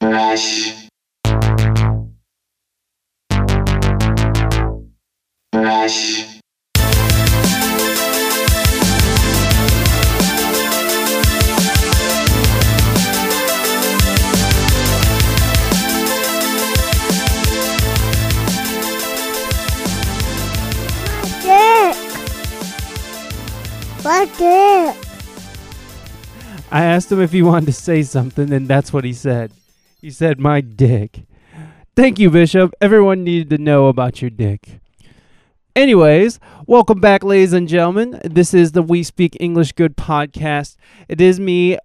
Brush. 0.00 0.88
Brush. 5.52 6.30
I 26.72 26.84
asked 26.84 27.10
him 27.12 27.20
if 27.20 27.32
he 27.32 27.42
wanted 27.42 27.66
to 27.66 27.72
say 27.72 28.02
something, 28.02 28.52
and 28.52 28.66
that's 28.66 28.92
what 28.92 29.04
he 29.04 29.12
said. 29.12 29.52
He 30.00 30.10
said, 30.10 30.40
My 30.40 30.62
dick. 30.62 31.26
Thank 31.94 32.18
you, 32.18 32.30
Bishop. 32.30 32.72
Everyone 32.80 33.22
needed 33.22 33.50
to 33.50 33.58
know 33.58 33.88
about 33.88 34.22
your 34.22 34.30
dick. 34.30 34.80
Anyways, 35.76 36.40
welcome 36.66 37.00
back, 37.00 37.22
ladies 37.22 37.52
and 37.52 37.68
gentlemen. 37.68 38.18
This 38.24 38.54
is 38.54 38.72
the 38.72 38.82
We 38.82 39.02
Speak 39.02 39.36
English 39.38 39.72
Good 39.72 39.98
podcast. 39.98 40.76
It 41.06 41.20
is 41.20 41.38
me, 41.38 41.76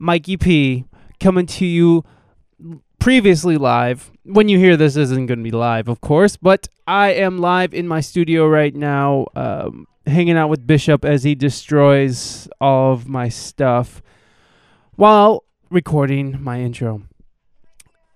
Mikey 0.00 0.36
P, 0.36 0.84
coming 1.20 1.46
to 1.46 1.64
you 1.64 2.02
previously 2.98 3.56
live. 3.56 4.10
When 4.24 4.48
you 4.48 4.58
hear 4.58 4.76
this, 4.76 4.96
isn't 4.96 5.26
going 5.26 5.38
to 5.38 5.44
be 5.44 5.52
live, 5.52 5.86
of 5.86 6.00
course, 6.00 6.36
but 6.36 6.68
I 6.88 7.12
am 7.12 7.38
live 7.38 7.72
in 7.72 7.86
my 7.86 8.00
studio 8.00 8.48
right 8.48 8.74
now, 8.74 9.26
um, 9.36 9.86
hanging 10.06 10.36
out 10.36 10.48
with 10.48 10.66
Bishop 10.66 11.04
as 11.04 11.22
he 11.22 11.36
destroys 11.36 12.48
all 12.60 12.94
of 12.94 13.06
my 13.06 13.28
stuff 13.28 14.02
while 14.96 15.44
recording 15.70 16.42
my 16.42 16.60
intro. 16.60 17.02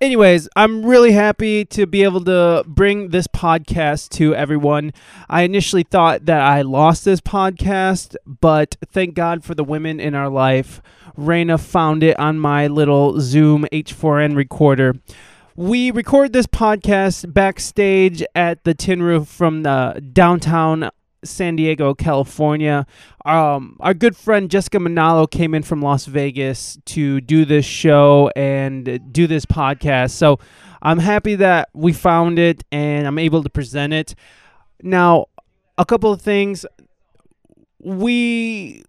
Anyways, 0.00 0.48
I'm 0.56 0.84
really 0.84 1.12
happy 1.12 1.64
to 1.66 1.86
be 1.86 2.02
able 2.02 2.24
to 2.24 2.64
bring 2.66 3.08
this 3.10 3.26
podcast 3.28 4.10
to 4.10 4.34
everyone. 4.34 4.92
I 5.30 5.42
initially 5.42 5.84
thought 5.84 6.26
that 6.26 6.40
I 6.40 6.62
lost 6.62 7.04
this 7.04 7.20
podcast, 7.20 8.16
but 8.26 8.76
thank 8.90 9.14
God 9.14 9.44
for 9.44 9.54
the 9.54 9.64
women 9.64 10.00
in 10.00 10.14
our 10.14 10.28
life. 10.28 10.82
Raina 11.16 11.60
found 11.60 12.02
it 12.02 12.18
on 12.18 12.40
my 12.40 12.66
little 12.66 13.20
Zoom 13.20 13.66
H4n 13.72 14.36
recorder. 14.36 14.94
We 15.54 15.92
record 15.92 16.32
this 16.32 16.48
podcast 16.48 17.32
backstage 17.32 18.24
at 18.34 18.64
the 18.64 18.74
Tin 18.74 19.00
Roof 19.00 19.28
from 19.28 19.62
the 19.62 20.04
downtown 20.12 20.90
San 21.24 21.56
Diego, 21.56 21.94
California. 21.94 22.86
Um, 23.24 23.76
our 23.80 23.94
good 23.94 24.16
friend 24.16 24.50
Jessica 24.50 24.78
Manalo 24.78 25.30
came 25.30 25.54
in 25.54 25.62
from 25.62 25.82
Las 25.82 26.06
Vegas 26.06 26.78
to 26.86 27.20
do 27.20 27.44
this 27.44 27.64
show 27.64 28.30
and 28.36 29.00
do 29.12 29.26
this 29.26 29.46
podcast. 29.46 30.12
So 30.12 30.38
I'm 30.82 30.98
happy 30.98 31.34
that 31.36 31.70
we 31.72 31.92
found 31.92 32.38
it 32.38 32.62
and 32.70 33.06
I'm 33.06 33.18
able 33.18 33.42
to 33.42 33.50
present 33.50 33.92
it. 33.92 34.14
Now, 34.82 35.26
a 35.78 35.84
couple 35.84 36.12
of 36.12 36.20
things. 36.20 36.66
We 37.80 38.84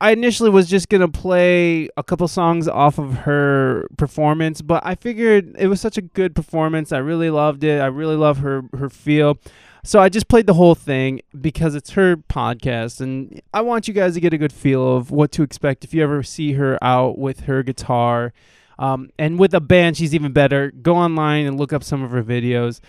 I 0.00 0.12
initially 0.12 0.48
was 0.48 0.68
just 0.68 0.88
gonna 0.88 1.08
play 1.08 1.88
a 1.96 2.02
couple 2.02 2.26
songs 2.26 2.66
off 2.66 2.98
of 2.98 3.12
her 3.18 3.86
performance, 3.98 4.62
but 4.62 4.84
I 4.84 4.94
figured 4.94 5.54
it 5.58 5.66
was 5.66 5.80
such 5.80 5.98
a 5.98 6.02
good 6.02 6.34
performance. 6.34 6.90
I 6.90 6.98
really 6.98 7.30
loved 7.30 7.64
it. 7.64 7.80
I 7.80 7.86
really 7.86 8.16
love 8.16 8.38
her 8.38 8.62
her 8.76 8.88
feel. 8.88 9.38
So 9.82 10.00
I 10.00 10.08
just 10.08 10.28
played 10.28 10.46
the 10.46 10.54
whole 10.54 10.74
thing 10.74 11.20
because 11.40 11.74
it's 11.74 11.90
her 11.90 12.16
podcast, 12.16 13.00
and 13.00 13.40
I 13.54 13.62
want 13.62 13.88
you 13.88 13.94
guys 13.94 14.14
to 14.14 14.20
get 14.20 14.34
a 14.34 14.38
good 14.38 14.52
feel 14.52 14.96
of 14.96 15.10
what 15.10 15.32
to 15.32 15.42
expect 15.42 15.84
if 15.84 15.94
you 15.94 16.02
ever 16.02 16.22
see 16.22 16.52
her 16.52 16.78
out 16.82 17.18
with 17.18 17.40
her 17.40 17.62
guitar. 17.62 18.32
Um, 18.78 19.10
and 19.18 19.38
with 19.38 19.54
a 19.54 19.60
band, 19.60 19.96
she's 19.96 20.14
even 20.14 20.32
better. 20.32 20.70
Go 20.70 20.96
online 20.96 21.46
and 21.46 21.58
look 21.58 21.72
up 21.72 21.84
some 21.84 22.02
of 22.02 22.10
her 22.10 22.22
videos. 22.22 22.80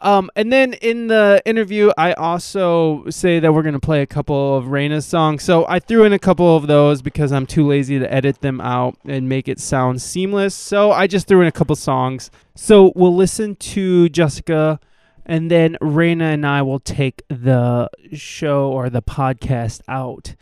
Um, 0.00 0.30
and 0.36 0.52
then 0.52 0.74
in 0.74 1.06
the 1.06 1.42
interview, 1.46 1.90
I 1.96 2.12
also 2.12 3.08
say 3.08 3.40
that 3.40 3.52
we're 3.52 3.62
going 3.62 3.74
to 3.74 3.80
play 3.80 4.02
a 4.02 4.06
couple 4.06 4.56
of 4.56 4.66
Raina's 4.66 5.06
songs. 5.06 5.42
So 5.42 5.64
I 5.68 5.78
threw 5.78 6.04
in 6.04 6.12
a 6.12 6.18
couple 6.18 6.54
of 6.54 6.66
those 6.66 7.00
because 7.00 7.32
I'm 7.32 7.46
too 7.46 7.66
lazy 7.66 7.98
to 7.98 8.12
edit 8.12 8.40
them 8.40 8.60
out 8.60 8.98
and 9.04 9.28
make 9.28 9.48
it 9.48 9.58
sound 9.58 10.02
seamless. 10.02 10.54
So 10.54 10.92
I 10.92 11.06
just 11.06 11.26
threw 11.26 11.40
in 11.40 11.46
a 11.46 11.52
couple 11.52 11.74
songs. 11.76 12.30
So 12.54 12.92
we'll 12.94 13.16
listen 13.16 13.56
to 13.56 14.08
Jessica, 14.10 14.80
and 15.26 15.50
then 15.50 15.76
Raina 15.82 16.32
and 16.34 16.46
I 16.46 16.62
will 16.62 16.80
take 16.80 17.22
the 17.28 17.90
show 18.14 18.70
or 18.70 18.88
the 18.88 19.02
podcast 19.02 19.82
out. 19.88 20.34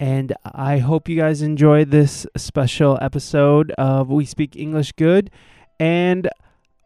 And 0.00 0.32
I 0.44 0.78
hope 0.78 1.08
you 1.08 1.16
guys 1.16 1.42
enjoy 1.42 1.84
this 1.84 2.24
special 2.36 2.98
episode 3.02 3.72
of 3.72 4.08
We 4.08 4.24
Speak 4.24 4.54
English 4.54 4.92
Good. 4.92 5.30
And 5.80 6.28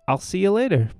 I'll 0.08 0.18
see 0.18 0.38
you 0.38 0.50
later. 0.50 0.90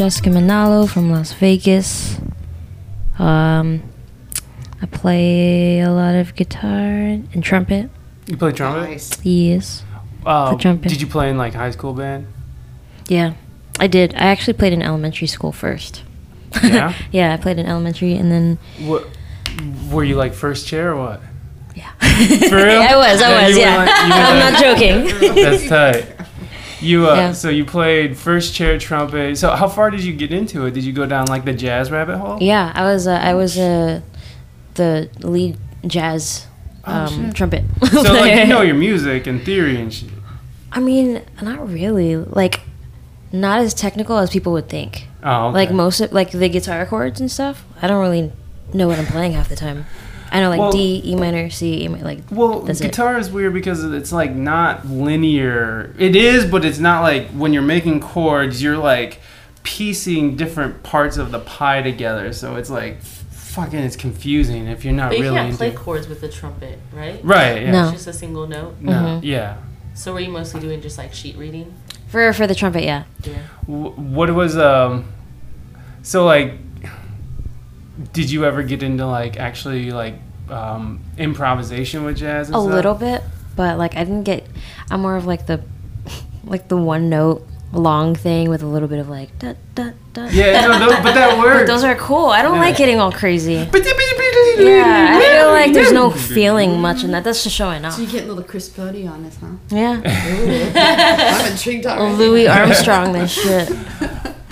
Jessica 0.00 0.30
Manalo 0.30 0.88
from 0.88 1.10
Las 1.10 1.34
Vegas. 1.34 2.16
Um, 3.18 3.82
I 4.80 4.86
play 4.86 5.80
a 5.80 5.90
lot 5.92 6.14
of 6.14 6.34
guitar 6.34 6.70
and 6.70 7.44
trumpet. 7.44 7.90
You 8.26 8.38
play 8.38 8.52
trumpet? 8.52 9.18
Yes. 9.22 9.84
Uh, 10.24 10.56
trumpet. 10.56 10.88
Did 10.88 11.02
you 11.02 11.06
play 11.06 11.28
in 11.28 11.36
like 11.36 11.52
high 11.52 11.70
school 11.72 11.92
band? 11.92 12.26
Yeah, 13.08 13.34
I 13.78 13.88
did. 13.88 14.14
I 14.14 14.28
actually 14.28 14.54
played 14.54 14.72
in 14.72 14.80
elementary 14.80 15.26
school 15.26 15.52
first. 15.52 16.02
Yeah? 16.62 16.94
yeah, 17.12 17.34
I 17.34 17.36
played 17.36 17.58
in 17.58 17.66
elementary 17.66 18.14
and 18.16 18.32
then 18.32 18.58
What? 18.78 19.06
Were 19.92 20.02
you 20.04 20.14
like 20.16 20.32
first 20.32 20.66
chair 20.66 20.92
or 20.92 20.96
what? 20.96 21.20
yeah. 21.76 21.92
For 22.48 22.56
real? 22.56 22.80
I 22.88 22.96
was. 22.96 23.20
I 23.20 23.28
Yeah, 23.28 23.46
was. 23.48 23.54
you 23.54 23.62
Yeah. 23.64 23.76
like- 23.76 23.90
I'm 23.98 24.08
like- 24.08 24.52
not 24.54 24.62
joking. 24.62 25.34
That's 25.44 25.68
tight. 25.68 26.16
You 26.80 27.08
uh, 27.10 27.14
Yeah. 27.14 27.32
so 27.32 27.48
you 27.48 27.64
played 27.64 28.16
first 28.16 28.54
chair 28.54 28.78
trumpet. 28.78 29.36
So 29.38 29.50
how 29.50 29.68
far 29.68 29.90
did 29.90 30.02
you 30.02 30.12
get 30.14 30.32
into 30.32 30.66
it? 30.66 30.72
Did 30.74 30.84
you 30.84 30.92
go 30.92 31.06
down 31.06 31.26
like 31.26 31.44
the 31.44 31.52
jazz 31.52 31.90
rabbit 31.90 32.18
hole? 32.18 32.38
yeah, 32.40 32.72
I 32.74 32.84
was. 32.84 33.06
Uh, 33.06 33.12
I 33.22 33.34
was 33.34 33.58
uh, 33.58 34.00
the 34.74 35.08
lead 35.20 35.56
jazz 35.86 36.46
Oh, 36.86 36.92
um, 36.92 37.08
shit. 37.26 37.34
trumpet. 37.36 37.64
So 37.90 38.12
like 38.14 38.34
you 38.36 38.46
know 38.46 38.62
your 38.62 38.74
music 38.74 39.26
and 39.26 39.42
theory 39.42 39.80
and 39.80 39.92
shit. 39.92 40.08
I 40.72 40.80
mean, 40.80 41.22
not 41.42 41.68
really. 41.68 42.16
Like, 42.16 42.60
not 43.32 43.60
as 43.60 43.74
technical 43.74 44.16
as 44.18 44.30
people 44.30 44.52
would 44.52 44.68
think. 44.68 45.06
Oh, 45.22 45.48
okay. 45.48 45.54
Like 45.54 45.70
most 45.72 46.00
of 46.00 46.12
like 46.12 46.30
the 46.30 46.48
guitar 46.48 46.86
chords 46.86 47.20
and 47.20 47.30
stuff. 47.30 47.64
I 47.82 47.86
don't 47.88 48.00
really 48.00 48.32
know 48.72 48.86
what 48.88 48.98
I'm 48.98 49.06
playing 49.06 49.32
half 49.32 49.48
the 49.48 49.56
time. 49.56 49.84
I 50.32 50.40
know 50.40 50.48
like 50.50 50.60
Well- 50.60 50.72
D, 50.72 51.02
E 51.04 51.16
minor, 51.16 51.50
C, 51.50 51.82
E 51.84 51.88
minor, 51.88 52.04
like 52.04 52.20
Well, 52.30 52.60
That's 52.60 52.80
guitar 52.80 53.18
is 53.18 53.30
weird 53.30 53.52
because 53.52 53.82
it's 53.84 54.12
like 54.12 54.32
not 54.34 54.86
linear. 54.86 55.94
It 55.98 56.14
is, 56.16 56.44
but 56.46 56.64
it's 56.64 56.78
not 56.78 57.02
like 57.02 57.28
when 57.30 57.52
you're 57.52 57.62
making 57.62 58.00
chords, 58.00 58.62
you're 58.62 58.78
like 58.78 59.20
piecing 59.62 60.36
different 60.36 60.82
parts 60.82 61.16
of 61.16 61.30
the 61.32 61.38
pie 61.40 61.82
together. 61.82 62.32
So 62.32 62.56
it's 62.56 62.70
like 62.70 63.02
fucking, 63.02 63.78
it's 63.80 63.96
confusing 63.96 64.66
if 64.68 64.84
you're 64.84 64.94
not 64.94 65.10
But 65.10 65.18
you 65.18 65.24
really 65.24 65.36
can't 65.36 65.46
into. 65.48 65.58
play 65.58 65.72
chords 65.72 66.08
with 66.08 66.20
the 66.20 66.28
trumpet, 66.28 66.78
right? 66.92 67.20
right? 67.24 67.62
Yeah. 67.62 67.70
No. 67.72 67.82
It's 67.84 67.92
just 67.92 68.06
a 68.06 68.12
single 68.12 68.46
note. 68.46 68.76
No. 68.80 68.92
Mhm. 68.92 69.20
Yeah. 69.24 69.56
So 69.94 70.12
were 70.12 70.20
you 70.20 70.30
mostly 70.30 70.60
doing 70.60 70.80
just 70.80 70.96
like 70.98 71.12
sheet 71.12 71.36
reading? 71.36 71.74
for 72.08 72.32
for 72.32 72.46
the 72.46 72.54
trumpet, 72.54 72.82
yeah. 72.84 73.04
Yeah. 73.24 73.34
Wh- 73.66 73.96
What 73.98 74.32
was 74.34 74.56
um? 74.56 75.04
So 76.02 76.24
like, 76.24 76.54
did 78.12 78.30
you 78.30 78.44
ever 78.44 78.62
get 78.62 78.82
into 78.82 79.06
like 79.06 79.36
actually 79.38 79.90
like 79.90 80.14
um 80.48 81.00
improvisation 81.18 82.04
with 82.04 82.16
jazz? 82.18 82.48
And 82.48 82.56
A 82.56 82.60
stuff? 82.60 82.72
little 82.72 82.94
bit, 82.94 83.22
but 83.56 83.78
like 83.78 83.96
I 83.96 84.04
didn't 84.04 84.24
get. 84.24 84.46
I'm 84.90 85.00
more 85.02 85.16
of 85.16 85.26
like 85.26 85.46
the 85.46 85.62
like 86.44 86.68
the 86.68 86.76
one 86.76 87.08
note 87.08 87.46
long 87.72 88.16
thing 88.16 88.48
with 88.50 88.62
a 88.64 88.66
little 88.66 88.88
bit 88.88 88.98
of 88.98 89.08
like 89.08 89.36
da 89.38 89.54
da 89.76 89.90
da. 90.12 90.26
Yeah, 90.30 90.62
no, 90.66 90.78
those, 90.80 90.94
but 91.04 91.14
that 91.14 91.30
But 91.36 91.38
works. 91.38 91.68
those 91.70 91.84
are 91.84 91.94
cool. 91.94 92.26
I 92.26 92.42
don't 92.42 92.54
Yeah. 92.56 92.60
like 92.62 92.76
getting 92.76 92.98
all 93.00 93.12
crazy. 93.12 93.68
Yeah, 94.58 95.16
I 95.16 95.20
feel 95.22 95.48
like 95.52 95.72
there's 95.72 95.92
no 95.92 96.10
feeling 96.10 96.80
much 96.80 97.02
in 97.02 97.12
that. 97.12 97.24
That's 97.24 97.42
just 97.44 97.56
showing 97.56 97.82
off. 97.84 97.94
So 97.94 98.02
you're 98.02 98.10
getting 98.10 98.28
a 98.28 98.32
little 98.32 98.48
Chris 98.48 98.68
Botti 98.68 99.10
on 99.10 99.22
this, 99.22 99.36
huh? 99.40 99.46
Yeah, 99.70 100.02
I'm 101.40 101.52
intrigued 101.52 101.86
already. 101.86 102.16
Louis 102.16 102.46
Armstrong, 102.48 103.12
this 103.12 103.32
shit. 103.32 103.68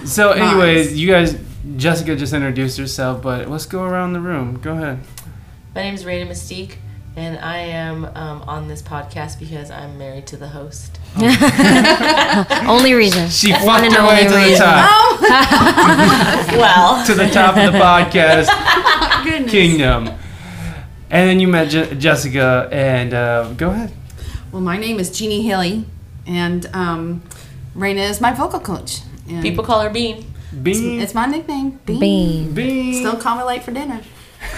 So, 0.07 0.31
anyways, 0.33 0.89
Nice. 0.91 0.97
you 0.97 1.09
guys, 1.09 1.35
Jessica 1.77 2.17
just 2.17 2.33
introduced 2.33 2.79
herself, 2.79 3.23
but 3.23 3.49
let's 3.49 3.67
go 3.67 3.83
around 3.85 4.13
the 4.13 4.21
room. 4.21 4.59
Go 4.61 4.73
ahead. 4.73 5.01
My 5.75 5.83
name 5.83 5.95
is 5.95 6.05
Raina 6.05 6.27
Mystique, 6.27 6.77
And 7.17 7.39
I 7.39 7.59
am 7.59 8.05
um, 8.07 8.43
on 8.43 8.69
this 8.69 8.81
podcast 8.83 9.39
because 9.39 9.71
I'm 9.71 9.99
married 9.99 10.27
to 10.29 10.37
the 10.37 10.49
host. 10.49 10.99
Only 12.69 12.95
reason. 12.95 13.29
She 13.29 13.53
One 13.53 13.83
fucked 13.83 13.93
her 13.95 14.07
way 14.07 14.25
to 14.25 14.35
only 14.35 14.45
the 14.45 14.51
reason. 14.51 14.67
top, 14.67 15.21
Well, 16.53 17.07
to 17.07 17.15
the 17.15 17.29
top 17.29 17.57
of 17.57 17.73
the 17.73 17.79
podcast 17.79 18.49
Goodness. 19.25 19.51
kingdom. 19.51 20.07
And 21.11 21.29
then 21.31 21.41
you 21.41 21.49
met 21.49 21.69
Je- 21.71 21.95
Jessica, 21.97 22.69
and 22.73 23.15
uh, 23.15 23.53
go 23.57 23.71
ahead. 23.71 23.93
Well, 24.53 24.63
my 24.63 24.77
name 24.79 24.99
is 25.01 25.11
Jeannie 25.17 25.43
Haley, 25.43 25.85
and 26.27 26.67
um, 26.75 27.23
Raina 27.77 28.09
is 28.09 28.21
my 28.21 28.33
vocal 28.33 28.61
coach. 28.61 29.01
And 29.29 29.43
people 29.43 29.65
call 29.65 29.81
her 29.83 29.91
Bean. 29.91 30.25
Bean, 30.63 31.01
It's 31.01 31.15
my 31.15 31.27
nickname. 31.27 31.79
Bean. 31.85 32.01
Bean. 32.01 32.55
Bean. 32.55 32.95
Still 32.95 33.17
call 33.17 33.37
me 33.39 33.43
late 33.45 33.63
for 33.63 33.71
dinner. 33.73 34.01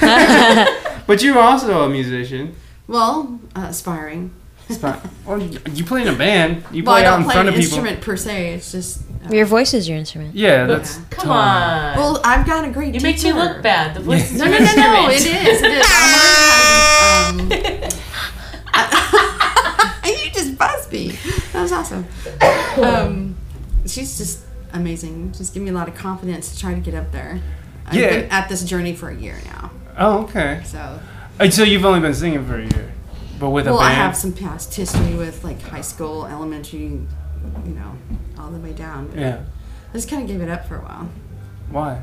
But 1.07 1.23
you're 1.23 1.39
also 1.39 1.83
a 1.85 1.89
musician. 1.89 2.55
Well, 2.87 3.41
uh, 3.57 3.67
aspiring. 3.71 4.31
It's 4.69 4.79
fine. 4.79 5.01
Well, 5.27 5.41
you 5.43 5.85
play 5.85 6.03
in 6.03 6.09
a 6.09 6.13
band. 6.15 6.63
You 6.71 6.85
Well, 6.85 6.95
I 6.95 7.01
play 7.01 7.07
out 7.09 7.11
don't 7.13 7.21
in 7.23 7.25
play 7.25 7.35
front 7.35 7.49
an 7.49 7.55
of 7.55 7.61
people. 7.61 7.79
instrument 7.79 8.01
per 8.03 8.17
se. 8.17 8.55
It's 8.55 8.71
just. 8.71 9.01
uh, 9.27 9.31
Your 9.35 9.47
voice 9.47 9.75
is 9.75 9.89
your 9.89 9.99
instrument. 9.99 10.37
Yeah, 10.37 10.67
that's 10.67 10.97
Come 10.97 11.05
totally- 11.11 11.35
on. 11.35 11.97
well, 11.97 12.21
I've 12.25 12.47
got 12.47 12.65
a 12.65 12.71
great 12.71 12.95
you 12.95 13.01
make 13.01 13.21
me 13.25 13.33
look 13.33 13.61
bad. 13.63 13.95
The 13.97 14.01
voice 14.01 14.31
is 14.31 14.39
No, 14.39 14.45
your 14.45 14.61
no, 14.61 14.65
no, 14.67 14.75
no. 14.77 15.09
It 15.09 15.15
instrument. 15.15 15.49
is. 15.49 15.63
It 15.63 15.73
is. 15.73 15.87
I 15.89 17.33
learned 17.33 17.53
how 17.53 17.67
to, 17.81 17.95
um, 20.07 20.11
you 20.25 20.31
just 20.31 20.57
buzzed 20.57 20.93
me. 20.93 21.09
That 21.53 21.63
was 21.63 21.73
awesome. 21.73 22.07
Um, 22.81 23.35
she's 23.87 24.17
just 24.19 24.41
amazing. 24.73 25.33
Just 25.33 25.55
give 25.55 25.63
me 25.63 25.71
a 25.71 25.73
lot 25.73 25.89
of 25.89 25.95
confidence 25.95 26.53
to 26.53 26.59
try 26.59 26.75
to 26.75 26.81
get 26.81 26.95
up 26.95 27.13
there. 27.13 27.41
I've 27.87 27.95
Yeah. 27.95 28.11
been 28.11 28.31
at 28.31 28.49
this 28.49 28.63
journey 28.65 28.95
for 28.95 29.09
a 29.11 29.15
year 29.17 29.37
now. 29.47 29.71
Oh, 29.99 30.19
okay. 30.25 30.61
So, 30.65 30.99
Uh, 31.39 31.49
So 31.51 31.63
you've 31.63 31.85
only 31.85 32.01
been 32.01 32.15
singing 32.15 32.45
for 32.45 32.57
a 32.57 32.63
year, 32.63 32.93
but 33.39 33.51
with 33.51 33.67
a 33.67 33.71
band. 33.71 33.77
well, 33.79 33.85
I 33.87 33.93
have 33.93 34.15
some 34.17 34.33
past 34.33 34.75
history 34.75 35.15
with 35.15 35.43
like 35.43 35.61
high 35.63 35.81
school, 35.81 36.27
elementary, 36.27 36.81
you 36.81 37.75
know, 37.75 37.93
all 38.39 38.51
the 38.51 38.59
way 38.59 38.73
down. 38.73 39.11
yeah. 39.17 39.39
I 39.91 39.93
just 39.95 40.09
kind 40.09 40.23
of 40.23 40.29
gave 40.29 40.41
it 40.41 40.49
up 40.51 40.69
for 40.69 40.77
a 40.77 40.81
while. 40.81 41.09
Why? 41.71 41.99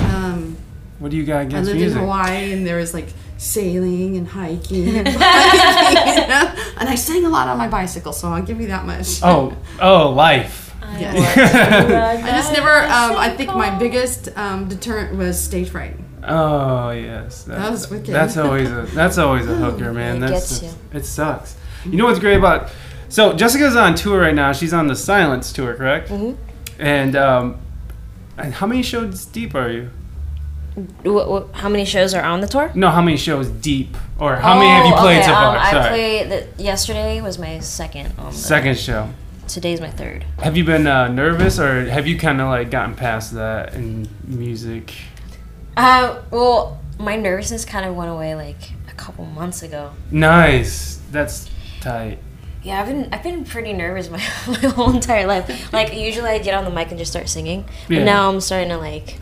Um, 0.00 0.56
What 0.98 1.10
do 1.12 1.16
you 1.16 1.24
got 1.24 1.42
against 1.42 1.70
music? 1.72 1.74
I 1.74 1.78
lived 1.78 1.80
music? 1.80 1.96
in 1.98 2.02
Hawaii 2.02 2.52
and 2.52 2.66
there 2.66 2.76
was 2.78 2.92
like 2.94 3.08
sailing 3.36 4.16
and 4.16 4.26
hiking 4.26 4.88
and 4.98 5.06
you 5.08 5.18
know? 5.18 6.54
and 6.78 6.88
I 6.88 6.94
sang 6.96 7.24
a 7.24 7.28
lot 7.28 7.46
on 7.48 7.56
my 7.58 7.68
bicycle, 7.68 8.12
so 8.12 8.28
I'll 8.28 8.42
give 8.42 8.60
you 8.60 8.66
that 8.68 8.84
much. 8.86 9.20
Oh, 9.22 9.52
oh, 9.80 10.10
life. 10.10 10.67
Yeah. 10.98 11.12
oh 11.16 12.22
I 12.24 12.30
just 12.30 12.52
never. 12.52 12.70
Um, 12.84 13.16
I 13.16 13.34
think 13.36 13.50
my 13.54 13.76
biggest 13.78 14.28
um, 14.36 14.68
deterrent 14.68 15.16
was 15.16 15.40
stage 15.40 15.70
fright. 15.70 15.96
Oh, 16.24 16.90
yes. 16.90 17.44
That 17.44 17.70
was 17.70 17.88
wicked. 17.90 18.12
That's 18.14 18.36
always 18.36 18.68
a 18.70 18.82
that's 18.94 19.18
always 19.18 19.46
a 19.48 19.54
hooker, 19.54 19.92
man. 19.92 20.16
It 20.22 20.28
That's 20.28 20.60
gets 20.60 20.74
you. 20.74 20.98
it 20.98 21.04
sucks. 21.04 21.56
You 21.84 21.96
know 21.96 22.06
what's 22.06 22.18
great 22.18 22.36
about 22.36 22.70
so 23.08 23.32
Jessica's 23.32 23.76
on 23.76 23.94
tour 23.94 24.20
right 24.20 24.34
now. 24.34 24.52
She's 24.52 24.72
on 24.74 24.88
the 24.88 24.96
Silence 24.96 25.52
tour, 25.52 25.74
correct? 25.74 26.08
Mhm. 26.10 26.36
And 26.78 27.16
um, 27.16 27.58
and 28.36 28.52
how 28.54 28.66
many 28.66 28.82
shows 28.82 29.24
deep 29.24 29.54
are 29.54 29.70
you? 29.70 29.90
Wh- 31.04 31.26
wh- 31.26 31.56
how 31.56 31.68
many 31.68 31.84
shows 31.84 32.14
are 32.14 32.22
on 32.22 32.40
the 32.40 32.46
tour? 32.46 32.70
No, 32.74 32.90
how 32.90 33.00
many 33.02 33.16
shows 33.16 33.48
deep, 33.48 33.96
or 34.18 34.36
how 34.36 34.58
many 34.58 34.68
have 34.68 34.86
you 34.86 34.94
Oh, 34.94 34.98
played 35.00 35.18
okay, 35.18 35.26
so 35.26 35.32
far? 35.32 35.56
Um, 35.56 35.62
I 35.62 35.70
Sorry, 35.70 35.88
played. 35.88 36.30
The, 36.56 36.62
yesterday 36.62 37.20
was 37.20 37.38
my 37.38 37.58
second. 37.60 38.12
On 38.18 38.26
the, 38.32 38.36
second 38.36 38.78
show. 38.78 39.08
Today's 39.48 39.80
my 39.80 39.90
third. 39.90 40.24
Have 40.40 40.56
you 40.56 40.64
been 40.64 40.86
uh, 40.86 41.08
nervous, 41.08 41.58
or 41.58 41.86
have 41.88 42.06
you 42.06 42.18
kind 42.18 42.40
of 42.40 42.48
like 42.48 42.70
gotten 42.70 42.94
past 42.94 43.32
that 43.34 43.74
in 43.74 44.08
music? 44.24 44.94
Uh, 45.76 46.20
well, 46.30 46.78
my 46.98 47.16
nervousness 47.16 47.64
kind 47.64 47.86
of 47.86 47.94
went 47.96 48.10
away 48.10 48.34
like 48.34 48.72
a 48.90 48.94
couple 48.94 49.24
months 49.24 49.62
ago. 49.62 49.92
Nice, 50.10 51.00
that's 51.10 51.48
tight. 51.80 52.18
Yeah, 52.62 52.80
I've 52.80 52.86
been 52.88 53.08
I've 53.12 53.22
been 53.22 53.44
pretty 53.44 53.72
nervous 53.72 54.10
my, 54.10 54.16
my 54.46 54.68
whole 54.68 54.90
entire 54.94 55.26
life. 55.26 55.72
Like 55.72 55.94
usually 55.94 56.28
I 56.30 56.38
get 56.38 56.54
on 56.54 56.64
the 56.64 56.70
mic 56.70 56.90
and 56.90 56.98
just 56.98 57.10
start 57.10 57.28
singing, 57.28 57.64
but 57.88 57.98
Yeah. 57.98 58.04
now 58.04 58.28
I'm 58.30 58.40
starting 58.40 58.68
to 58.68 58.76
like 58.78 59.18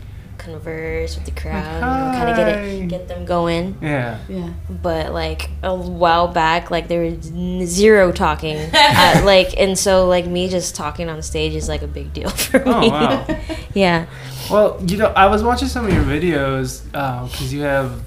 converse 0.47 1.15
with 1.15 1.25
the 1.25 1.31
crowd, 1.31 1.75
you 1.75 1.81
know, 1.81 2.17
kind 2.17 2.29
of 2.29 2.37
get 2.37 2.47
it, 2.47 2.87
get 2.87 3.07
them 3.07 3.25
going. 3.25 3.77
Yeah. 3.81 4.19
Yeah. 4.29 4.53
But 4.69 5.13
like 5.13 5.49
a 5.63 5.75
while 5.75 6.27
back, 6.27 6.71
like 6.71 6.87
there 6.87 7.01
was 7.01 7.29
n- 7.31 7.65
zero 7.65 8.11
talking, 8.11 8.57
uh, 8.73 9.21
like 9.25 9.57
and 9.57 9.77
so 9.77 10.07
like 10.07 10.25
me 10.25 10.47
just 10.47 10.75
talking 10.75 11.09
on 11.09 11.21
stage 11.21 11.53
is 11.53 11.67
like 11.67 11.81
a 11.81 11.87
big 11.87 12.13
deal 12.13 12.29
for 12.45 12.59
me. 12.59 12.63
Oh 12.65 12.89
wow. 12.89 13.39
yeah. 13.73 14.05
Well, 14.49 14.81
you 14.87 14.97
know, 14.97 15.07
I 15.07 15.25
was 15.27 15.43
watching 15.43 15.67
some 15.67 15.85
of 15.85 15.93
your 15.93 16.03
videos 16.03 16.83
because 16.85 17.53
you 17.53 17.61
have. 17.61 18.01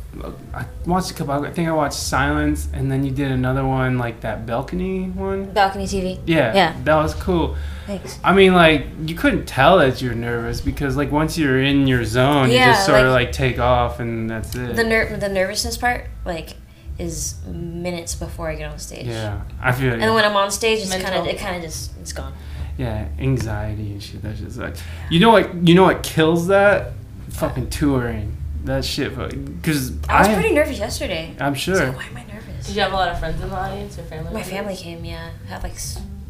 I 0.54 0.64
watched 0.86 1.10
a 1.10 1.14
couple. 1.14 1.44
I 1.44 1.50
think 1.50 1.68
I 1.68 1.72
watched 1.72 1.94
Silence, 1.98 2.68
and 2.72 2.90
then 2.90 3.04
you 3.04 3.10
did 3.10 3.30
another 3.30 3.66
one 3.66 3.98
like 3.98 4.20
that 4.20 4.46
balcony 4.46 5.08
one. 5.10 5.52
Balcony 5.52 5.84
TV. 5.86 6.18
Yeah, 6.26 6.54
Yeah. 6.54 6.76
that 6.84 6.94
was 6.96 7.14
cool. 7.14 7.56
Thanks. 7.86 8.18
I 8.22 8.32
mean, 8.34 8.54
like 8.54 8.86
you 9.06 9.14
couldn't 9.14 9.46
tell 9.46 9.78
that 9.78 10.00
you're 10.02 10.14
nervous 10.14 10.60
because 10.60 10.96
like 10.96 11.10
once 11.10 11.36
you're 11.38 11.60
in 11.62 11.86
your 11.86 12.04
zone, 12.04 12.50
you 12.50 12.58
just 12.58 12.86
sort 12.86 13.00
of 13.00 13.12
like- 13.12 13.26
like 13.26 13.32
take 13.32 13.58
off, 13.58 14.00
and 14.00 14.28
that's 14.30 14.54
it. 14.54 14.76
The 14.76 14.84
ner- 14.84 15.16
the 15.16 15.28
nervousness 15.28 15.76
part 15.76 16.06
like 16.24 16.50
is 16.98 17.36
minutes 17.46 18.14
before 18.14 18.48
I 18.50 18.54
get 18.56 18.70
on 18.70 18.78
stage. 18.78 19.06
yeah, 19.06 19.40
I 19.62 19.72
feel. 19.72 19.92
It. 19.94 20.00
And 20.00 20.14
when 20.14 20.24
I'm 20.24 20.36
on 20.36 20.50
stage, 20.50 20.80
it's 20.80 20.94
kind 20.94 21.14
of 21.14 21.26
it 21.26 21.38
kind 21.38 21.56
of 21.56 21.62
just 21.62 21.92
it's 22.00 22.12
gone. 22.12 22.32
yeah, 22.76 23.06
anxiety 23.18 23.92
and 23.92 24.02
shit. 24.02 24.22
That's 24.22 24.38
just 24.40 24.58
like, 24.58 24.76
you 25.10 25.18
know 25.20 25.30
what? 25.30 25.66
You 25.66 25.74
know 25.74 25.84
what 25.84 26.02
kills 26.02 26.46
that? 26.48 26.92
Fucking 27.30 27.70
touring. 27.70 28.36
That 28.64 28.84
shit. 28.84 29.14
Because 29.16 29.92
I 30.08 30.26
was 30.26 30.36
pretty 30.36 30.54
nervous 30.54 30.78
yesterday. 30.78 31.34
I'm 31.38 31.46
I 31.46 31.50
was 31.50 31.58
sure. 31.60 31.76
like, 31.86 31.96
why 31.96 32.04
am 32.04 32.16
I 32.16 32.24
nervous? 32.32 32.66
Did 32.66 32.76
you 32.76 32.82
have 32.82 32.92
a 32.92 32.96
lot 32.96 33.08
of 33.08 33.18
friends 33.18 33.40
in 33.40 33.48
the 33.48 33.56
audience 33.56 33.98
or 33.98 34.02
family? 34.02 34.24
My 34.26 34.32
members? 34.32 34.50
family 34.50 34.76
came, 34.76 35.04
yeah. 35.04 35.30
I 35.46 35.48
have 35.48 35.62
like 35.62 35.76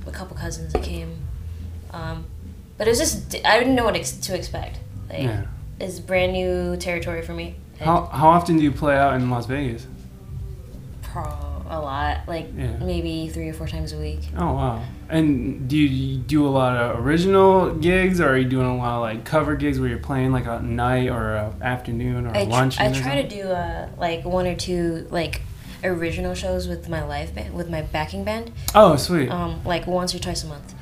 a 0.06 0.10
couple 0.12 0.36
cousins 0.36 0.72
that 0.72 0.82
came, 0.82 1.16
um, 1.92 2.24
but 2.78 2.86
it 2.86 2.90
was 2.90 2.98
just 3.00 3.34
I 3.44 3.58
didn't 3.58 3.74
know 3.74 3.84
what 3.84 3.96
ex- 3.96 4.12
to 4.12 4.34
expect. 4.36 4.78
Like, 5.08 5.22
Yeah. 5.22 5.46
it's 5.80 5.98
brand 5.98 6.32
new 6.32 6.76
territory 6.76 7.22
for 7.22 7.32
me. 7.34 7.56
How 7.80 8.06
how 8.06 8.28
often 8.28 8.56
do 8.58 8.62
you 8.62 8.70
play 8.72 8.96
out 8.96 9.14
in 9.14 9.28
Las 9.30 9.46
Vegas? 9.46 9.86
pro 11.02 11.24
a 11.70 11.81
lot, 11.81 12.22
like 12.26 12.49
Yeah. 12.56 12.76
maybe 12.78 13.28
three 13.28 13.49
or 13.49 13.55
four 13.55 13.67
times 13.69 13.93
a 13.93 13.96
week. 13.99 14.20
Oh 14.37 14.52
wow! 14.55 14.82
And 15.08 15.69
do 15.69 15.76
you 15.78 16.19
do 16.19 16.46
a 16.46 16.50
lot 16.50 16.76
of 16.76 17.05
original 17.05 17.75
gigs, 17.75 18.20
or 18.20 18.28
are 18.31 18.37
you 18.37 18.49
doing 18.49 18.67
a 18.67 18.76
lot 18.76 18.96
of 18.96 19.00
like 19.02 19.25
cover 19.25 19.55
gigs 19.56 19.78
where 19.81 19.88
you're 19.88 19.99
playing 19.99 20.32
like 20.32 20.46
a 20.46 20.61
night 20.61 21.08
or 21.08 21.34
a 21.37 21.55
afternoon 21.62 22.26
or 22.26 22.37
I 22.37 22.44
tr- 22.44 22.50
lunch? 22.50 22.81
I 22.81 22.93
try 22.93 23.22
to 23.22 23.28
do 23.28 23.43
uh, 23.49 23.88
like 23.96 24.25
one 24.25 24.46
or 24.46 24.55
two 24.56 25.06
like 25.11 25.42
original 25.83 26.35
shows 26.35 26.68
with 26.68 26.88
my 26.88 27.02
live 27.04 27.35
band 27.35 27.54
with 27.54 27.71
my 27.71 27.83
backing 27.83 28.25
band, 28.25 28.50
Oh 28.75 28.97
sweet! 28.97 29.30
um, 29.30 29.61
like 29.64 29.87
once 29.87 30.14
or 30.14 30.18
twice 30.18 30.44
a 30.44 30.49
month. 30.49 30.75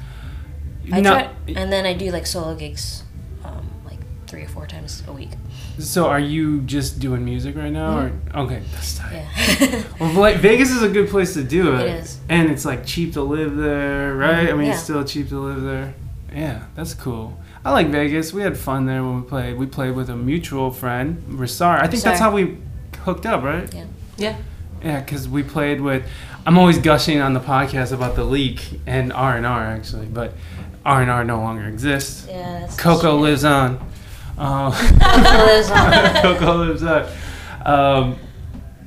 I 0.91 1.01
No- 1.03 1.13
try, 1.13 1.31
and 1.55 1.71
then 1.71 1.85
I 1.85 1.93
do 1.93 2.11
like 2.11 2.27
solo 2.27 2.55
gigs, 2.55 3.03
um, 3.45 3.69
like 3.85 3.99
three 4.27 4.43
or 4.43 4.49
four 4.49 4.67
times 4.67 5.03
a 5.07 5.13
week. 5.13 5.33
So 5.79 6.07
are 6.07 6.21
you 6.21 6.61
just 6.63 6.99
doing 6.99 7.25
music 7.25 7.57
right 7.57 7.73
now, 7.73 7.99
or 7.99 8.11
mm-hmm. 8.11 8.39
okay? 8.39 8.63
That's 8.73 8.99
tight. 8.99 9.27
Yeah. 9.61 9.83
Well, 10.01 10.13
like, 10.13 10.37
Vegas 10.37 10.71
is 10.71 10.83
a 10.83 10.89
good 10.89 11.09
place 11.09 11.35
to 11.35 11.43
do 11.43 11.75
it. 11.75 11.81
It 11.81 11.97
is. 11.97 12.19
and 12.29 12.51
it's 12.51 12.65
like 12.65 12.87
cheap 12.87 13.15
to 13.15 13.23
live 13.23 13.57
there, 13.57 14.15
right? 14.15 14.49
Mm-hmm. 14.49 14.55
I 14.55 14.59
mean, 14.59 14.71
it's 14.71 14.83
still 14.83 15.05
cheap 15.05 15.29
to 15.31 15.41
live 15.41 15.63
there. 15.63 15.95
Yeah, 16.33 16.67
that's 16.77 16.95
cool. 16.95 17.39
I 17.65 17.73
like 17.73 17.89
Vegas. 17.89 18.33
We 18.33 18.43
had 18.43 18.57
fun 18.57 18.87
there 18.87 19.03
when 19.03 19.23
we 19.23 19.29
played. 19.29 19.57
We 19.57 19.67
played 19.67 19.95
with 19.95 20.09
a 20.09 20.17
mutual 20.17 20.71
friend, 20.71 21.23
Rasar. 21.29 21.83
I 21.83 21.87
think 21.89 22.03
that's 22.03 22.21
how 22.21 22.33
we 22.33 22.59
hooked 23.01 23.27
up, 23.27 23.43
right? 23.43 23.73
Yeah. 23.75 23.87
Yeah. 24.17 24.37
Yeah, 24.83 25.01
because 25.01 25.29
we 25.29 25.43
played 25.43 25.81
with. 25.81 26.05
I'm 26.47 26.57
always 26.57 26.79
gushing 26.79 27.21
on 27.21 27.35
the 27.35 27.41
podcast 27.41 27.93
about 27.93 28.17
the 28.17 28.25
leak 28.25 28.81
and 28.87 29.13
R 29.13 29.37
and 29.37 29.45
R 29.45 29.63
actually, 29.65 30.07
but 30.07 30.33
R 30.85 31.03
and 31.03 31.11
R 31.11 31.25
no 31.25 31.41
longer 31.41 31.67
exists. 31.67 32.27
yeah. 32.29 32.61
That's 32.61 32.77
Coco 32.77 33.17
lives 33.17 33.45
on. 33.45 33.79
Uh, 34.39 34.71
Coco 34.71 35.45
lives 35.47 35.71
on. 35.71 36.23
Coco 36.23 36.57
lives 36.65 36.83
on. 36.83 37.09
Um, 37.67 38.19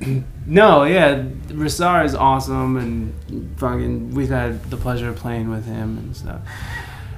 no, 0.46 0.84
yeah, 0.84 1.22
Rasar 1.48 2.04
is 2.04 2.14
awesome, 2.14 2.76
and 2.76 3.58
fucking, 3.58 4.14
we've 4.14 4.28
had 4.28 4.62
the 4.70 4.76
pleasure 4.76 5.08
of 5.08 5.16
playing 5.16 5.50
with 5.50 5.66
him 5.66 5.98
and 5.98 6.16
stuff. 6.16 6.40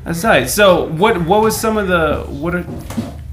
That's 0.05 0.23
nice. 0.23 0.55
So, 0.55 0.87
what 0.89 1.25
what 1.25 1.43
was 1.43 1.59
some 1.59 1.79
of 1.79 1.89
the 1.89 2.25
what 2.29 2.55
are? 2.55 2.67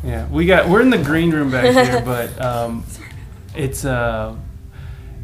Yeah, 0.05 0.27
we 0.29 0.45
got 0.45 0.69
we're 0.69 0.81
in 0.81 0.89
the 0.89 0.97
green 0.97 1.31
room 1.31 1.51
back 1.51 1.65
here, 1.65 2.01
but 2.05 2.41
um, 2.41 2.85
it's 3.55 3.83
uh. 3.83 4.35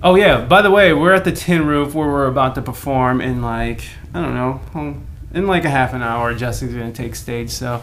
Oh 0.04 0.16
yeah. 0.16 0.42
By 0.46 0.62
the 0.62 0.70
way, 0.70 0.94
we're 0.94 1.14
at 1.14 1.24
the 1.24 1.32
Tin 1.32 1.66
Roof 1.66 1.96
where 1.96 2.08
we're 2.08 2.28
about 2.28 2.56
to 2.56 2.62
perform 2.62 3.22
in 3.22 3.42
like 3.42 3.84
I 4.14 4.22
don't 4.22 4.36
know, 4.36 4.62
um, 4.76 5.08
in 5.34 5.48
like 5.48 5.64
a 5.64 5.70
half 5.70 5.94
an 5.94 6.04
hour. 6.04 6.34
Jessica's 6.36 6.76
gonna 6.76 6.92
take 6.92 7.16
stage, 7.16 7.50
so 7.50 7.82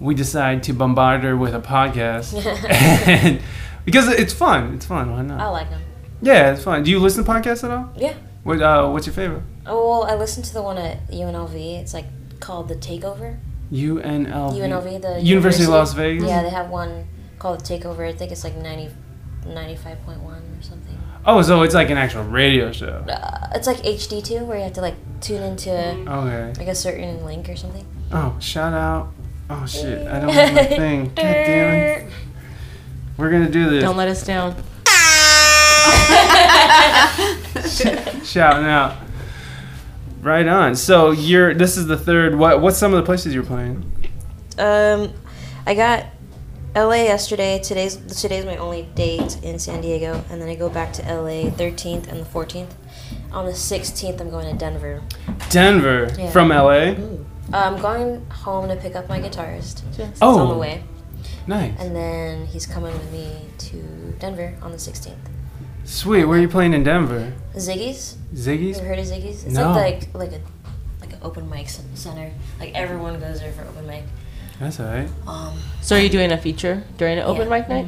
we 0.00 0.14
decide 0.14 0.62
to 0.64 0.72
bombard 0.72 1.22
her 1.22 1.36
with 1.36 1.54
a 1.54 1.60
podcast, 1.60 2.34
and 2.68 3.40
because 3.84 4.08
it's 4.08 4.32
fun. 4.32 4.74
It's 4.74 4.86
fun. 4.86 5.10
Why 5.12 5.22
not? 5.22 5.40
I 5.40 5.48
like 5.48 5.70
them. 5.70 5.82
Yeah, 6.22 6.52
it's 6.52 6.64
fun. 6.64 6.82
Do 6.82 6.90
you 6.90 6.98
listen 6.98 7.24
to 7.24 7.30
podcasts 7.30 7.64
at 7.64 7.70
all? 7.70 7.92
Yeah. 7.96 8.14
What 8.42 8.62
uh, 8.62 8.88
What's 8.90 9.06
your 9.06 9.14
favorite? 9.14 9.42
Oh 9.66 9.88
well, 9.88 10.04
I 10.04 10.14
listened 10.14 10.44
to 10.46 10.54
the 10.54 10.62
one 10.62 10.78
at 10.78 11.08
UNLV. 11.08 11.54
It's 11.80 11.92
like 11.94 12.06
called 12.40 12.68
the 12.68 12.76
Takeover. 12.76 13.38
UNLV. 13.72 14.26
UNLV, 14.54 15.02
the 15.02 15.20
University 15.20 15.64
of 15.64 15.70
Las 15.70 15.92
Vegas. 15.94 16.28
Yeah, 16.28 16.42
they 16.42 16.50
have 16.50 16.70
one 16.70 17.08
called 17.38 17.60
the 17.60 17.64
Takeover. 17.64 18.08
I 18.08 18.12
think 18.12 18.30
it's 18.30 18.44
like 18.44 18.54
90, 18.56 18.90
95.1 19.44 20.22
or 20.24 20.62
something. 20.62 20.98
Oh, 21.24 21.42
so 21.42 21.62
it's 21.62 21.74
like 21.74 21.90
an 21.90 21.98
actual 21.98 22.22
radio 22.22 22.70
show. 22.70 23.04
Uh, 23.08 23.48
it's 23.54 23.66
like 23.66 23.78
HD2 23.78 24.46
where 24.46 24.58
you 24.58 24.62
have 24.64 24.74
to 24.74 24.80
like 24.80 24.94
tune 25.20 25.42
into 25.42 25.72
Okay. 25.72 26.52
like 26.58 26.68
a 26.68 26.74
certain 26.74 27.24
link 27.24 27.48
or 27.48 27.56
something. 27.56 27.84
Oh, 28.12 28.36
shout 28.38 28.72
out. 28.72 29.12
Oh 29.48 29.64
shit, 29.66 30.06
I 30.08 30.20
don't 30.20 30.30
have 30.30 30.54
my 30.54 30.64
thing. 30.76 31.04
God 31.06 31.14
damn 31.16 31.74
it. 31.74 32.12
We're 33.16 33.30
gonna 33.30 33.50
do 33.50 33.70
this. 33.70 33.82
Don't 33.82 33.96
let 33.96 34.08
us 34.08 34.24
down. 34.24 34.54
Shouting 38.24 38.66
out. 38.66 38.96
Right 40.20 40.46
on. 40.46 40.74
So 40.76 41.12
you're. 41.12 41.54
This 41.54 41.76
is 41.76 41.86
the 41.86 41.96
third. 41.96 42.36
What? 42.36 42.60
What's 42.60 42.78
some 42.78 42.92
of 42.92 42.98
the 42.98 43.04
places 43.06 43.32
you're 43.34 43.44
playing? 43.44 43.90
Um, 44.58 45.12
I 45.66 45.74
got 45.74 46.06
LA 46.74 47.04
yesterday. 47.04 47.58
Today's 47.60 47.96
today's 48.20 48.44
my 48.44 48.56
only 48.56 48.82
date 48.94 49.42
in 49.42 49.58
San 49.58 49.80
Diego, 49.80 50.22
and 50.30 50.40
then 50.42 50.48
I 50.48 50.54
go 50.56 50.68
back 50.68 50.92
to 50.94 51.02
LA 51.02 51.50
13th 51.50 52.08
and 52.08 52.20
the 52.20 52.24
14th. 52.24 52.70
On 53.32 53.44
the 53.44 53.52
16th, 53.52 54.20
I'm 54.20 54.30
going 54.30 54.50
to 54.50 54.58
Denver. 54.58 55.02
Denver 55.50 56.08
Yeah. 56.18 56.30
from 56.30 56.48
LA. 56.48 56.94
I'm 57.52 57.80
going 57.80 58.24
home 58.30 58.68
to 58.68 58.76
pick 58.76 58.96
up 58.96 59.08
my 59.08 59.20
guitarist. 59.20 59.82
It's 59.98 60.18
Oh. 60.20 60.38
on 60.40 60.48
the 60.48 60.58
way, 60.58 60.82
Nice. 61.46 61.74
and 61.78 61.94
then 61.94 62.46
he's 62.46 62.66
coming 62.66 62.92
with 62.92 63.12
me 63.12 63.30
to 63.58 64.14
Denver 64.18 64.54
on 64.62 64.72
the 64.72 64.78
16th. 64.78 65.14
Sweet. 65.84 66.24
Where 66.24 66.38
are 66.38 66.40
you 66.40 66.48
playing 66.48 66.72
in 66.74 66.82
Denver? 66.82 67.32
Ziggy's. 67.54 68.16
Ziggy's. 68.34 68.76
You 68.78 68.82
ever 68.82 68.88
heard 68.88 68.98
of 68.98 69.06
Ziggy's? 69.06 69.44
It's 69.44 69.54
No. 69.54 69.70
like 69.70 70.08
like 70.14 70.32
like 70.32 70.32
a 70.32 70.40
like 71.00 71.12
an 71.12 71.18
open 71.22 71.48
mic 71.48 71.68
center. 71.94 72.32
Like 72.58 72.74
everyone 72.74 73.20
goes 73.20 73.38
there 73.40 73.52
for 73.52 73.62
open 73.62 73.86
mic. 73.86 74.02
That's 74.58 74.80
alright. 74.80 75.08
Um, 75.28 75.52
So 75.82 75.94
are 75.96 76.00
you 76.00 76.08
doing 76.08 76.32
a 76.32 76.38
feature 76.38 76.82
during 76.98 77.18
an 77.18 77.24
open 77.24 77.48
Yeah. 77.48 77.58
mic 77.58 77.68
night? 77.68 77.86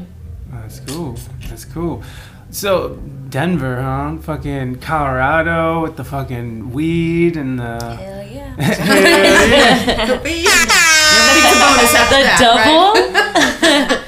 Oh, 0.53 0.59
that's 0.62 0.81
cool. 0.81 1.17
That's 1.49 1.65
cool. 1.65 2.03
So 2.50 2.97
Denver, 3.28 3.83
huh? 3.83 4.17
Fucking 4.19 4.76
Colorado 4.76 5.83
with 5.83 5.97
the 5.97 6.05
fucking 6.05 6.73
weed 6.73 7.37
and 7.37 7.59
the. 7.59 7.78
hell 7.97 8.26
yeah. 8.26 8.55
The 10.07 10.21
weed. 10.25 10.49
Everything's 11.19 11.52
a 11.52 11.59
bonus 11.61 11.95
after 11.95 12.17
The 12.17 12.23
that, 12.25 12.38
double? 12.40 13.99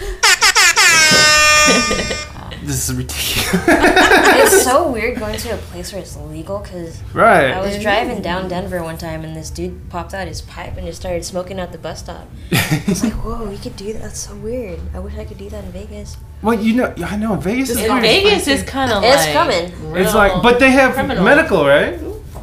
This 2.66 2.88
is 2.88 2.94
ridiculous. 2.97 3.39
It's 3.52 4.62
so 4.64 4.90
weird 4.90 5.19
going 5.19 5.37
to 5.38 5.54
a 5.54 5.57
place 5.57 5.92
where 5.92 6.00
it's 6.00 6.16
legal 6.16 6.59
because 6.59 7.02
right. 7.12 7.50
I 7.50 7.61
was 7.61 7.80
driving 7.80 8.23
down 8.23 8.49
Denver 8.49 8.83
one 8.83 8.99
time 8.99 9.25
and 9.25 9.37
this 9.37 9.50
dude 9.50 9.88
popped 9.90 10.14
out 10.14 10.28
his 10.28 10.42
pipe 10.42 10.76
and 10.76 10.87
just 10.87 11.00
started 11.00 11.25
smoking 11.25 11.59
at 11.59 11.73
the 11.73 11.78
bus 11.78 12.00
stop. 12.00 12.28
I 12.52 12.85
was 12.87 13.04
like, 13.04 13.12
whoa, 13.14 13.50
you 13.50 13.59
could 13.59 13.76
do 13.76 13.92
that? 13.92 14.02
That's 14.02 14.21
so 14.21 14.35
weird. 14.37 14.80
I 14.95 14.99
wish 14.99 15.16
I 15.16 15.25
could 15.25 15.38
do 15.38 15.49
that 15.50 15.64
in 15.64 15.73
Vegas. 15.73 16.16
well, 16.42 16.59
you 16.59 16.75
know, 16.75 16.95
I 17.04 17.16
know 17.16 17.37
Vegas 17.37 17.71
is 17.71 17.78
Just 17.78 17.90
In 17.90 18.00
Vegas 18.00 18.49
is 18.49 18.62
kind 18.62 18.92
of 18.92 19.02
like. 19.02 19.14
It's 19.14 19.33
coming. 19.33 19.97
it's 19.97 20.14
like, 20.14 20.42
but 20.42 20.59
they 20.59 20.71
have 20.71 20.95
criminal. 20.95 21.25
medical, 21.25 21.66
right? 21.66 21.99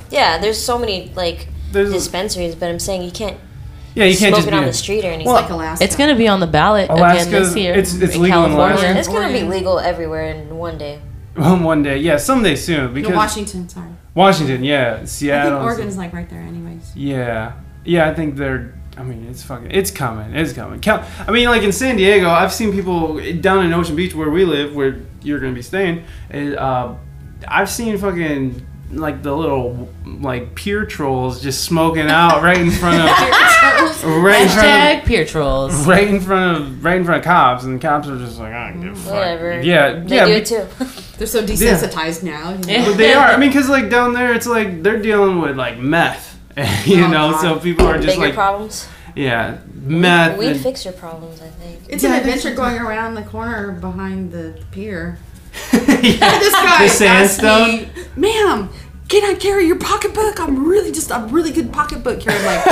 Yeah, 0.09 0.37
there's 0.37 0.61
so 0.61 0.77
many 0.77 1.11
like 1.15 1.47
There's 1.71 1.91
dispensaries, 1.91 2.55
but 2.55 2.69
I'm 2.69 2.79
saying 2.79 3.03
you 3.03 3.11
can't 3.11 3.37
yeah, 3.97 4.05
you 4.05 4.17
can't 4.17 4.33
smoke 4.35 4.35
just 4.35 4.47
it 4.47 4.51
be 4.51 4.57
on 4.57 4.65
the 4.65 4.73
street 4.73 5.03
or 5.03 5.07
anything. 5.07 5.21
It's 5.33 5.41
like 5.41 5.49
Alaska. 5.49 5.83
It's 5.83 5.95
gonna 5.95 6.15
be 6.15 6.27
on 6.27 6.39
the 6.39 6.47
ballot 6.47 6.85
again 6.85 6.97
Alaska's- 6.97 7.53
this 7.53 7.57
year. 7.57 7.71
it's- 7.73 7.93
it's 7.95 8.15
in 8.15 8.21
legal 8.21 8.45
in 8.45 8.51
Alaska. 8.51 8.97
it's 8.97 9.07
gonna 9.07 9.31
be 9.33 9.43
legal 9.43 9.79
everywhere 9.79 10.25
in 10.31 10.55
one 10.57 10.77
day. 10.77 10.99
one 11.35 11.83
day. 11.83 11.97
Yeah, 11.97 12.17
someday 12.17 12.55
soon 12.55 12.93
because 12.93 13.11
No, 13.11 13.17
Washington, 13.17 13.69
sorry. 13.69 13.89
Washington, 14.15 14.63
yeah, 14.63 15.03
Seattle. 15.03 15.03
I 15.03 15.05
Seattle. 15.05 15.51
think 15.59 15.63
Oregon's 15.65 15.97
like 15.97 16.13
right 16.13 16.29
there, 16.29 16.41
anyways. 16.41 16.91
Yeah, 16.95 17.51
yeah. 17.85 18.09
I 18.09 18.13
think 18.13 18.35
they're. 18.35 18.73
I 18.97 19.03
mean, 19.03 19.27
it's 19.29 19.43
fucking. 19.43 19.69
It's 19.69 19.91
coming. 19.91 20.33
It's 20.35 20.53
coming. 20.53 20.79
Cal- 20.79 21.05
I 21.27 21.31
mean, 21.31 21.47
like 21.49 21.61
in 21.61 21.71
San 21.71 21.97
Diego, 21.97 22.29
I've 22.29 22.51
seen 22.51 22.71
people 22.71 23.19
down 23.41 23.63
in 23.65 23.73
Ocean 23.73 23.95
Beach 23.95 24.15
where 24.15 24.29
we 24.31 24.43
live, 24.45 24.73
where 24.75 24.95
you're 25.21 25.39
gonna 25.39 25.53
be 25.53 25.61
staying. 25.61 26.03
And, 26.31 26.55
uh, 26.55 26.93
I've 27.47 27.69
seen 27.69 27.95
fucking 27.99 28.65
like 28.91 29.21
the 29.21 29.35
little 29.35 29.89
like 30.05 30.55
pier 30.55 30.85
trolls 30.85 31.41
just 31.41 31.63
smoking 31.65 32.07
out 32.07 32.41
right 32.41 32.57
in 32.57 32.71
front 32.71 33.01
of 33.01 33.09
right 34.05 34.41
in 34.43 34.49
front 34.49 34.67
Hashtag 35.01 35.05
peer 35.05 35.25
trolls. 35.25 35.73
of 35.73 35.87
right 35.87 36.07
in 36.07 36.21
front 36.21 36.57
of 36.61 36.83
right 36.85 36.97
in 36.97 37.03
front 37.05 37.19
of 37.19 37.25
cops, 37.25 37.63
and 37.65 37.75
the 37.75 37.85
cops 37.85 38.07
are 38.07 38.17
just 38.17 38.39
like, 38.39 38.53
I 38.53 38.71
don't 38.71 38.81
give 38.81 38.93
a 38.93 38.95
fuck. 38.95 39.13
Whatever. 39.13 39.61
Yeah, 39.61 39.99
They 39.99 40.15
yeah. 40.15 40.25
do 40.25 40.31
be- 40.31 40.37
it 40.37 40.45
too. 40.45 40.67
They're 41.17 41.27
so 41.27 41.43
desensitized 41.43 42.23
now. 42.23 42.51
you 42.51 42.57
know. 42.79 42.85
But 42.85 42.97
they 42.97 43.13
are. 43.13 43.25
I 43.27 43.37
mean, 43.37 43.49
because 43.49 43.69
like 43.69 43.89
down 43.89 44.13
there, 44.13 44.33
it's 44.33 44.47
like 44.47 44.83
they're 44.83 45.01
dealing 45.01 45.39
with 45.41 45.57
like 45.57 45.79
meth, 45.79 46.39
you 46.85 47.03
Oh, 47.03 47.07
know. 47.07 47.31
God. 47.31 47.41
So 47.41 47.59
people 47.59 47.87
are 47.87 47.95
just 47.95 48.07
Bigger 48.15 48.19
like, 48.27 48.33
problems. 48.35 48.87
yeah, 49.15 49.57
meth. 49.73 50.37
We'd 50.37 50.57
fix 50.57 50.85
your 50.85 50.93
problems, 50.93 51.41
I 51.41 51.47
think. 51.47 51.79
It's 51.89 52.03
Yeah, 52.03 52.13
an 52.13 52.19
adventure 52.19 52.53
going 52.53 52.77
around 52.77 53.15
the 53.15 53.23
corner 53.23 53.71
behind 53.71 54.31
the 54.31 54.61
pier. 54.71 55.17
yeah. 55.73 56.39
This 56.39 56.53
guy 56.53 56.83
The 56.83 56.89
sandstone? 56.89 57.71
me, 58.15 58.31
"Ma'am, 58.33 58.69
can 59.09 59.23
I 59.23 59.35
carry 59.35 59.65
your 59.65 59.77
pocketbook? 59.79 60.39
I'm 60.39 60.67
really 60.67 60.91
just 60.91 61.11
a 61.11 61.27
really 61.29 61.51
good 61.51 61.71
pocketbook 61.73 62.19
carrier." 62.21 62.43
Like, 62.45 62.63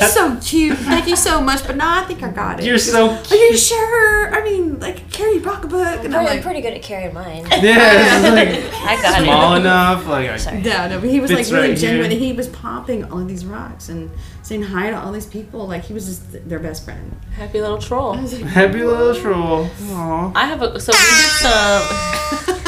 you're 0.00 0.08
so 0.10 0.38
cute. 0.42 0.78
Thank 0.78 1.06
you 1.06 1.16
so 1.16 1.40
much, 1.40 1.66
but 1.66 1.76
no, 1.76 1.84
I 1.86 2.04
think 2.04 2.22
I 2.22 2.30
got 2.30 2.60
it. 2.60 2.66
You're 2.66 2.78
so 2.78 3.10
Are 3.10 3.34
you 3.36 3.56
sure? 3.56 4.34
I 4.34 4.42
mean, 4.42 4.78
like 4.80 5.10
carry 5.10 5.34
your 5.34 5.42
pocketbook, 5.42 6.04
and 6.04 6.14
I'm 6.14 6.20
I'm 6.20 6.26
like, 6.26 6.42
pretty 6.42 6.60
good 6.60 6.74
at 6.74 6.82
carrying 6.82 7.12
mine. 7.14 7.46
yeah, 7.50 8.18
it's 8.24 8.72
like 8.74 8.88
I 8.88 9.02
got 9.02 9.22
small 9.22 9.54
it. 9.54 9.60
enough. 9.60 10.06
Like 10.06 10.30
I, 10.30 10.36
Sorry. 10.36 10.60
Yeah, 10.60 10.88
no, 10.88 11.00
but 11.00 11.10
he 11.10 11.20
was 11.20 11.30
like 11.30 11.46
really 11.50 11.70
right 11.70 11.78
genuine. 11.78 12.10
here. 12.10 12.20
He 12.20 12.32
was 12.32 12.48
popping 12.48 13.04
all 13.04 13.18
of 13.18 13.28
these 13.28 13.44
rocks 13.44 13.88
and 13.88 14.10
saying 14.42 14.62
hi 14.62 14.90
to 14.90 14.96
all 14.98 15.12
these 15.12 15.26
people. 15.26 15.66
Like 15.66 15.84
he 15.84 15.92
was 15.92 16.06
just 16.06 16.48
their 16.48 16.58
best 16.58 16.84
friend. 16.84 17.14
Happy 17.34 17.60
little 17.60 17.78
troll. 17.78 18.14
Like, 18.16 18.42
happy 18.42 18.82
little 18.82 19.14
troll. 19.14 19.68
Aw, 19.90 20.32
I 20.34 20.46
have 20.46 20.62
a 20.62 20.80
so 20.80 20.92
we 20.92 20.98
did 20.98 21.30
some. 21.40 21.82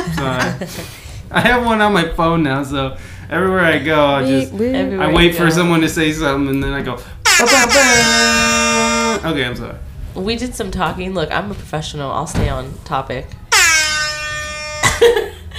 sorry. 0.15 0.87
I 1.31 1.41
have 1.41 1.65
one 1.65 1.81
on 1.81 1.93
my 1.95 2.09
phone 2.11 2.43
now, 2.43 2.63
so 2.63 2.97
everywhere 3.31 3.61
I 3.61 3.79
go, 3.79 4.05
I 4.07 4.25
just 4.27 4.53
everywhere 4.53 5.01
I 5.01 5.13
wait 5.13 5.35
for 5.35 5.51
someone 5.51 5.81
to 5.81 5.89
say 5.89 6.13
something, 6.13 6.55
and 6.55 6.63
then 6.63 6.73
I 6.75 6.83
go. 6.83 6.99
Okay, 9.25 9.45
I'm 9.45 9.57
sorry. 9.57 9.77
We 10.15 10.37
did 10.37 10.55
some 10.55 10.71
talking. 10.71 11.15
Look, 11.15 11.31
I'm 11.33 11.51
a 11.51 11.55
professional. 11.55 12.11
I'll 12.13 12.27
stay 12.27 12.49
on 12.49 12.73
topic. 12.85 13.27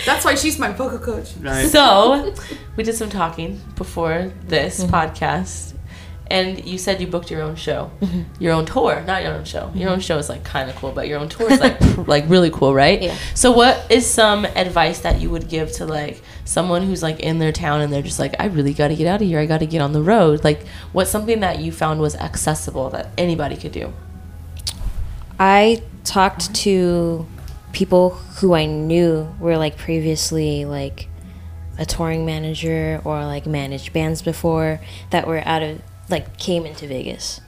That's 0.06 0.25
why 0.25 0.36
she's 0.36 0.60
my 0.60 0.72
vocal 0.72 1.00
coach. 1.00 1.34
Right. 1.39 1.68
So, 1.68 2.34
we 2.75 2.84
did 2.84 2.96
some 2.96 3.10
talking 3.10 3.60
before 3.75 4.32
this 4.46 4.84
Mm-hmm. 4.84 4.94
podcast, 4.94 5.74
and 6.27 6.63
you 6.65 6.77
said 6.77 7.00
you 7.01 7.08
booked 7.08 7.32
your 7.32 7.42
own 7.42 7.56
show, 7.56 7.89
Mm-hmm. 8.01 8.22
your 8.44 8.53
own 8.53 8.65
tour, 8.65 9.01
not 9.08 9.24
your 9.24 9.34
own 9.34 9.46
show. 9.46 9.72
Your 9.74 9.89
own 9.89 10.00
show 10.00 10.18
is 10.18 10.30
like 10.30 10.44
kind 10.44 10.70
of 10.70 10.75
cool, 10.75 10.92
but 10.92 11.08
your 11.08 11.20
own 11.20 11.30
tour 11.30 11.51
is 11.51 11.60
like 11.60 11.80
like 12.08 12.25
really 12.30 12.50
cool, 12.51 12.74
right? 12.74 13.01
Yeah. 13.01 13.18
So, 13.34 13.51
what 13.51 13.86
is 13.92 14.06
some 14.10 14.46
advice 14.46 15.00
that 15.01 15.20
you 15.22 15.30
would 15.32 15.48
give 15.50 15.72
to 15.74 15.86
like 15.86 16.22
someone 16.45 16.83
who's 16.83 17.01
like 17.01 17.19
in 17.19 17.39
their 17.39 17.51
town 17.51 17.81
and 17.81 17.91
they're 17.91 18.01
just 18.01 18.19
like, 18.19 18.35
I 18.39 18.45
really 18.45 18.73
got 18.73 18.89
to 18.89 18.95
get 18.95 19.07
out 19.07 19.21
of 19.21 19.27
here. 19.27 19.39
I 19.39 19.45
got 19.45 19.59
to 19.59 19.65
get 19.65 19.81
on 19.81 19.93
the 19.93 20.01
road. 20.01 20.43
Like, 20.43 20.67
what's 20.91 21.09
something 21.09 21.39
that 21.39 21.59
you 21.59 21.71
found 21.71 22.00
was 22.00 22.15
accessible 22.15 22.89
that 22.91 23.09
anybody 23.17 23.55
could 23.55 23.71
do? 23.71 23.93
I 25.39 25.83
talked 26.03 26.53
to 26.55 27.25
people 27.71 28.12
who 28.12 28.53
I 28.53 28.65
knew 28.65 29.35
were 29.39 29.57
like 29.57 29.77
previously 29.77 30.63
like 30.65 31.07
a 31.79 31.85
touring 31.85 32.25
manager 32.25 33.01
or 33.03 33.25
like 33.25 33.47
managed 33.47 33.93
bands 33.93 34.21
before 34.21 34.79
that 35.09 35.27
were 35.27 35.41
out 35.45 35.63
of 35.63 35.81
like 36.09 36.38
came 36.38 36.65
into 36.65 36.88
Vegas. 36.88 37.41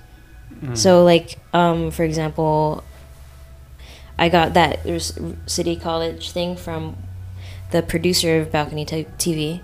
So 0.73 1.03
like 1.03 1.37
um 1.53 1.91
for 1.91 2.03
example 2.03 2.83
I 4.17 4.29
got 4.29 4.55
that 4.55 4.83
there's 4.83 5.17
city 5.45 5.75
college 5.75 6.31
thing 6.31 6.55
from 6.55 6.97
the 7.75 7.81
producer 7.83 8.39
of 8.39 8.51
Balcony 8.51 8.85
t- 8.85 9.05
TV. 9.17 9.61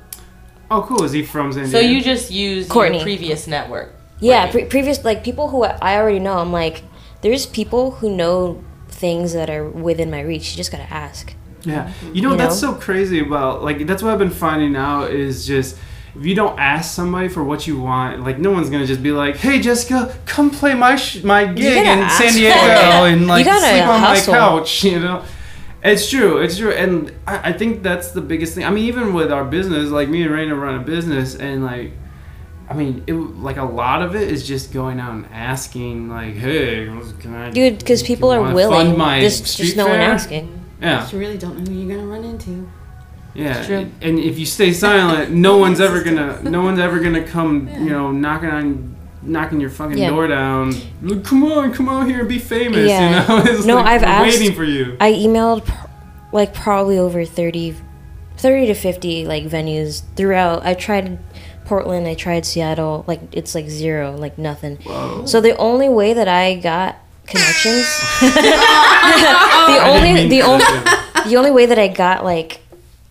Oh, 0.70 0.82
cool. 0.88 1.03
Is 1.03 1.12
he 1.13 1.24
from 1.24 1.51
San 1.53 1.63
Diego? 1.63 1.80
So 1.80 1.86
you 1.86 2.01
just 2.01 2.30
use 2.32 2.68
Courtney. 2.68 2.98
your 2.98 3.03
previous 3.03 3.48
network. 3.48 3.94
Yeah, 4.20 4.44
Right. 4.44 4.51
pre- 4.51 4.65
previous 4.65 5.03
like 5.06 5.24
people 5.24 5.48
who 5.50 5.63
I 5.63 5.96
already 5.98 6.20
know. 6.20 6.38
I'm 6.39 6.51
like, 6.51 6.84
there's 7.22 7.46
people 7.46 7.91
who 7.91 8.13
know 8.15 8.62
things 8.89 9.34
that 9.34 9.50
are 9.50 9.68
within 9.68 10.12
my 10.12 10.22
reach. 10.22 10.51
You 10.51 10.58
just 10.58 10.72
gotta 10.72 10.91
ask. 10.91 11.34
Yeah. 11.63 11.89
You 12.13 12.22
know, 12.22 12.32
You 12.32 12.38
that's 12.38 12.62
know? 12.62 12.74
so 12.74 12.80
crazy 12.80 13.20
about 13.20 13.63
like 13.63 13.86
that's 13.88 14.03
what 14.03 14.12
I've 14.12 14.20
been 14.20 14.30
finding 14.30 14.75
out 14.75 15.12
is 15.12 15.46
just 15.46 15.77
if 16.15 16.25
you 16.25 16.36
don't 16.36 16.60
ask 16.60 16.94
somebody 16.94 17.30
for 17.30 17.44
what 17.44 17.65
you 17.68 17.80
want, 17.80 18.24
like 18.25 18.38
no 18.39 18.51
one's 18.51 18.70
gonna 18.70 18.86
just 18.86 19.01
be 19.01 19.12
like, 19.13 19.38
"Hey, 19.38 19.60
Jessica, 19.62 20.13
come 20.25 20.50
play 20.51 20.74
my 20.74 20.96
sh- 20.98 21.24
my 21.24 21.46
gig 21.46 21.77
in 21.88 22.10
San 22.10 22.34
Diego 22.34 23.06
it. 23.06 23.13
and 23.13 23.27
like 23.27 23.39
You 23.46 23.51
gotta 23.51 23.65
sleep 23.65 23.88
on 23.88 24.00
hustle. 24.01 24.34
my 24.34 24.39
couch," 24.39 24.84
you 24.91 25.00
know. 25.00 25.24
It's 25.83 26.09
true. 26.09 26.38
It's 26.38 26.57
true, 26.57 26.71
and 26.71 27.11
I, 27.25 27.50
I 27.50 27.53
think 27.53 27.81
that's 27.81 28.11
the 28.11 28.21
biggest 28.21 28.53
thing. 28.53 28.65
I 28.65 28.69
mean, 28.69 28.85
even 28.85 29.13
with 29.13 29.31
our 29.31 29.43
business, 29.43 29.89
like 29.89 30.09
me 30.09 30.21
and 30.21 30.31
Raina 30.31 30.59
run 30.59 30.75
a 30.75 30.83
business, 30.83 31.35
and 31.35 31.63
like, 31.63 31.93
I 32.69 32.73
mean, 32.75 33.03
it 33.07 33.13
like 33.13 33.57
a 33.57 33.63
lot 33.63 34.03
of 34.03 34.15
it 34.15 34.29
is 34.31 34.47
just 34.47 34.71
going 34.71 35.00
out 35.00 35.13
and 35.13 35.25
asking, 35.31 36.09
like, 36.09 36.35
"Hey, 36.35 36.85
can 37.19 37.33
I?" 37.33 37.50
Dude, 37.50 37.79
because 37.79 38.03
people 38.03 38.31
are 38.31 38.53
willing. 38.53 38.85
fund 38.88 38.97
my 38.97 39.21
There's 39.21 39.55
just 39.55 39.75
no 39.75 39.88
one 39.88 40.00
asking. 40.00 40.59
Yeah. 40.79 41.09
You 41.09 41.19
really 41.19 41.38
don't 41.38 41.59
know 41.59 41.71
who 41.71 41.79
you're 41.79 41.97
gonna 41.97 42.07
run 42.07 42.23
into. 42.23 42.69
Yeah, 43.33 43.65
true. 43.65 43.89
and 44.01 44.19
if 44.19 44.38
you 44.38 44.45
stay 44.45 44.73
silent, 44.73 45.31
no 45.31 45.57
one's 45.65 45.79
ever 45.79 46.03
gonna, 46.03 46.41
no 46.43 46.61
one's 46.63 46.79
ever 46.79 47.00
gonna 47.00 47.23
come, 47.23 47.67
you 47.69 47.89
know, 47.89 48.11
knocking 48.11 48.50
on 48.50 48.95
knocking 49.24 49.60
your 49.60 49.70
fucking 49.70 49.98
Yeah. 49.98 50.10
door 50.10 50.28
down. 50.28 50.74
Like, 51.01 51.24
come 51.24 51.44
on, 51.44 51.74
come 51.74 51.90
out 51.90 52.08
here 52.08 52.20
and 52.22 52.30
be 52.30 52.40
famous. 52.40 52.90
Yeah. 52.90 53.22
You 53.22 53.28
know, 53.28 53.44
it's 53.51 53.66
No, 53.66 53.75
like, 53.75 53.86
I've 53.86 54.04
asked- 54.04 54.40
waiting 54.40 54.56
for 54.56 54.63
you. 54.63 54.98
I 55.00 55.12
emailed 55.12 55.66
pr- 55.66 55.88
like 56.32 56.54
probably 56.54 56.98
over 56.98 57.25
30, 57.25 57.75
30 58.38 58.66
to 58.68 58.74
50 58.74 59.25
like 59.25 59.44
venues 59.46 60.04
throughout. 60.16 60.66
I 60.66 60.74
tried 60.74 61.20
Portland, 61.66 62.08
I 62.08 62.16
tried 62.16 62.46
Seattle, 62.46 63.06
like 63.08 63.22
it's 63.32 63.54
like 63.56 63.70
zero, 63.70 64.16
like 64.16 64.38
nothing. 64.38 64.78
Whoa. 64.78 65.25
So 65.25 65.40
the 65.40 65.56
only 65.58 65.90
way 65.90 66.13
that 66.13 66.28
I 66.28 66.56
got 66.56 66.98
connections, 67.28 67.86
the 68.22 69.80
only 69.84 70.28
the 70.28 70.42
only 70.42 70.66
the 71.30 71.36
only 71.38 71.51
way 71.51 71.66
that 71.66 71.80
I 71.80 71.88
got 71.88 72.24
like 72.24 72.62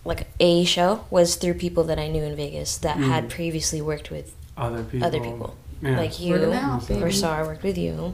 like 0.03 0.27
a 0.39 0.63
show 0.65 1.05
was 1.09 1.35
through 1.35 1.55
people 1.55 1.83
that 1.85 1.97
I 1.99 2.07
knew 2.07 2.23
in 2.23 2.35
Vegas 2.35 2.77
that 2.79 2.97
had 2.97 3.25
mm. 3.25 3.29
previously 3.29 3.81
worked 3.81 4.11
with 4.11 4.35
other 4.57 4.83
people. 4.83 5.07
other 5.07 5.19
people. 5.19 5.55
Yeah. 5.81 5.97
Like 5.97 6.19
you 6.19 6.33
Word 6.33 6.43
of 6.43 6.49
mouth, 6.53 6.89
or 6.91 6.95
baby. 6.99 7.11
Star 7.11 7.43
worked 7.45 7.63
with 7.63 7.77
you. 7.77 8.13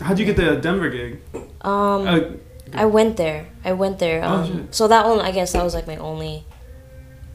How'd 0.00 0.18
you 0.18 0.26
get 0.26 0.36
the 0.36 0.56
Denver 0.56 0.88
gig? 0.90 1.20
Um, 1.62 2.06
Uh, 2.06 2.20
I 2.74 2.86
went 2.86 3.16
there. 3.16 3.46
I 3.64 3.72
went 3.72 3.98
there. 3.98 4.22
Oh, 4.24 4.28
Um, 4.28 4.46
shit. 4.46 4.74
so 4.74 4.88
that 4.88 5.06
one, 5.06 5.20
I 5.20 5.30
guess, 5.30 5.52
that 5.52 5.64
was 5.64 5.74
like 5.74 5.86
my 5.86 5.96
only, 5.96 6.44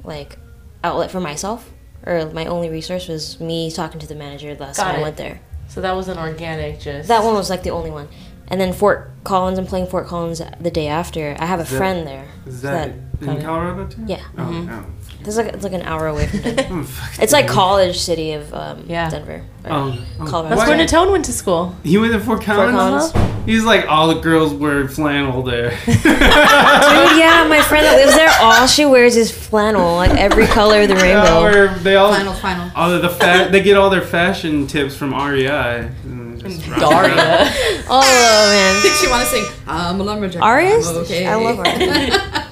like, 0.03 0.37
outlet 0.83 1.11
for 1.11 1.19
myself, 1.19 1.71
or 2.05 2.25
my 2.33 2.45
only 2.45 2.69
resource 2.69 3.07
was 3.07 3.39
me 3.39 3.69
talking 3.71 3.99
to 3.99 4.07
the 4.07 4.15
manager 4.15 4.53
the 4.55 4.63
last 4.63 4.77
Got 4.77 4.85
time 4.85 4.95
it. 4.95 4.99
I 4.99 5.01
went 5.01 5.17
there. 5.17 5.41
So 5.67 5.81
that 5.81 5.95
was 5.95 6.07
an 6.07 6.17
organic 6.17 6.79
just. 6.79 7.07
That 7.07 7.23
one 7.23 7.33
was 7.33 7.49
like 7.49 7.63
the 7.63 7.71
only 7.71 7.91
one. 7.91 8.07
And 8.47 8.61
then 8.61 8.71
Fort 8.73 9.09
Collins, 9.23 9.57
I'm 9.57 9.65
playing 9.65 9.87
Fort 9.87 10.05
Collins 10.05 10.39
the 10.61 10.69
day 10.71 10.87
after. 10.87 11.35
I 11.39 11.45
have 11.47 11.59
a 11.59 11.63
Is 11.63 11.69
that- 11.71 11.77
friend 11.77 12.07
there. 12.07 12.25
is 12.45 12.61
So 12.61 12.67
that 12.67 12.91
in. 13.21 13.41
Colorado 13.41 13.87
too? 13.87 14.03
Yeah. 14.05 14.19
Oh, 14.37 14.41
Mhm. 14.43 14.69
oh. 14.71 14.85
It's 15.27 15.37
like 15.37 15.47
it's 15.53 15.63
like 15.63 15.73
an 15.73 15.81
hour 15.81 16.07
away 16.07 16.27
from 16.27 16.41
Denver. 16.41 16.63
Oh, 16.85 17.09
it's 17.21 17.33
like 17.33 17.47
college 17.47 17.97
city 17.99 18.33
of 18.33 18.53
um, 18.53 18.85
Yeah. 18.87 19.09
Denver. 19.09 19.43
or. 19.65 19.97
Colorado. 20.27 20.55
That's 20.55 20.67
where 20.69 20.77
Natone 20.77 21.11
went 21.11 21.25
to 21.25 21.33
school. 21.33 21.75
He 21.83 21.97
went 21.97 22.13
to 22.13 22.19
Fort 22.19 22.41
Collins. 22.43 22.71
Fort 23.11 23.13
Collins. 23.13 23.45
He's 23.45 23.63
like 23.63 23.87
all 23.87 24.07
the 24.07 24.21
girls 24.21 24.53
wear 24.53 24.87
flannel 24.87 25.43
there. 25.43 25.69
Dude, 25.85 26.03
yeah, 26.05 27.45
my 27.47 27.61
friend 27.67 27.85
that 27.85 27.95
lives 27.97 28.15
there, 28.15 28.29
all 28.41 28.65
she 28.67 28.85
wears 28.85 29.15
is 29.15 29.31
flannel, 29.31 29.95
like 29.95 30.11
every 30.11 30.47
color 30.47 30.81
of 30.81 30.87
the 30.89 30.95
They 30.95 31.13
all 31.13 31.43
rainbow. 31.45 31.57
wear- 31.67 31.75
they 31.79 31.95
all 31.95 32.13
Final, 32.13 32.33
final. 32.33 32.71
all 32.75 32.91
of 32.91 33.01
the 33.01 33.09
fa- 33.09 33.49
they 33.51 33.61
get 33.61 33.77
all 33.77 33.89
their 33.89 34.01
fashion 34.01 34.65
tips 34.67 34.95
from 34.95 35.13
REI. 35.13 35.89
and 36.05 36.39
just 36.41 36.67
rock 36.67 36.79
around. 36.81 37.15
Daria. 37.17 37.83
Oh 37.89 38.49
man. 38.49 38.81
Did 38.83 39.01
you 39.01 39.09
want 39.09 39.23
to 39.23 39.29
sing 39.29 39.45
I'm 39.67 39.99
a 39.99 40.03
lumberjack? 40.03 40.41
Arias? 40.41 40.87
I'm 40.87 40.95
okay. 40.97 41.25
I 41.27 41.35
love 41.35 41.57
her. 41.57 42.44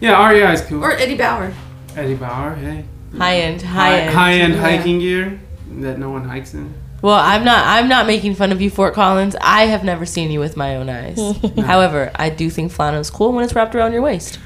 Yeah, 0.00 0.28
REI 0.28 0.52
is 0.54 0.60
cool. 0.62 0.82
or 0.84 0.92
Eddie 0.92 1.16
Bauer. 1.16 1.52
Eddie 1.96 2.14
Bauer, 2.14 2.54
hey. 2.54 2.84
high 3.16 3.36
end, 3.36 3.62
high 3.62 3.98
end. 4.00 4.14
high 4.14 4.32
end 4.34 4.54
Yeah. 4.54 4.60
hiking 4.60 4.98
gear 5.00 5.40
that 5.80 5.98
no 5.98 6.10
one 6.10 6.24
hikes 6.28 6.54
in. 6.54 6.72
Well, 7.02 7.18
I'm 7.18 7.44
not. 7.44 7.64
I'm 7.66 7.88
not 7.88 8.06
making 8.06 8.34
fun 8.34 8.52
of 8.52 8.60
you, 8.60 8.68
Fort 8.70 8.92
Collins. 8.94 9.34
I 9.40 9.66
have 9.66 9.84
never 9.84 10.04
seen 10.04 10.30
you 10.30 10.38
with 10.38 10.56
my 10.56 10.76
own 10.76 10.88
eyes. 10.90 11.18
However, 11.58 12.10
I 12.14 12.28
do 12.28 12.50
think 12.50 12.72
flannel 12.72 13.00
is 13.00 13.08
cool 13.10 13.32
when 13.32 13.42
it's 13.44 13.54
wrapped 13.54 13.74
around 13.74 13.92
your 13.92 14.02
waist. 14.02 14.38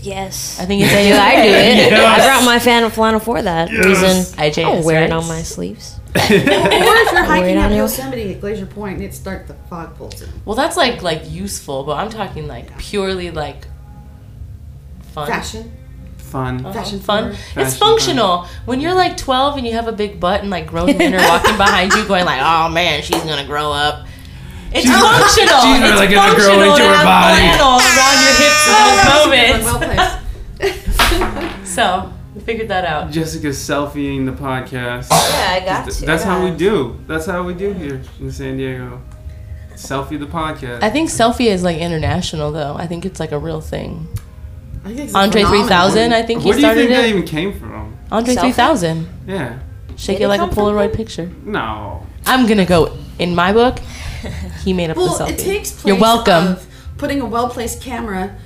Yes. 0.00 0.58
I 0.60 0.64
think 0.64 0.82
it's 0.84 0.92
I 0.92 0.96
a 0.98 1.08
do. 1.08 1.14
I 1.18 1.34
do 1.36 1.48
it. 1.48 1.90
Yes. 1.92 2.20
I 2.20 2.24
brought 2.26 2.44
my 2.44 2.58
fan 2.58 2.84
of 2.84 2.92
flannel 2.94 3.20
for 3.20 3.40
that 3.42 3.70
reason. 3.70 4.22
IJS, 4.38 4.64
I'll 4.64 4.84
wear 4.84 5.02
it 5.04 5.12
on 5.12 5.26
my 5.28 5.42
sleeves. 5.42 5.96
Or 6.14 6.20
if 6.24 7.12
you're 7.12 7.24
hiking 7.24 7.58
on 7.58 7.72
up. 7.72 7.76
Yosemite 7.76 8.32
at 8.34 8.40
Glacier 8.40 8.66
Point 8.66 8.96
and 8.96 9.04
it 9.04 9.14
start 9.14 9.46
the 9.46 9.54
fog 9.68 9.94
pulls 9.96 10.20
in. 10.22 10.28
Well, 10.46 10.56
that's 10.56 10.76
like 10.76 11.02
like 11.02 11.30
useful, 11.30 11.84
but 11.84 11.92
I'm 11.98 12.08
talking 12.10 12.46
like 12.48 12.76
purely 12.78 13.30
like 13.30 13.66
fun. 15.26 15.28
Fashion. 15.28 15.72
Fun. 16.18 16.60
Uh-huh. 16.66 16.72
Fashion 16.74 17.00
fun. 17.00 17.22
forward. 17.22 17.38
It's 17.38 17.54
Fashion 17.54 17.78
functional. 17.78 18.46
When 18.66 18.80
you're 18.80 18.94
like 18.94 19.16
12 19.16 19.56
and 19.58 19.66
you 19.66 19.72
have 19.74 19.88
a 19.88 19.92
big 19.92 20.20
butt 20.20 20.40
and 20.42 20.50
like 20.50 20.66
grown 20.66 20.96
men 20.98 21.14
are 21.14 21.26
walking 21.28 21.56
behind 21.56 21.92
you, 21.94 22.04
going 22.06 22.24
like, 22.26 22.40
"Oh 22.42 22.68
man, 22.68 23.02
she's 23.02 23.22
gonna 23.24 23.46
grow 23.46 23.72
up." 23.72 24.06
It's 24.70 24.84
She's- 24.84 25.00
functional. 25.00 25.60
she's 25.62 25.80
really 25.80 26.06
it's 26.06 26.14
gonna 26.14 26.34
grow 26.36 26.60
into 26.60 26.82
her 26.84 27.02
body. 27.04 27.38
flannel 27.38 27.78
around 27.80 28.18
your 28.22 28.34
hips 28.36 28.64
Oh, 28.68 29.32
in 29.32 29.62
those 29.62 29.64
moments. 29.72 31.68
So 31.68 32.12
we 32.34 32.40
figured 32.42 32.68
that 32.68 32.84
out. 32.84 33.10
Jessica's 33.10 33.56
selfieing 33.58 34.26
the 34.26 34.32
podcast. 34.32 35.08
Yeah, 35.10 35.48
I 35.52 35.62
got 35.64 35.88
to. 35.90 36.04
That's 36.04 36.22
how 36.24 36.44
we 36.44 36.50
do. 36.50 36.98
That's 37.06 37.24
how 37.26 37.42
we 37.44 37.54
do 37.54 37.72
here 37.72 38.02
in 38.20 38.30
San 38.32 38.56
Diego. 38.58 39.00
Selfie 39.74 40.18
the 40.18 40.26
podcast. 40.26 40.82
I 40.82 40.90
think 40.90 41.08
selfie 41.08 41.46
is 41.46 41.62
like 41.62 41.78
international 41.78 42.50
though. 42.52 42.74
I 42.74 42.86
think 42.86 43.06
it's 43.06 43.20
like 43.20 43.32
a 43.32 43.38
real 43.38 43.60
thing. 43.60 44.08
Andre 45.14 45.44
3000, 45.44 46.12
I 46.12 46.22
think 46.22 46.42
he 46.42 46.48
Where 46.48 46.54
do 46.54 46.60
you 46.60 46.66
started 46.66 46.80
think 46.80 46.90
that 46.90 47.04
it. 47.04 47.08
even 47.10 47.24
came 47.24 47.58
from? 47.58 47.96
Andre 48.10 48.34
Selfie? 48.34 48.40
3000. 48.54 49.08
Yeah. 49.26 49.58
Shake 49.96 50.16
Did 50.18 50.22
it 50.22 50.24
it 50.24 50.28
like 50.28 50.40
a 50.40 50.44
come 50.44 50.50
from 50.54 50.64
Polaroid 50.64 50.94
picture. 50.94 51.30
No. 51.44 52.06
I'm 52.26 52.46
gonna 52.46 52.64
go 52.66 52.96
in 53.18 53.34
my 53.34 53.52
book. 53.52 53.78
He 54.64 54.72
made 54.72 54.90
up 54.90 54.96
Well, 54.96 55.16
the 55.16 55.24
selfie. 55.24 55.30
it 55.30 55.38
takes 55.38 55.70
place 55.72 55.86
You're 55.86 56.00
welcome. 56.00 56.48
of 56.48 56.66
putting 56.98 57.20
a 57.20 57.24
well 57.26 57.48
placed 57.48 57.80
camera, 57.80 58.36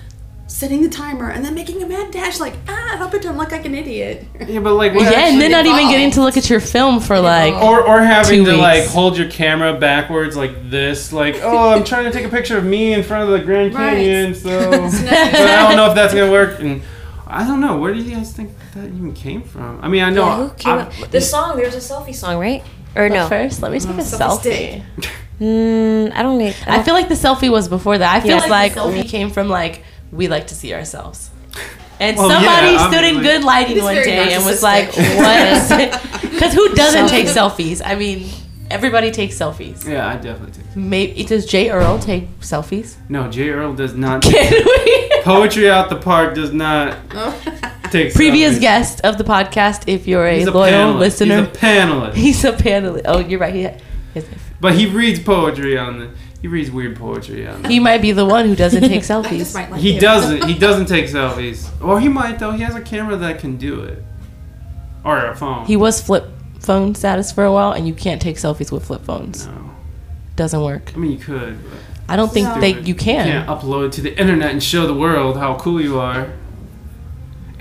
setting 0.53 0.83
the 0.83 0.88
timer, 0.88 1.31
and 1.31 1.45
then 1.45 1.55
making 1.55 1.83
a 1.83 1.87
mad 1.87 2.11
dash 2.11 2.38
like, 2.38 2.55
ah, 2.69 2.93
I 2.93 2.97
hope 2.97 3.15
it 3.15 3.23
don't 3.23 3.38
look 3.38 3.51
like 3.51 3.65
an 3.65 3.75
idiot. 3.75 4.27
Yeah, 4.47 4.61
but 4.61 4.75
like, 4.75 4.95
what 4.95 5.11
yeah, 5.11 5.29
and 5.29 5.41
then 5.41 5.51
not 5.51 5.65
even 5.67 5.88
getting 5.88 6.11
to 6.12 6.21
look 6.21 6.37
at 6.37 6.51
your 6.51 6.61
film 6.61 7.01
for 7.01 7.19
like. 7.19 7.55
or 7.55 7.83
or 7.83 8.01
having 8.03 8.45
Two 8.45 8.53
to 8.53 8.57
like 8.59 8.87
hold 8.87 9.17
your 9.17 9.31
camera 9.31 9.79
backwards 9.79 10.37
like 10.37 10.71
this, 10.71 11.12
like, 11.12 11.37
oh, 11.43 11.71
I'm 11.71 11.85
trying 11.85 12.05
to 12.05 12.11
take 12.12 12.27
a 12.27 12.29
picture 12.29 12.59
of 12.59 12.65
me 12.65 12.93
in 12.93 13.03
front 13.03 13.25
of 13.25 13.38
the 13.38 13.45
Grand 13.45 13.75
Right. 13.75 13.95
Canyon, 13.95 14.35
so 14.37 14.71
but 14.71 14.91
So 14.91 15.07
I 15.07 15.69
don't 15.69 15.77
know 15.77 15.88
if 15.88 15.95
that's 15.95 16.12
gonna 16.15 16.31
work. 16.31 16.61
And 16.61 16.83
I 17.27 17.47
don't 17.47 17.61
know. 17.61 17.79
Where 17.79 17.95
do 17.95 18.01
you 18.01 18.15
guys 18.15 18.33
think 18.33 18.53
that 18.75 18.85
even 18.85 19.15
came 19.15 19.43
from? 19.43 19.81
I 19.83 19.88
mean, 19.88 20.03
I 20.03 20.11
know. 20.11 20.27
Yeah, 20.27 20.37
who 20.37 20.51
came 20.55 20.79
up? 20.79 20.93
The 21.11 21.21
song, 21.21 21.57
there's 21.57 21.75
a 21.75 21.79
selfie 21.79 22.15
song, 22.15 22.38
right? 22.38 22.62
Or 22.95 23.09
But 23.09 23.15
no? 23.15 23.29
First, 23.29 23.62
let 23.62 23.73
me 23.73 23.81
take 23.81 23.88
a 23.91 23.95
Selfie 24.01 24.83
selfie. 24.83 25.09
Mm, 25.41 26.12
I 26.12 26.23
don't 26.23 26.38
need. 26.38 26.55
I, 26.67 26.75
I 26.75 26.77
don't, 26.77 26.85
feel 26.85 26.95
like 26.95 27.09
the 27.09 27.17
selfie 27.17 27.51
was 27.51 27.67
before 27.67 27.99
that. 27.99 28.15
I 28.15 28.21
feel 28.21 28.37
Yeah. 28.37 28.43
like, 28.43 28.51
Like- 28.51 28.75
the 28.75 28.81
selfie 28.81 29.09
came 29.09 29.29
from 29.31 29.49
like 29.49 29.83
we 30.12 30.29
like 30.29 30.46
to 30.48 30.55
see 30.55 30.72
ourselves. 30.75 31.31
And 32.01 32.16
Well, 32.16 32.31
somebody 32.31 32.72
yeah, 32.72 32.88
stood 32.90 33.05
in 33.05 33.16
obviously. 33.18 33.22
good 33.22 33.44
lighting 33.44 33.83
one 33.85 33.94
day 33.94 34.33
and 34.35 34.44
was 34.44 34.61
like, 34.61 34.88
narcissistic. 34.88 35.92
"What?" 35.92 36.31
Because 36.33 36.53
who 36.59 36.75
doesn't 36.75 37.09
take 37.09 37.27
selfies? 37.29 37.81
I 37.85 37.94
mean, 37.94 38.29
everybody 38.70 39.12
takes 39.12 39.37
selfies. 39.38 39.87
yeah, 39.87 40.09
I 40.09 40.16
definitely 40.16 40.53
take. 40.62 40.75
Maybe 40.75 41.22
does 41.25 41.46
Jay 41.46 41.70
Earl 41.70 42.01
take 42.01 42.40
selfies? 42.40 42.96
No, 43.09 43.29
J. 43.31 43.51
Earl 43.51 43.75
does 43.75 43.94
not. 43.94 44.22
Can 44.22 44.64
we? 44.64 45.11
Poetry 45.22 45.70
out 45.70 45.90
the 45.90 45.96
park 45.96 46.35
does 46.35 46.53
not 46.53 46.96
take. 47.92 48.14
Previous 48.14 48.57
selfies. 48.57 48.61
guest 48.61 49.01
of 49.03 49.16
the 49.18 49.25
podcast, 49.25 49.85
if 49.87 50.09
you're 50.09 50.27
a 50.27 50.42
a 50.42 50.51
loyal 50.51 50.94
panelist. 50.94 50.98
listener, 50.98 51.44
He's 51.44 51.55
a 51.55 51.59
panelist. 51.61 52.14
he's 52.14 52.44
a 52.44 52.53
panelist. 52.53 53.03
Oh, 53.05 53.18
you're 53.20 53.38
right. 53.38 53.55
He, 53.55 53.68
he- 54.20 54.27
But 54.61 54.75
he 54.75 54.87
reads 54.87 55.20
poetry 55.20 55.79
on 55.79 55.98
the. 56.01 56.09
He 56.42 56.48
reads 56.48 56.70
weird 56.70 56.96
poetry 56.96 57.46
on. 57.46 57.62
The, 57.62 57.68
he 57.68 57.78
might 57.81 58.02
be 58.02 58.11
the 58.12 58.26
one 58.26 58.46
who 58.46 58.57
doesn't 58.57 58.83
take 58.83 59.02
selfies. 59.12 59.55
like 59.55 59.72
he 59.76 59.92
him. 59.94 60.00
doesn't. 60.00 60.44
He 60.44 60.59
doesn't 60.59 60.87
take 60.87 61.07
selfies. 61.07 61.68
Or 61.81 62.00
he 62.00 62.09
might 62.09 62.38
though. 62.40 62.50
He 62.50 62.62
has 62.62 62.74
a 62.74 62.81
camera 62.83 63.16
that 63.16 63.38
can 63.38 63.57
do 63.57 63.81
it. 63.83 64.02
Or 65.05 65.26
a 65.26 65.37
phone. 65.37 65.66
He 65.66 65.76
was 65.76 66.00
flip 66.02 66.24
phone 66.59 66.94
status 66.94 67.31
for 67.33 67.44
a 67.44 67.52
while, 67.52 67.72
and 67.72 67.87
you 67.88 67.94
can't 67.94 68.20
take 68.20 68.37
selfies 68.37 68.70
with 68.72 68.85
flip 68.85 69.02
phones. 69.05 69.46
No. 69.46 69.70
Doesn't 70.37 70.62
work. 70.62 70.92
I 70.94 70.98
mean, 70.98 71.12
you 71.12 71.18
could. 71.18 71.59
But 71.62 71.78
I 72.09 72.16
don't 72.16 72.33
think 72.33 72.48
No. 72.48 72.61
they 72.61 72.70
Stupid. 72.72 72.88
you 72.88 72.94
can. 72.96 73.26
can't 73.26 73.48
upload 73.48 73.87
it 73.87 73.92
to 73.92 74.00
the 74.00 74.18
internet 74.20 74.50
and 74.50 74.62
show 74.62 74.87
the 74.87 74.94
world 74.94 75.37
how 75.37 75.57
cool 75.59 75.81
you 75.81 75.98
are. 76.00 76.33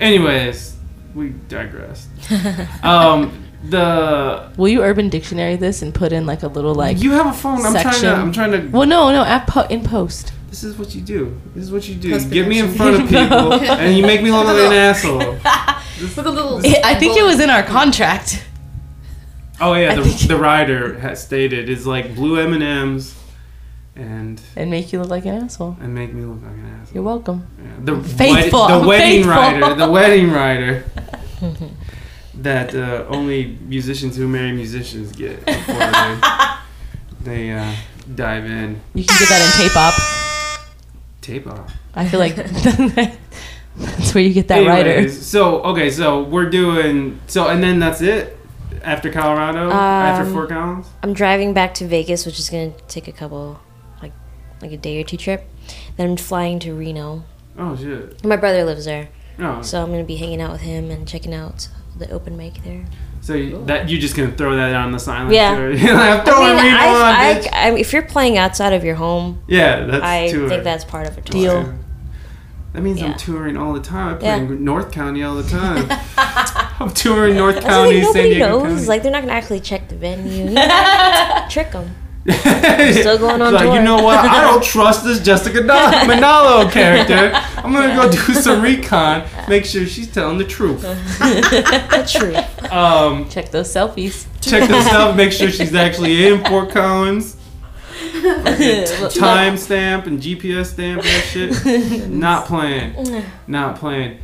Anyways, 0.00 0.76
we 1.14 1.30
digress. 1.48 2.08
um, 2.82 3.41
the 3.64 4.50
Will 4.56 4.68
you 4.68 4.82
Urban 4.82 5.08
Dictionary 5.08 5.56
this 5.56 5.82
and 5.82 5.94
put 5.94 6.12
in 6.12 6.26
like 6.26 6.42
a 6.42 6.48
little 6.48 6.74
like? 6.74 7.00
you 7.00 7.12
have 7.12 7.26
a 7.26 7.32
phone. 7.32 7.64
I'm 7.64 7.72
trying 7.72 8.00
to. 8.00 8.12
I'm 8.14 8.32
trying 8.32 8.52
to. 8.52 8.68
well, 8.76 8.86
no, 8.86 9.10
no, 9.12 9.22
at 9.24 9.46
po- 9.46 9.66
in 9.68 9.82
post. 9.84 10.32
This 10.50 10.64
is 10.64 10.76
what 10.76 10.94
you 10.94 11.00
do. 11.00 11.40
This 11.54 11.64
is 11.64 11.72
what 11.72 11.88
you 11.88 11.94
do. 11.94 12.08
You 12.08 12.14
Post 12.14 12.30
get 12.30 12.46
me 12.46 12.58
in 12.58 12.72
front 12.74 12.96
of 13.00 13.02
people 13.08 13.52
and 13.54 13.96
you 13.96 14.02
make 14.04 14.22
me 14.22 14.30
look 14.30 14.46
like 14.46 14.56
an 14.56 14.72
asshole. 14.72 15.18
With 16.00 16.18
a 16.18 16.30
little. 16.30 16.58
I 16.84 16.94
think 16.96 17.16
it 17.16 17.22
was 17.22 17.40
in 17.40 17.48
our 17.50 17.62
contract. 17.62 18.44
Oh 19.60 19.74
yeah, 19.74 19.94
the, 19.94 20.02
think- 20.04 20.28
the 20.28 20.36
writer 20.46 20.98
has 20.98 21.22
stated 21.22 21.68
is 21.68 21.86
like 21.86 22.14
blue 22.16 22.36
M 22.38 22.52
and 22.52 22.62
M's, 22.62 23.14
and 23.94 24.40
And 24.56 24.70
make 24.70 24.92
you 24.92 25.00
look 25.00 25.08
like 25.10 25.24
an 25.24 25.44
asshole. 25.44 25.76
and 25.80 25.94
make 25.94 26.12
me 26.12 26.24
look 26.24 26.42
like 26.42 26.52
an 26.52 26.78
asshole. 26.82 26.94
You're 26.94 27.04
welcome. 27.04 27.46
Yeah, 27.58 27.94
the 27.96 28.02
Faithful, 28.02 28.60
wed- 28.62 28.70
the 28.70 28.74
I'm 28.74 28.86
wedding 28.86 29.22
faithful. 29.24 29.30
writer, 29.60 29.74
the 29.76 29.90
wedding 29.90 30.30
writer. 30.32 30.84
That 32.36 32.74
uh, 32.74 33.04
only 33.08 33.58
musicians 33.66 34.16
who 34.16 34.26
marry 34.28 34.52
musicians 34.52 35.12
get 35.12 35.44
before 35.46 35.74
they, 35.74 36.20
they 37.22 37.52
uh, 37.52 37.72
dive 38.14 38.44
in. 38.46 38.80
You 38.94 39.04
can 39.04 39.16
get 39.18 39.28
that 39.28 39.42
in 39.44 39.68
tape 39.68 39.76
op. 39.76 39.94
Tape 41.20 41.46
off. 41.46 41.72
I 41.94 42.08
feel 42.08 42.18
like 42.20 42.34
that's 43.76 44.14
where 44.14 44.24
you 44.24 44.32
get 44.32 44.48
that 44.48 44.66
writer. 44.66 45.08
So 45.08 45.62
okay, 45.62 45.90
so 45.90 46.22
we're 46.22 46.50
doing 46.50 47.20
so, 47.26 47.48
and 47.48 47.62
then 47.62 47.78
that's 47.78 48.00
it. 48.00 48.38
After 48.82 49.12
Colorado, 49.12 49.70
after 49.70 50.26
Um, 50.26 50.32
Fort 50.32 50.48
Collins. 50.48 50.86
I'm 51.04 51.12
driving 51.12 51.52
back 51.54 51.74
to 51.74 51.86
Vegas, 51.86 52.26
which 52.26 52.40
is 52.40 52.50
gonna 52.50 52.72
take 52.88 53.06
a 53.06 53.12
couple, 53.12 53.60
like, 54.02 54.12
like 54.60 54.72
a 54.72 54.76
day 54.76 55.00
or 55.00 55.04
two 55.04 55.16
trip. 55.16 55.48
Then 55.96 56.10
I'm 56.10 56.16
flying 56.16 56.58
to 56.60 56.74
Reno. 56.74 57.22
Oh 57.56 57.76
shit. 57.76 58.24
My 58.24 58.34
brother 58.36 58.64
lives 58.64 58.86
there, 58.86 59.10
Oh, 59.38 59.62
so 59.62 59.84
I'm 59.84 59.90
gonna 59.92 60.02
be 60.02 60.16
hanging 60.16 60.40
out 60.40 60.50
with 60.50 60.62
him 60.62 60.90
and 60.90 61.06
checking 61.06 61.32
out 61.32 61.68
the 61.98 62.10
open 62.10 62.36
mic 62.36 62.54
there. 62.64 62.84
So 63.20 63.34
you, 63.34 63.64
that 63.66 63.88
you're 63.88 64.00
just 64.00 64.16
gonna 64.16 64.32
throw 64.32 64.56
that 64.56 64.74
on 64.74 64.90
the 64.92 64.98
silence? 64.98 65.34
Yeah. 65.34 65.56
Or, 65.56 65.70
I'm 65.72 66.20
I 66.20 66.24
throwing 66.24 66.56
mean, 66.56 66.74
on, 66.74 66.76
I. 66.76 67.48
I, 67.52 67.68
I, 67.68 67.70
if 67.78 67.92
you're 67.92 68.02
playing 68.02 68.36
outside 68.38 68.72
of 68.72 68.82
your 68.84 68.96
home, 68.96 69.42
yeah, 69.46 69.84
that's 69.86 70.04
I 70.04 70.28
tour. 70.30 70.48
think 70.48 70.64
that's 70.64 70.84
part 70.84 71.06
of 71.06 71.16
a 71.18 71.20
tour. 71.20 71.40
Deal. 71.62 71.74
That 72.72 72.80
means 72.80 73.02
I'm 73.02 73.14
touring 73.18 73.58
all 73.58 73.74
the 73.74 73.80
time. 73.80 74.14
I 74.14 74.18
play 74.18 74.28
Yeah. 74.28 74.36
in 74.38 74.64
North 74.64 74.90
County 74.92 75.22
all 75.22 75.34
the 75.34 75.42
time. 75.48 75.86
I'm 76.80 76.90
touring 76.94 77.36
North 77.36 77.60
County, 77.60 77.96
San 78.00 78.02
nobody 78.04 78.28
Diego 78.30 78.48
knows. 78.48 78.62
County. 78.76 78.86
Like 78.86 79.02
they're 79.02 79.12
not 79.12 79.20
gonna 79.20 79.34
actually 79.34 79.60
check 79.60 79.88
the 79.88 79.96
venue. 79.96 80.44
You 80.46 80.50
know, 80.54 81.46
trick 81.50 81.72
them. 81.72 81.94
Still 82.28 83.18
going 83.18 83.42
on 83.42 83.52
like, 83.52 83.64
tour. 83.64 83.74
you 83.74 83.82
know 83.82 84.02
what? 84.02 84.18
I 84.18 84.40
don't 84.42 84.62
trust 84.74 85.04
this 85.04 85.20
Jessica 85.22 85.60
Na- 85.62 85.90
Manalo 86.04 86.70
character. 86.78 87.32
I'm 87.56 87.72
gonna 87.72 87.94
go 87.94 88.10
do 88.10 88.16
some 88.34 88.62
recon, 88.62 89.24
make 89.48 89.64
sure 89.64 89.86
she's 89.86 90.10
telling 90.12 90.38
the 90.38 90.44
truth. 90.44 90.82
The 90.82 92.08
truth. 92.10 92.72
Um, 92.72 93.28
Check 93.28 93.50
those 93.50 93.72
selfies. 93.72 94.26
check 94.40 94.68
this 94.68 94.86
out, 94.88 95.16
make 95.16 95.32
sure 95.32 95.50
she's 95.50 95.74
actually 95.74 96.26
in 96.28 96.44
Fort 96.44 96.70
Collins. 96.70 97.36
Time 99.14 99.56
stamp 99.56 100.06
and 100.06 100.20
GPS 100.20 100.66
stamp 100.66 101.02
and 101.04 101.08
that 101.08 101.24
shit. 101.24 102.08
Not 102.08 102.46
playing. 102.46 103.24
Not 103.46 103.76
playing. 103.76 104.18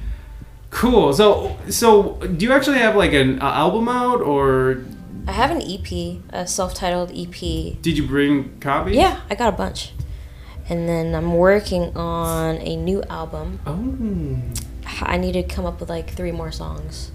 Cool. 0.70 1.12
So, 1.14 1.56
so 1.70 2.14
do 2.14 2.44
you 2.44 2.52
actually 2.52 2.78
have 2.78 2.94
like 2.94 3.12
an 3.12 3.40
uh, 3.40 3.44
album 3.46 3.88
out, 3.88 4.20
or 4.20 4.84
I 5.28 5.32
have 5.32 5.50
an 5.50 5.60
EP, 5.60 6.22
a 6.30 6.46
self-titled 6.46 7.10
EP. 7.10 7.38
did 7.82 7.98
you 7.98 8.06
bring 8.06 8.58
copies? 8.60 8.96
Yeah, 8.96 9.20
I 9.28 9.34
got 9.34 9.52
a 9.52 9.56
bunch. 9.56 9.92
And 10.70 10.88
then 10.88 11.14
I'm 11.14 11.34
working 11.34 11.94
on 11.94 12.56
a 12.56 12.76
new 12.76 13.02
album. 13.10 13.60
Oh. 13.66 14.38
I 15.02 15.18
need 15.18 15.32
to 15.32 15.42
come 15.42 15.66
up 15.66 15.80
with 15.80 15.90
like 15.90 16.08
three 16.08 16.32
more 16.32 16.50
songs. 16.50 17.12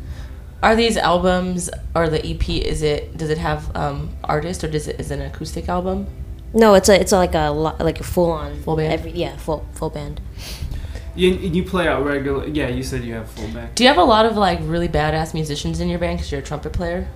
Are 0.62 0.76
these 0.76 0.95
albums 0.95 1.71
or 1.95 2.08
the 2.08 2.23
EP? 2.23 2.47
Is 2.49 2.84
it 2.84 3.17
does 3.17 3.32
it 3.32 3.39
have 3.39 3.76
um, 3.76 4.15
artists 4.23 4.63
or 4.63 4.67
does 4.67 4.88
it 4.88 4.99
is 4.99 5.10
it 5.10 5.19
an 5.19 5.26
acoustic 5.26 5.67
album? 5.67 6.06
No, 6.54 6.76
it's 6.76 6.89
a 6.89 6.99
it's 6.99 7.12
a, 7.12 7.17
like 7.17 7.34
a 7.34 7.49
like 7.49 7.99
a 7.99 8.04
full 8.04 8.32
on 8.32 8.62
Full 8.62 8.78
band? 8.78 8.93
Every, 8.93 9.12
yeah, 9.12 9.36
full 9.38 9.65
full 9.73 9.89
band. 9.89 10.21
You, 11.15 11.32
you 11.32 11.63
play 11.63 11.88
out 11.88 12.06
regular. 12.06 12.47
Yeah, 12.47 12.69
you 12.69 12.84
said 12.84 13.04
you 13.04 13.15
have 13.15 13.30
full 13.30 13.47
back. 13.49 13.73
Do 13.73 13.84
you 13.84 13.88
have 13.88 13.97
a 13.97 14.04
lot 14.04 14.28
of 14.28 14.38
like 14.38 14.60
really 14.62 14.88
badass 14.88 15.34
musicians 15.34 15.80
in 15.80 15.89
your 15.89 15.99
band 15.99 16.19
because 16.19 16.32
you're 16.32 16.41
a 16.41 16.43
trumpet 16.43 16.73
player? 16.73 17.08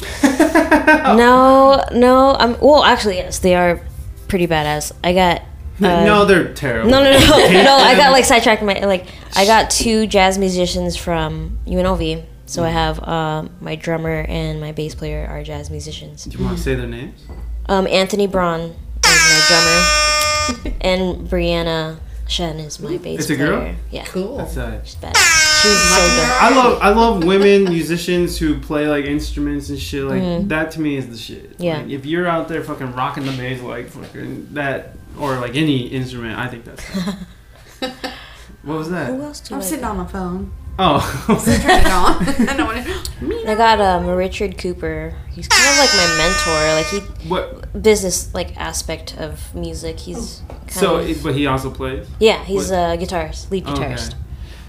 No, 1.16 1.84
no. 1.92 2.34
I'm 2.34 2.58
well. 2.60 2.82
Actually, 2.84 3.16
yes, 3.16 3.38
they 3.38 3.54
are 3.54 3.80
pretty 4.28 4.46
badass. 4.46 4.92
I 5.02 5.12
got. 5.12 5.42
Uh, 5.78 6.04
no, 6.06 6.24
they're 6.24 6.54
terrible. 6.54 6.90
No, 6.90 7.02
no, 7.04 7.10
no, 7.12 7.18
no. 7.62 7.74
I 7.76 7.94
got 7.96 8.10
like 8.10 8.24
sidetracked. 8.32 8.62
My 8.62 8.78
like, 8.80 9.04
I 9.36 9.44
got 9.44 9.70
two 9.70 10.06
jazz 10.06 10.38
musicians 10.38 10.96
from 10.96 11.58
UNLV. 11.66 12.24
So 12.46 12.64
I 12.64 12.70
have 12.70 12.98
um, 13.06 13.50
my 13.60 13.76
drummer 13.76 14.24
and 14.26 14.58
my 14.58 14.72
bass 14.72 14.94
player 14.94 15.26
are 15.28 15.42
jazz 15.42 15.68
musicians. 15.70 16.24
Do 16.24 16.38
you 16.38 16.42
want 16.42 16.56
to 16.56 16.62
say 16.62 16.74
their 16.76 16.86
names? 16.86 17.26
Um, 17.68 17.86
Anthony 17.88 18.26
Braun 18.26 18.60
is 18.60 18.74
my 19.04 19.44
drummer, 19.48 20.76
and 20.80 21.28
Brianna 21.28 21.98
Shen 22.26 22.58
is 22.58 22.80
my 22.80 22.96
bass 22.96 23.20
It's 23.20 23.30
a 23.30 23.34
player. 23.34 23.46
girl? 23.48 23.74
Yeah, 23.90 24.04
Cool. 24.06 24.38
That's 24.38 24.56
uh, 24.56 24.82
she's 24.82 24.94
badass. 24.96 25.55
She's 25.62 25.80
so 25.90 26.00
good. 26.00 26.30
I 26.40 26.50
love 26.54 26.78
I 26.82 26.88
love 26.90 27.24
women 27.24 27.64
musicians 27.64 28.38
who 28.38 28.58
play 28.60 28.88
like 28.88 29.04
instruments 29.04 29.68
and 29.70 29.78
shit. 29.78 30.04
Like 30.04 30.48
that 30.48 30.70
to 30.72 30.80
me 30.80 30.96
is 30.96 31.08
the 31.08 31.16
shit. 31.16 31.52
Mm-hmm. 31.54 31.62
Yeah. 31.62 31.78
Like, 31.78 31.90
if 31.90 32.06
you're 32.06 32.26
out 32.26 32.48
there 32.48 32.62
fucking 32.62 32.92
rocking 32.94 33.24
the 33.26 33.32
bass 33.32 33.60
like 33.62 33.88
fucking 33.88 34.48
that 34.54 34.92
or 35.18 35.36
like 35.36 35.54
any 35.56 35.86
instrument, 35.86 36.38
I 36.38 36.48
think 36.48 36.64
that's. 36.64 36.84
what 38.62 38.78
was 38.78 38.90
that? 38.90 39.08
Who 39.10 39.18
that? 39.18 39.24
else 39.24 39.40
do 39.40 39.54
I'm 39.54 39.60
I 39.60 39.64
sitting 39.64 39.80
got? 39.82 39.90
on 39.92 39.96
my 39.98 40.06
phone. 40.06 40.52
Oh. 40.78 41.00
Turn 41.62 41.80
it 41.80 41.86
on. 41.86 42.48
I 42.50 42.56
don't 42.56 42.66
want 42.66 42.86
to. 42.86 43.50
I 43.50 43.54
got 43.54 43.80
um, 43.80 44.06
Richard 44.08 44.58
Cooper. 44.58 45.14
He's 45.30 45.48
kind 45.48 45.70
of 45.70 45.78
like 45.78 45.94
my 45.94 46.16
mentor. 46.18 46.74
Like 46.74 46.86
he 46.86 47.28
what? 47.28 47.82
business 47.82 48.32
like 48.34 48.54
aspect 48.58 49.16
of 49.18 49.54
music. 49.54 49.98
He's 49.98 50.42
kind 50.48 50.70
So, 50.72 50.96
of, 50.96 51.08
it- 51.08 51.22
but 51.22 51.34
he 51.34 51.46
also 51.46 51.70
plays. 51.70 52.06
yeah, 52.20 52.44
he's 52.44 52.70
what- 52.70 53.00
a 53.00 53.02
guitarist, 53.02 53.50
lead 53.50 53.66
Okay. 53.66 53.96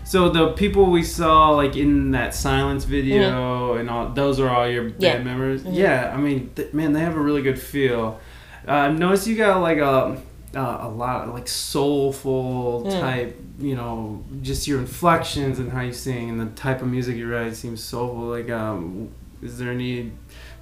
So 0.07 0.29
the 0.29 0.53
people 0.53 0.85
we 0.89 1.03
saw 1.03 1.49
like 1.49 1.75
in 1.75 2.11
that 2.11 2.33
silence 2.33 2.85
video 2.85 3.73
and 3.73 3.89
all 3.89 4.07
those 4.09 4.39
are 4.39 4.47
all 4.49 4.67
your 4.69 4.83
band 4.83 5.01
Yeah. 5.03 5.21
members. 5.21 5.63
Yeah, 5.65 6.13
I 6.15 6.17
mean, 6.17 6.49
th- 6.55 6.73
man, 6.73 6.93
they 6.93 7.01
have 7.01 7.17
a 7.17 7.19
really 7.19 7.41
good 7.41 7.59
feel. 7.59 8.17
Uh, 8.65 8.71
I've 8.71 8.97
noticed 8.97 9.27
you 9.27 9.35
got 9.35 9.61
like 9.61 9.79
a 9.79 10.17
uh, 10.55 10.77
a 10.81 10.87
lot 10.89 11.27
of 11.27 11.33
like 11.33 11.47
soulful 11.47 12.83
Mm. 12.87 12.99
type. 13.01 13.41
You 13.59 13.75
know, 13.75 14.23
just 14.41 14.65
your 14.67 14.79
inflections 14.79 15.59
and 15.59 15.71
how 15.71 15.81
you 15.81 15.91
sing 15.91 16.29
and 16.29 16.39
the 16.39 16.45
type 16.55 16.81
of 16.81 16.87
music 16.87 17.17
you 17.17 17.27
write 17.29 17.55
seems 17.55 17.83
soulful. 17.83 18.23
Like, 18.27 18.49
um, 18.49 19.09
is 19.41 19.57
there 19.57 19.71
any 19.71 20.11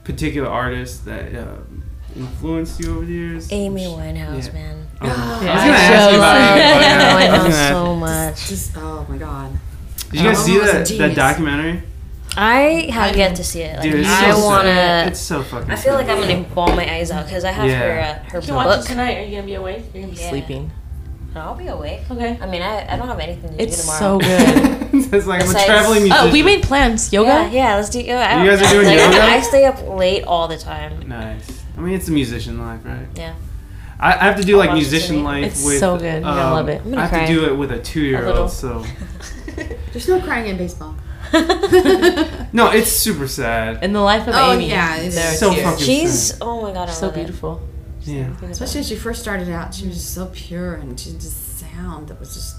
particular 0.04 0.50
artist 0.50 1.06
that 1.06 1.36
uh, 1.36 1.58
influenced 2.16 2.80
you 2.80 2.96
over 2.98 3.06
the 3.06 3.12
years? 3.14 3.52
Amy 3.52 3.86
Winehouse, 3.86 4.48
Yeah. 4.48 4.54
man. 4.54 4.88
Oh, 5.02 5.06
I 5.06 5.10
was 5.10 5.42
Yeah, 5.44 5.56
gonna 5.56 5.78
ask 5.78 6.12
you 6.12 6.18
about 6.18 6.38
shows. 6.38 6.62
Amy 6.62 6.74
Winehouse. 6.74 7.02
I 7.02 7.14
was 7.16 7.24
Winehouse 7.24 7.44
gonna 7.44 7.56
ask- 7.56 7.70
so 7.70 7.96
much. 7.96 8.48
Just 8.50 8.78
oh 8.78 9.06
my 9.10 9.18
god. 9.18 9.52
Did 10.12 10.20
you 10.22 10.28
guys 10.28 10.38
Oh, 10.40 10.44
see 10.44 10.58
a 10.60 10.62
that, 10.64 10.88
that 10.98 11.16
documentary? 11.16 11.84
I 12.38 12.90
have 12.92 13.16
yet 13.16 13.36
to 13.38 13.44
see 13.44 13.62
it. 13.62 13.80
Like, 13.80 13.84
Dude, 13.92 14.02
it's 14.02 14.10
I 14.10 14.32
so 14.32 14.46
wanna. 14.46 15.04
It's 15.08 15.20
so 15.20 15.42
fucking. 15.42 15.72
I 15.72 15.76
feel 15.78 15.94
like. 15.94 16.10
I'm 16.10 16.20
gonna 16.20 16.44
bawl 16.54 16.76
my 16.76 16.90
eyes 16.90 17.10
out 17.12 17.26
because 17.26 17.44
I 17.46 17.52
have 17.52 17.66
Yeah. 17.70 17.80
her 17.80 18.00
uh, 18.02 18.30
her 18.32 18.40
You 18.40 18.46
can 18.48 18.56
watch 18.56 18.68
it 18.68 18.78
book. 18.80 18.86
tonight. 18.88 19.18
Are 19.18 19.24
you 19.24 19.32
gonna 19.36 19.44
be 19.48 19.54
awake? 19.56 19.84
You're 19.94 20.04
gonna 20.04 20.14
be 20.16 20.20
Yeah. 20.22 20.30
sleeping. 20.30 20.72
I'll 21.36 21.54
be 21.56 21.68
awake. 21.68 22.02
Okay. 22.10 22.38
I 22.42 22.46
mean, 22.46 22.62
I, 22.62 22.94
I 22.94 22.96
don't 22.96 23.10
have 23.10 23.20
anything 23.20 23.58
to 23.58 23.62
It's 23.62 23.76
do 23.76 23.82
so 23.84 24.20
tomorrow. 24.20 24.20
good. 24.90 25.14
it's 25.14 25.28
like 25.28 25.44
I'm 25.44 25.50
a 25.50 25.54
traveling 25.66 26.04
musician. 26.04 26.28
oh, 26.30 26.32
we 26.32 26.42
made 26.44 26.64
plans. 26.64 27.12
Yoga. 27.12 27.28
Yeah, 27.28 27.50
yeah. 27.52 27.76
Let's 27.76 27.90
do. 27.90 28.00
yoga. 28.00 28.42
You 28.44 28.50
guys 28.52 28.62
are 28.62 28.74
doing 28.74 28.88
like, 28.88 29.00
yoga? 29.00 29.22
I 29.22 29.42
stay 29.42 29.66
up 29.66 29.86
late 29.88 30.24
all 30.24 30.48
the 30.48 30.58
time. 30.58 31.08
Nice. 31.10 31.64
I 31.86 31.88
mean, 31.90 31.98
it's 31.98 32.08
a 32.08 32.12
musician 32.12 32.58
life, 32.60 32.82
right? 32.84 33.06
Yeah. 33.16 33.36
I, 34.00 34.14
I 34.14 34.24
have 34.24 34.38
to 34.38 34.44
do 34.44 34.58
like 34.58 34.70
watch 34.70 34.78
it 34.78 34.82
musician 34.82 35.18
tonight. 35.18 35.42
life 35.42 35.52
It's 35.52 35.64
with. 35.64 35.80
so 35.80 35.98
good. 35.98 36.04
You're 36.14 36.22
gonna 36.22 36.42
um, 36.42 36.54
love 36.54 36.68
it. 36.68 36.82
I'm 36.82 36.90
gonna 36.90 36.98
I 36.98 37.06
have 37.06 37.10
cry. 37.12 37.26
to 37.28 37.34
do 37.34 37.46
it 37.46 37.56
with 37.56 37.70
a 37.70 37.76
little. 37.76 37.86
two-year-old, 37.86 38.50
so 38.52 38.84
There's 39.94 40.08
no 40.08 40.20
crying 40.20 40.48
in 40.48 40.58
baseball. 40.58 40.96
no, 42.54 42.72
it's 42.72 42.90
super 42.92 43.28
sad. 43.28 43.84
In 43.84 43.94
the 43.94 44.02
life 44.02 44.28
of 44.28 44.34
Oh, 44.36 44.54
Amy. 44.54 44.70
yeah, 44.70 44.96
it's 44.98 45.14
there 45.16 45.32
are 45.32 45.36
so 45.36 45.52
tears. 45.54 45.64
fucking- 45.64 45.86
She's. 45.86 46.42
Oh 46.42 46.62
my 46.64 46.72
god, 46.74 46.90
I 46.90 46.92
so 46.92 47.06
love 47.06 47.16
it. 47.18 47.20
beautiful. 47.20 47.62
Yeah. 48.02 48.32
Especially 48.42 48.80
when 48.80 48.84
she 48.88 48.96
first 48.96 49.22
started 49.22 49.50
out, 49.50 49.74
she 49.76 49.86
was 49.88 49.96
just 49.98 50.14
so 50.16 50.26
pure 50.34 50.74
and 50.76 51.00
she 51.00 51.12
just 51.14 51.60
sound 51.60 52.08
that 52.08 52.20
was 52.20 52.34
just. 52.34 52.56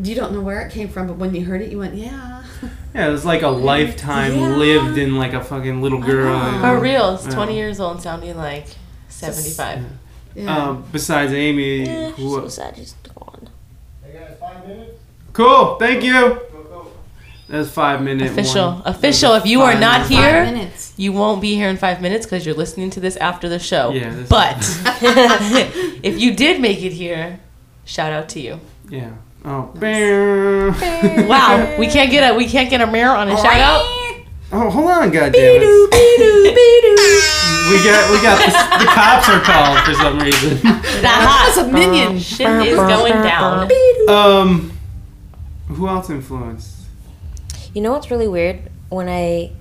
You 0.00 0.14
don't 0.14 0.32
know 0.32 0.40
where 0.40 0.60
it 0.60 0.72
came 0.72 0.88
from, 0.88 1.08
but 1.08 1.16
when 1.16 1.34
you 1.34 1.44
heard 1.44 1.60
it, 1.60 1.70
you 1.70 1.78
went, 1.78 1.94
"Yeah." 1.94 2.42
Yeah, 2.94 3.08
it 3.08 3.10
was 3.12 3.24
like 3.24 3.42
a 3.42 3.48
lifetime 3.72 4.34
Yeah. 4.34 4.56
lived 4.56 4.98
in 4.98 5.16
like 5.16 5.32
a 5.32 5.42
fucking 5.42 5.82
little 5.82 6.00
girl. 6.00 6.38
For 6.60 6.78
real, 6.78 7.14
it's 7.14 7.26
Yeah. 7.26 7.34
20 7.34 7.56
years 7.56 7.80
old 7.80 7.94
and 7.94 8.02
sounding 8.02 8.36
like 8.36 8.66
75. 9.08 9.84
Yeah. 10.34 10.56
Um, 10.56 10.84
besides 10.92 11.32
Amy, 11.32 11.84
Yeah, 11.86 12.08
she's 12.08 12.16
who, 12.16 12.40
so 12.42 12.48
sad. 12.48 12.76
She's 12.76 12.94
gone. 13.14 13.48
cool. 15.32 15.76
Thank 15.76 16.02
you. 16.04 16.40
That's 17.48 17.70
five 17.70 18.02
minutes. 18.02 18.32
Official. 18.32 18.72
one. 18.72 18.82
Official. 18.84 19.34
If 19.34 19.46
you 19.46 19.62
are 19.62 19.72
not 19.78 20.10
minute- 20.10 20.22
Five 20.44 20.54
here, 20.56 20.70
you 20.98 21.12
won't 21.12 21.40
be 21.40 21.54
here 21.54 21.68
in 21.70 21.78
five 21.78 22.02
minutes 22.02 22.26
because 22.26 22.44
you're 22.44 22.54
listening 22.54 22.90
to 22.90 23.00
this 23.00 23.16
after 23.16 23.48
the 23.48 23.58
show. 23.58 23.90
Yeah, 23.90 24.14
But 24.28 24.56
if 26.02 26.20
you 26.20 26.34
did 26.34 26.60
make 26.60 26.82
it 26.82 26.92
here, 26.92 27.40
shout 27.86 28.12
out 28.12 28.28
to 28.30 28.40
you. 28.40 28.60
Yeah. 28.90 29.12
Oh. 29.44 29.70
Bam. 29.74 31.28
Wow, 31.28 31.76
we 31.78 31.86
can't 31.94 32.10
get 32.10 32.30
a 32.30 32.36
we 32.36 32.46
can't 32.46 32.68
get 32.70 32.80
a 32.80 32.86
mirror 32.86 33.14
on 33.14 33.28
a 33.28 33.36
shout 33.36 33.56
out. 33.56 33.82
Oh, 34.50 34.70
hold 34.70 34.90
on, 34.90 35.10
goddamn 35.10 35.60
it. 35.62 36.68
We 37.68 37.76
got 37.84 38.10
we 38.10 38.22
got 38.22 38.38
the, 38.38 38.84
the 38.84 38.90
cops 38.90 39.28
are 39.28 39.40
called 39.40 39.78
for 39.84 39.94
some 39.94 40.18
reason. 40.18 40.58
That 40.98 41.52
That's 41.54 41.58
a 41.58 41.70
minion. 41.70 42.18
shit 42.18 42.48
is 42.66 42.76
going 42.76 43.12
down. 43.22 43.70
Um, 44.08 44.72
who 45.68 45.86
else 45.86 46.10
influenced? 46.10 46.86
You 47.72 47.82
know 47.82 47.92
what's 47.92 48.10
really 48.10 48.26
weird? 48.26 48.70
When 48.88 49.08
I, 49.08 49.52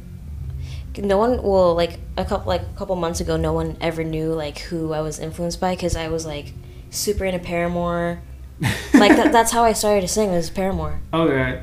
no 0.98 1.18
one, 1.20 1.44
well, 1.44 1.76
like 1.76 2.00
a 2.18 2.26
couple, 2.26 2.48
like 2.48 2.62
a 2.62 2.78
couple 2.78 2.96
months 2.96 3.20
ago, 3.20 3.38
no 3.38 3.54
one 3.54 3.78
ever 3.82 4.04
knew 4.04 4.34
like 4.34 4.58
who 4.60 4.94
I 4.94 5.02
was 5.02 5.20
influenced 5.20 5.60
by 5.60 5.76
because 5.76 5.96
I 5.96 6.08
was 6.08 6.26
like 6.26 6.54
super 6.90 7.26
into 7.26 7.40
Paramore. 7.40 8.22
like 8.94 9.16
that, 9.16 9.32
that's 9.32 9.52
how 9.52 9.64
I 9.64 9.74
started 9.74 10.02
to 10.02 10.08
sing 10.08 10.32
was 10.32 10.50
Paramore, 10.50 11.00
Okay. 11.14 11.62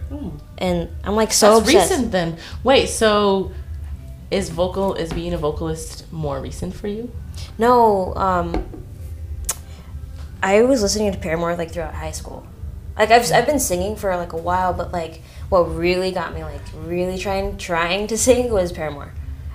and 0.59 0.89
I'm 1.03 1.17
like 1.17 1.33
so 1.33 1.59
That's 1.59 1.69
obsessed. 1.69 1.91
recent 1.91 2.13
then. 2.13 2.37
Wait, 2.63 2.87
so 2.89 3.51
is 4.31 4.49
vocal 4.51 4.95
is 4.95 5.13
being 5.13 5.33
a 5.33 5.39
vocalist 5.39 6.11
more 6.13 6.41
recent 6.41 6.75
for 6.75 6.87
you? 6.89 7.11
No, 7.59 8.15
um, 8.15 8.65
I 10.43 10.63
was 10.63 10.83
listening 10.83 11.13
to 11.13 11.19
Paramore 11.19 11.57
like 11.57 11.71
throughout 11.73 11.95
high 11.95 12.11
school. 12.13 12.47
Like 12.99 13.11
I've 13.11 13.31
I've 13.33 13.47
been 13.47 13.59
singing 13.61 13.97
for 13.97 14.15
like 14.17 14.33
a 14.33 14.37
while, 14.37 14.73
but 14.73 14.93
like 14.93 15.23
what 15.49 15.63
really 15.63 16.13
got 16.13 16.35
me 16.35 16.45
like 16.45 16.61
really 16.77 17.19
trying 17.19 17.57
trying 17.59 18.07
to 18.09 18.19
sing 18.27 18.53
was 18.53 18.71
Paramore. 18.73 19.13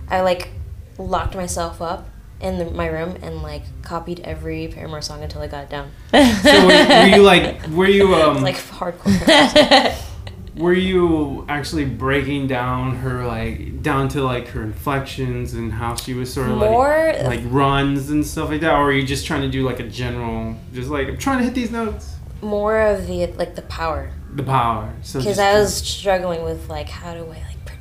I 0.09 0.21
like 0.21 0.49
locked 0.97 1.35
myself 1.35 1.81
up 1.81 2.08
in 2.41 2.57
the, 2.57 2.65
my 2.71 2.87
room 2.87 3.17
and 3.21 3.41
like 3.41 3.63
copied 3.81 4.21
every 4.21 4.67
Paramore 4.69 5.01
song 5.01 5.23
until 5.23 5.41
I 5.41 5.47
got 5.47 5.63
it 5.65 5.69
down. 5.69 5.91
So 6.11 6.67
were, 6.67 6.87
were 6.87 7.07
you 7.07 7.21
like 7.23 7.67
were 7.67 7.87
you 7.87 8.15
um 8.21 8.41
Like 8.41 8.55
hardcore. 8.55 9.95
were 10.55 10.73
you 10.73 11.45
actually 11.47 11.85
breaking 11.85 12.47
down 12.47 12.95
her 12.97 13.25
like 13.25 13.81
down 13.81 14.09
to 14.09 14.21
like 14.23 14.47
her 14.49 14.61
inflections 14.63 15.53
and 15.53 15.71
how 15.71 15.95
she 15.95 16.13
was 16.13 16.33
sort 16.33 16.49
of 16.49 16.57
More- 16.57 17.13
like 17.17 17.25
like 17.25 17.41
runs 17.45 18.09
and 18.09 18.25
stuff 18.25 18.49
like 18.49 18.61
that, 18.61 18.73
or 18.73 18.85
were 18.85 18.91
you 18.91 19.03
just 19.05 19.25
trying 19.25 19.41
to 19.41 19.49
do 19.49 19.65
like 19.65 19.79
a 19.79 19.87
general, 19.87 20.55
just 20.73 20.89
like 20.89 21.07
I'm 21.07 21.17
trying 21.17 21.39
to 21.39 21.43
hit 21.45 21.53
these 21.53 21.71
notes, 21.71 22.15
More 22.41 22.79
of 22.79 23.07
the 23.07 23.27
like 23.27 23.55
the 23.55 23.61
power, 23.63 24.11
the 24.33 24.43
power. 24.43 24.93
So 25.01 25.19
because 25.19 25.39
I 25.39 25.53
was 25.59 25.75
struggling 25.75 26.43
with 26.43 26.69
like 26.69 26.89
how 26.89 27.13
do 27.13 27.29
I 27.31 27.35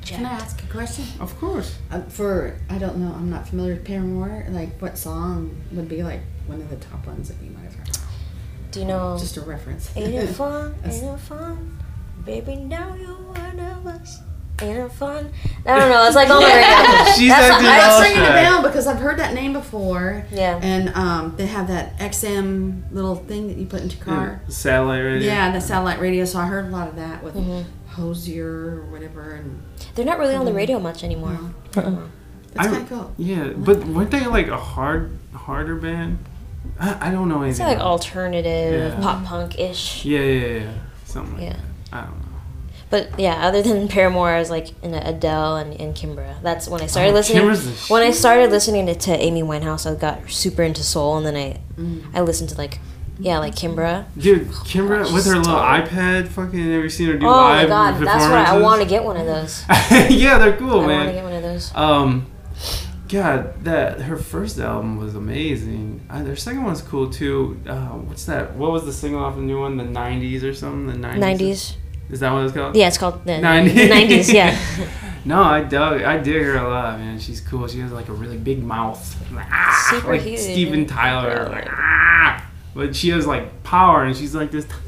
project. 0.09 0.17
Can 0.17 0.25
I 0.25 0.43
ask 0.43 0.63
a 0.63 0.67
question? 0.67 1.05
of 1.19 1.37
course. 1.39 1.77
Uh, 1.91 2.01
for 2.03 2.57
I 2.69 2.77
don't 2.77 2.97
know, 2.97 3.13
I'm 3.13 3.29
not 3.29 3.47
familiar 3.47 3.73
with 3.75 3.85
Paramore. 3.85 4.45
Like, 4.49 4.79
what 4.81 4.97
song 4.97 5.55
would 5.71 5.87
be 5.89 6.03
like 6.03 6.21
one 6.47 6.61
of 6.61 6.69
the 6.69 6.77
top 6.77 7.05
ones 7.07 7.29
that 7.29 7.43
you 7.43 7.51
might 7.51 7.63
have 7.65 7.75
heard? 7.75 7.97
Do 8.71 8.79
you 8.81 8.85
know? 8.85 9.17
Just 9.19 9.37
a 9.37 9.41
reference. 9.41 9.91
Ain't 9.95 10.13
it 10.13 10.27
fun? 10.35 10.75
Ain't 10.83 11.03
it 11.03 11.19
fun? 11.19 11.77
Baby, 12.25 12.55
now 12.55 12.93
you're 12.95 13.13
one 13.15 13.59
of 13.59 13.87
us. 13.87 14.19
Ain't 14.61 14.77
it 14.77 14.91
fun? 14.91 15.31
I 15.65 15.79
don't 15.79 15.89
know. 15.89 16.05
It's 16.05 16.15
like 16.17 16.29
on 16.29 16.41
the 16.41 16.45
radio. 16.47 17.13
She's 17.15 17.29
That's 17.29 17.49
acting 17.49 17.65
what 17.65 17.79
I 17.79 17.79
I'm 17.79 17.89
all 17.91 17.99
was 17.99 18.07
ringing 18.09 18.23
a 18.23 18.61
shy. 18.61 18.61
because 18.67 18.87
I've 18.87 18.99
heard 18.99 19.17
that 19.19 19.33
name 19.33 19.53
before. 19.53 20.25
Yeah. 20.31 20.59
And 20.61 20.89
um, 20.95 21.33
they 21.37 21.45
have 21.45 21.69
that 21.69 21.97
XM 21.97 22.91
little 22.91 23.15
thing 23.15 23.47
that 23.47 23.55
you 23.57 23.65
put 23.65 23.81
into 23.81 23.95
your 23.95 24.05
car. 24.05 24.41
Satellite 24.49 25.01
radio. 25.01 25.27
Yeah, 25.31 25.51
the 25.53 25.61
satellite 25.61 26.01
radio. 26.01 26.25
So 26.25 26.39
I 26.39 26.45
heard 26.47 26.65
a 26.65 26.69
lot 26.69 26.89
of 26.89 26.97
that 26.97 27.23
with 27.23 27.35
Mm-hmm. 27.35 27.69
Hozier 27.91 28.81
or 28.81 28.85
whatever, 28.91 29.31
and 29.31 29.61
They're 29.95 30.05
not 30.05 30.19
really 30.19 30.35
on 30.35 30.45
the 30.45 30.51
mm-hmm. 30.51 30.57
radio 30.57 30.79
much 30.79 31.03
anymore. 31.03 31.31
No. 31.33 31.81
Uh-uh. 31.81 32.07
that's 32.53 32.67
I- 32.67 32.71
kind 32.71 32.83
of 32.83 32.89
cool. 32.89 33.13
Yeah, 33.17 33.49
but 33.55 33.85
weren't 33.85 34.11
they 34.11 34.25
like 34.25 34.47
a 34.47 34.57
hard, 34.57 35.17
harder 35.33 35.75
band? 35.75 36.19
I, 36.79 37.09
I 37.09 37.11
don't 37.11 37.29
know 37.29 37.41
It's 37.43 37.59
anything. 37.59 37.67
like 37.67 37.75
about- 37.77 37.91
alternative, 37.91 38.93
Yeah. 38.93 39.01
pop 39.01 39.25
punk 39.25 39.59
ish. 39.59 40.05
Yeah, 40.05 40.19
yeah, 40.19 40.25
yeah, 40.47 40.57
yeah. 40.63 40.71
Something 41.05 41.33
like 41.35 41.43
Yeah. 41.43 41.53
that. 41.53 41.97
I 41.97 42.01
don't 42.05 42.19
know. 42.19 42.25
But 42.91 43.19
yeah, 43.19 43.45
other 43.47 43.61
than 43.61 43.87
Paramore, 43.87 44.29
I 44.29 44.39
was 44.39 44.49
like 44.49 44.69
in 44.83 44.95
Adele 44.95 45.57
and, 45.57 45.79
and 45.79 45.93
Kimbra. 45.95 46.41
That's 46.41 46.67
when 46.67 46.81
I 46.81 46.87
started 46.87 47.11
Oh, 47.11 47.13
listening. 47.13 47.43
Kimbra's 47.43 47.87
the 47.87 47.93
When 47.93 48.01
I 48.01 48.09
started 48.11 48.49
listening 48.49 48.87
to, 48.87 48.95
to 48.95 49.11
Amy 49.11 49.43
Winehouse, 49.43 49.89
I 49.89 49.93
got 49.95 50.29
super 50.29 50.63
into 50.63 50.83
soul, 50.83 51.17
and 51.17 51.25
then 51.25 51.35
I 51.35 51.59
mm. 51.79 52.03
I 52.15 52.21
listened 52.21 52.49
to 52.49 52.57
like 52.57 52.79
yeah, 53.19 53.39
like 53.39 53.53
Kimbra. 53.55 54.05
Dude, 54.17 54.47
Kimbra 54.47 55.03
Gosh, 55.03 55.13
with 55.13 55.25
her 55.25 55.35
little 55.35 55.55
iPad, 55.55 56.27
fucking, 56.29 56.59
have 56.59 56.83
you 56.83 56.89
seen 56.89 57.07
her 57.07 57.17
do 57.17 57.25
Oh 57.27 57.29
my 57.29 57.59
live 57.63 57.67
god, 57.69 57.93
that's 58.05 58.23
what 58.23 58.33
I 58.33 58.57
want 58.59 58.81
to 58.81 58.87
get 58.87 59.03
one 59.03 59.17
of 59.17 59.25
those. 59.25 59.63
yeah, 60.09 60.37
they're 60.37 60.55
cool, 60.57 60.85
man. 60.87 60.91
I 60.91 60.95
want 60.97 61.07
to 61.09 61.13
get 61.13 61.23
one 61.23 61.33
of 61.33 61.43
those. 61.43 61.75
Um, 61.75 62.25
God, 63.09 63.63
that 63.65 64.01
her 64.01 64.17
first 64.17 64.59
album 64.59 64.97
was 64.97 65.15
amazing. 65.15 66.05
Uh, 66.09 66.23
their 66.23 66.35
second 66.35 66.63
one's 66.63 66.81
cool 66.81 67.09
too. 67.09 67.59
Uh, 67.67 67.87
what's 67.89 68.25
that? 68.25 68.55
What 68.55 68.71
was 68.71 68.85
the 68.85 68.93
single 68.93 69.23
off 69.23 69.35
the 69.35 69.41
new 69.41 69.59
one? 69.59 69.77
The 69.77 69.83
'90s 69.83 70.43
or 70.43 70.53
something? 70.53 70.87
The 71.01 71.07
'90s. 71.07 71.17
Nineties. 71.17 71.77
Is 72.11 72.19
that 72.21 72.31
what 72.31 72.43
it's 72.45 72.53
called? 72.53 72.75
Yeah, 72.75 72.87
it's 72.87 72.97
called 72.97 73.23
the 73.25 73.33
90s. 73.33 73.73
the 73.75 73.87
nineties. 73.89 74.31
Yeah. 74.31 74.57
No, 75.25 75.43
I 75.43 75.61
dug. 75.61 76.01
I 76.01 76.17
dig 76.17 76.41
her 76.41 76.55
a 76.57 76.67
lot, 76.67 76.97
man. 76.97 77.19
She's 77.19 77.41
cool. 77.41 77.67
She 77.67 77.79
has 77.81 77.91
like 77.91 78.07
a 78.07 78.13
really 78.13 78.37
big 78.37 78.63
mouth, 78.63 79.21
Ah, 79.37 79.87
Super 79.91 80.13
like 80.13 80.21
huge. 80.21 80.39
Steven 80.39 80.85
Tyler. 80.85 81.49
Yeah. 82.75 82.79
Like. 82.81 82.87
But 82.89 82.95
she 82.95 83.09
has 83.09 83.25
like 83.27 83.63
power, 83.63 84.03
and 84.03 84.15
she's 84.15 84.33
like 84.35 84.51
this. 84.51 84.65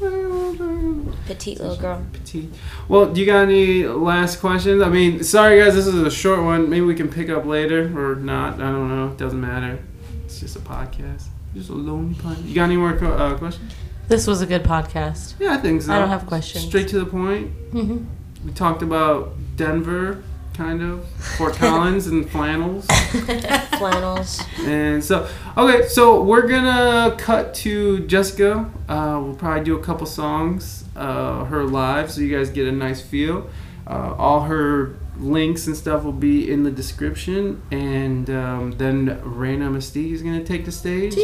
Petite 1.26 1.60
little 1.60 1.76
girl. 1.76 2.04
Petite. 2.12 2.50
Well, 2.88 3.12
do 3.12 3.20
you 3.20 3.26
got 3.26 3.42
any 3.42 3.84
last 3.84 4.40
questions? 4.40 4.82
I 4.82 4.88
mean, 4.88 5.22
sorry 5.22 5.60
guys, 5.60 5.74
this 5.74 5.86
is 5.86 5.94
a 6.02 6.10
short 6.10 6.42
one. 6.42 6.68
Maybe 6.68 6.84
we 6.84 6.94
can 6.94 7.08
pick 7.08 7.28
up 7.30 7.44
later 7.46 7.84
or 7.98 8.16
not. 8.16 8.54
I 8.54 8.70
don't 8.70 8.88
know. 8.88 9.08
It 9.12 9.18
doesn't 9.18 9.40
matter. 9.40 9.78
It's 10.24 10.40
just 10.40 10.56
a 10.56 10.60
podcast. 10.60 11.24
Just 11.54 11.70
a 11.70 11.74
lonely 11.74 12.14
podcast. 12.14 12.48
You 12.48 12.54
got 12.54 12.64
any 12.64 12.76
more 12.76 12.96
co- 12.96 13.12
uh, 13.12 13.36
questions? 13.38 13.72
This 14.08 14.26
was 14.26 14.40
a 14.42 14.46
good 14.46 14.64
podcast. 14.64 15.34
Yeah, 15.38 15.54
I 15.54 15.58
think 15.58 15.82
so. 15.82 15.92
I 15.92 15.98
don't 15.98 16.08
have 16.08 16.26
questions. 16.26 16.64
Straight 16.66 16.88
to 16.88 16.98
the 16.98 17.06
point. 17.06 17.48
hmm 17.70 18.04
We 18.44 18.52
talked 18.52 18.82
about 18.82 19.34
Denver, 19.56 20.22
kind 20.54 20.82
of, 20.82 21.06
Fort 21.36 21.54
Collins, 21.54 22.06
and 22.06 22.28
flannels. 22.28 22.86
Flannels. 23.78 24.40
And 24.60 25.02
so, 25.02 25.28
okay, 25.56 25.88
so 25.88 26.22
we're 26.22 26.46
gonna 26.46 27.16
cut 27.16 27.54
to 27.56 28.06
Jessica. 28.06 28.70
Uh, 28.88 29.20
we'll 29.22 29.34
probably 29.34 29.64
do 29.64 29.76
a 29.76 29.82
couple 29.82 30.06
songs, 30.06 30.84
uh, 30.96 31.44
her 31.44 31.64
live, 31.64 32.10
so 32.10 32.20
you 32.20 32.36
guys 32.36 32.50
get 32.50 32.66
a 32.66 32.72
nice 32.72 33.00
feel. 33.00 33.48
Uh, 33.86 34.14
all 34.16 34.42
her 34.42 34.96
links 35.18 35.66
and 35.66 35.76
stuff 35.76 36.04
will 36.04 36.12
be 36.12 36.50
in 36.50 36.62
the 36.62 36.70
description, 36.70 37.62
and 37.70 38.30
um, 38.30 38.72
then 38.72 39.06
Raina 39.20 39.70
Mystique 39.70 40.12
is 40.12 40.22
gonna 40.22 40.44
take 40.44 40.64
the 40.64 40.72
stage. 40.72 41.16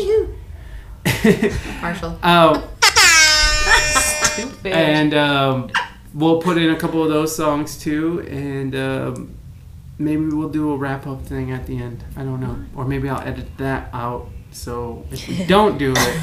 Partial. 1.81 2.19
Oh, 2.25 2.69
and 4.65 5.15
um, 5.15 5.71
we'll 6.15 6.41
put 6.41 6.59
in 6.59 6.71
a 6.71 6.77
couple 6.77 7.03
of 7.03 7.09
those 7.09 7.35
songs 7.35 7.79
too, 7.79 8.21
and 8.29 8.75
um, 8.75 9.35
maybe 9.99 10.25
we'll 10.25 10.49
do 10.49 10.73
a 10.73 10.77
wrap 10.77 11.07
up 11.07 11.23
thing 11.23 11.51
at 11.51 11.67
the 11.67 11.79
end. 11.79 12.05
I 12.17 12.23
don't 12.23 12.41
know, 12.41 12.59
or 12.75 12.85
maybe 12.85 13.09
I'll 13.09 13.27
edit 13.27 13.57
that 13.59 13.91
out. 13.93 14.29
So 14.51 15.05
if 15.11 15.29
we 15.29 15.45
don't 15.47 15.79
do 15.79 15.93
it, 15.97 16.23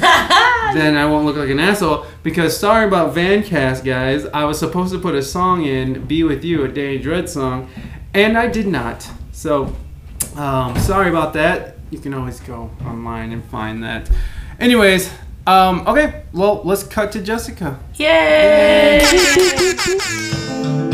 then 0.74 0.96
I 0.96 1.06
won't 1.06 1.26
look 1.26 1.36
like 1.36 1.50
an 1.50 1.60
asshole. 1.60 2.06
Because 2.22 2.58
sorry 2.58 2.86
about 2.86 3.14
Vancast, 3.14 3.84
guys. 3.84 4.26
I 4.26 4.44
was 4.44 4.58
supposed 4.58 4.92
to 4.92 4.98
put 4.98 5.14
a 5.14 5.22
song 5.22 5.64
in, 5.64 6.04
"Be 6.06 6.22
with 6.22 6.44
You," 6.44 6.64
a 6.64 6.68
Danny 6.68 6.98
Dread 6.98 7.28
song, 7.28 7.68
and 8.14 8.36
I 8.36 8.48
did 8.48 8.66
not. 8.66 9.08
So 9.32 9.74
um, 10.36 10.76
sorry 10.78 11.08
about 11.08 11.32
that. 11.34 11.76
You 11.90 11.98
can 11.98 12.12
always 12.14 12.40
go 12.40 12.70
online 12.84 13.32
and 13.32 13.44
find 13.44 13.82
that. 13.84 14.10
Anyways, 14.58 15.10
um, 15.46 15.86
okay. 15.86 16.22
Well, 16.32 16.60
let's 16.64 16.82
cut 16.82 17.12
to 17.12 17.22
Jessica. 17.22 17.78
Yay! 17.94 19.00
Love 20.62 20.82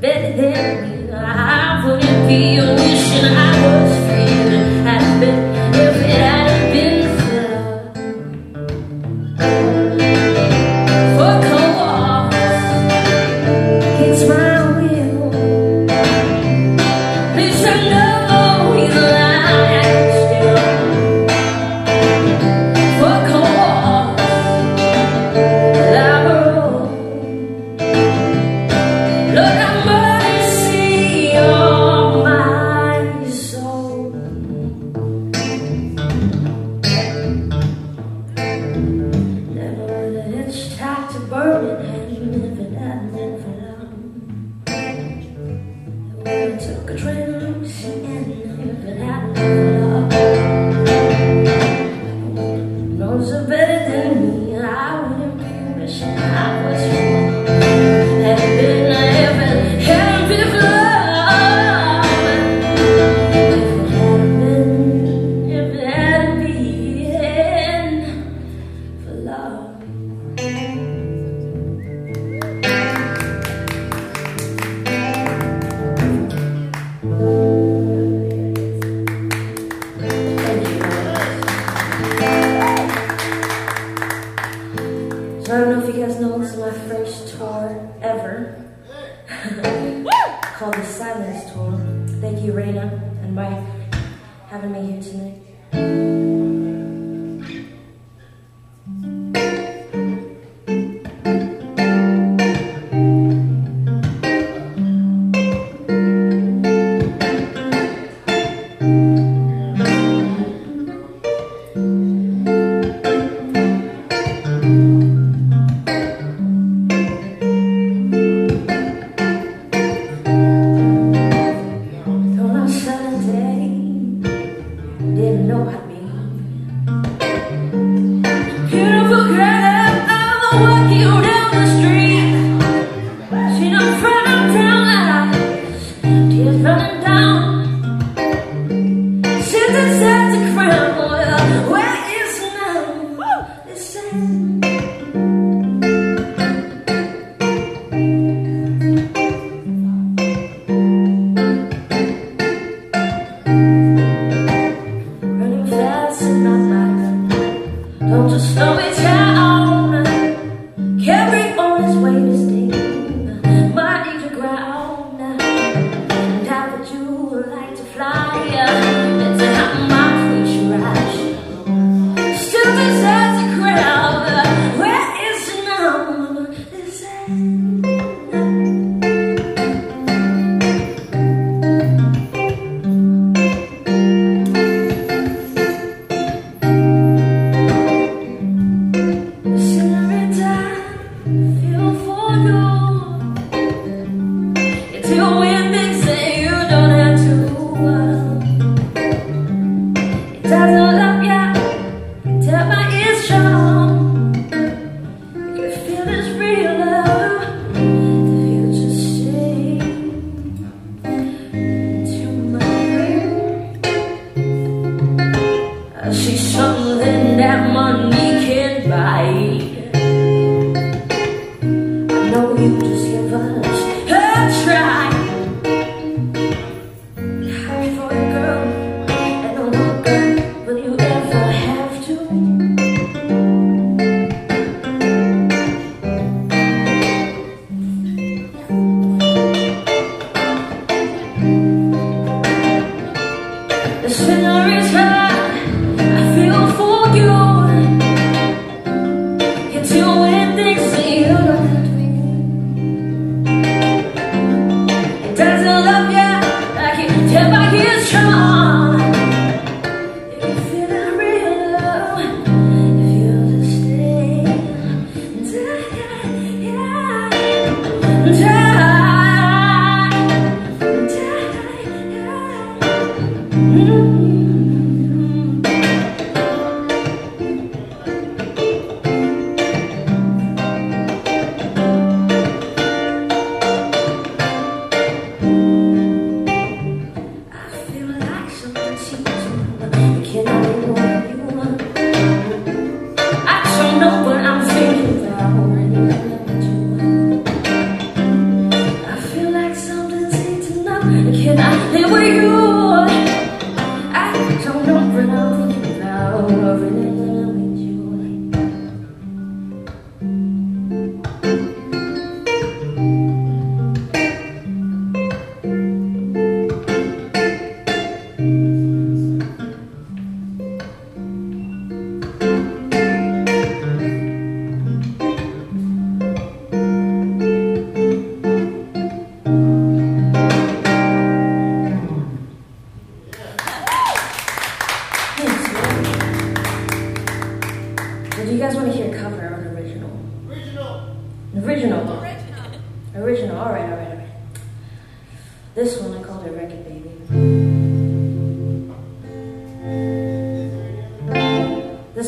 better 0.00 0.82
me. 0.82 1.10
I 1.12 1.84
wouldn't 1.84 2.28
be 2.28 2.60
wishing 2.60 3.24
I 3.24 3.43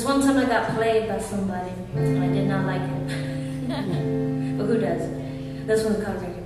one 0.06 0.20
time 0.20 0.36
I 0.38 0.44
got 0.44 0.72
played 0.76 1.08
by 1.08 1.18
somebody, 1.18 1.72
and 1.96 2.22
I 2.22 2.28
did 2.28 2.46
not 2.46 2.64
like 2.64 2.80
it. 2.80 3.68
but 4.56 4.66
who 4.66 4.78
does? 4.78 5.02
This 5.66 5.84
one's 5.84 6.04
covering. 6.04 6.36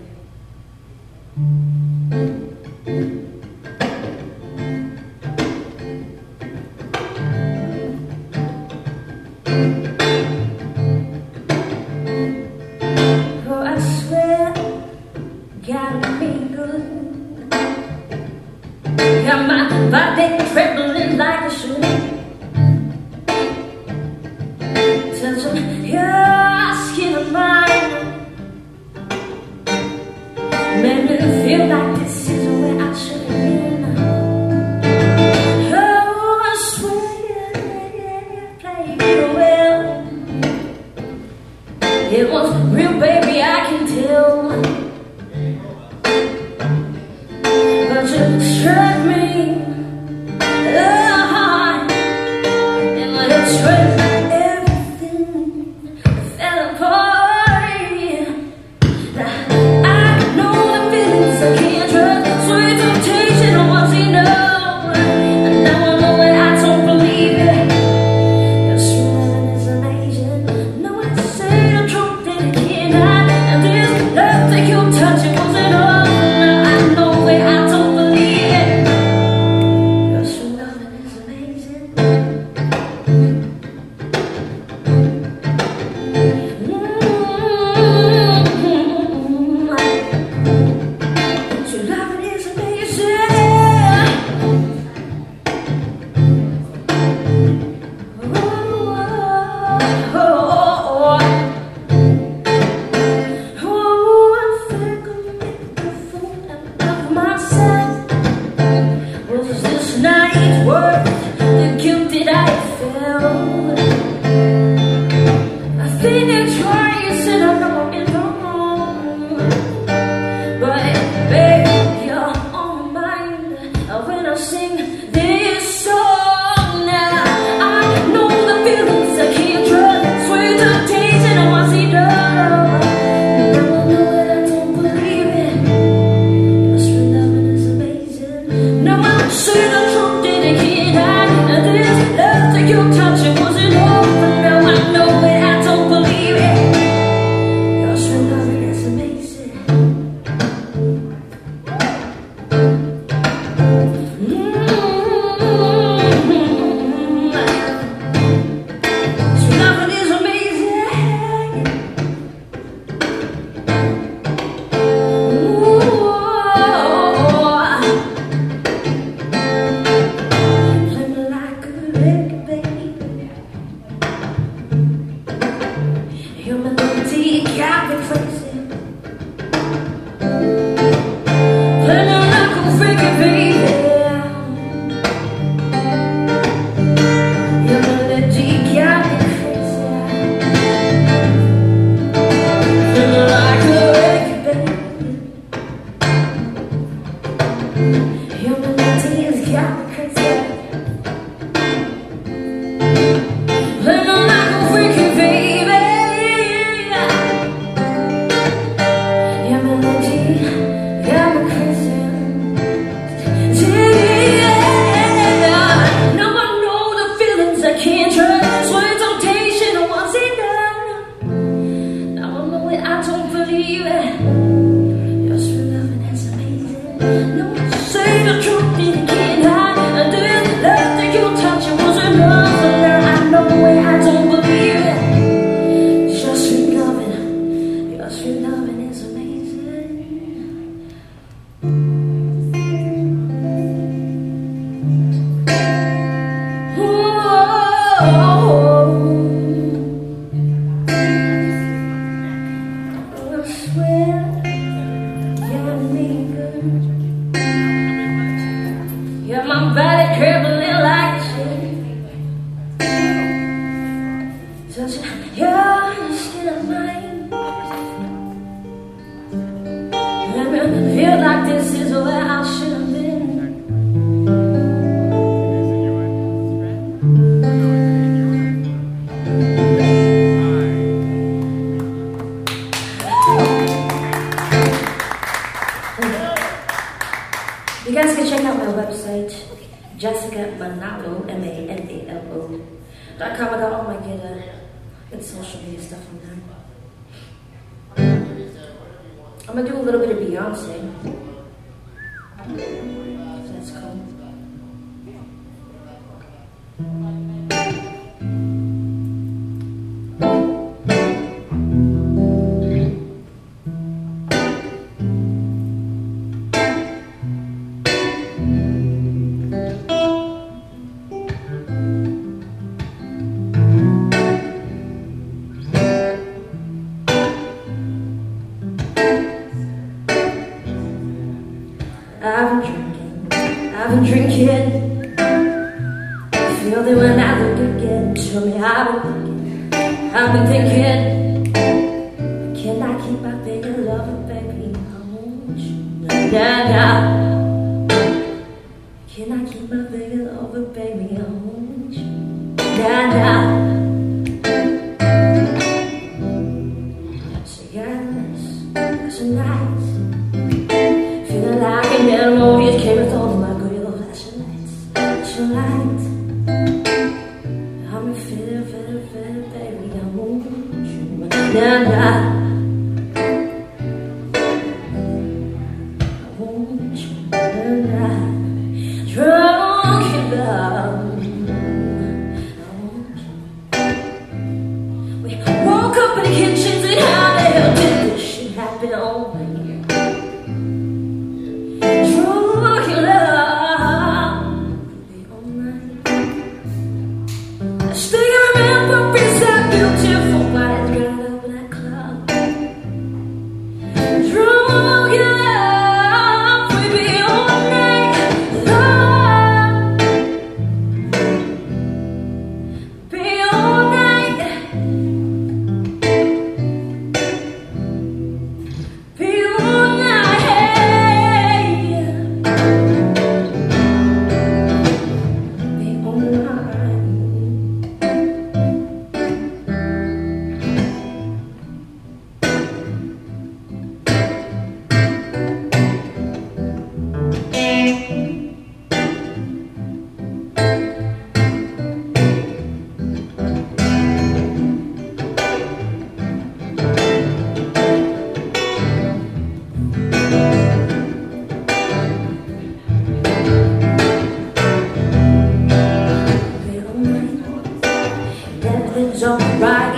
You, 346.32 346.38
nah, 346.38 347.19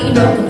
you. 0.02 0.14
know 0.14 0.41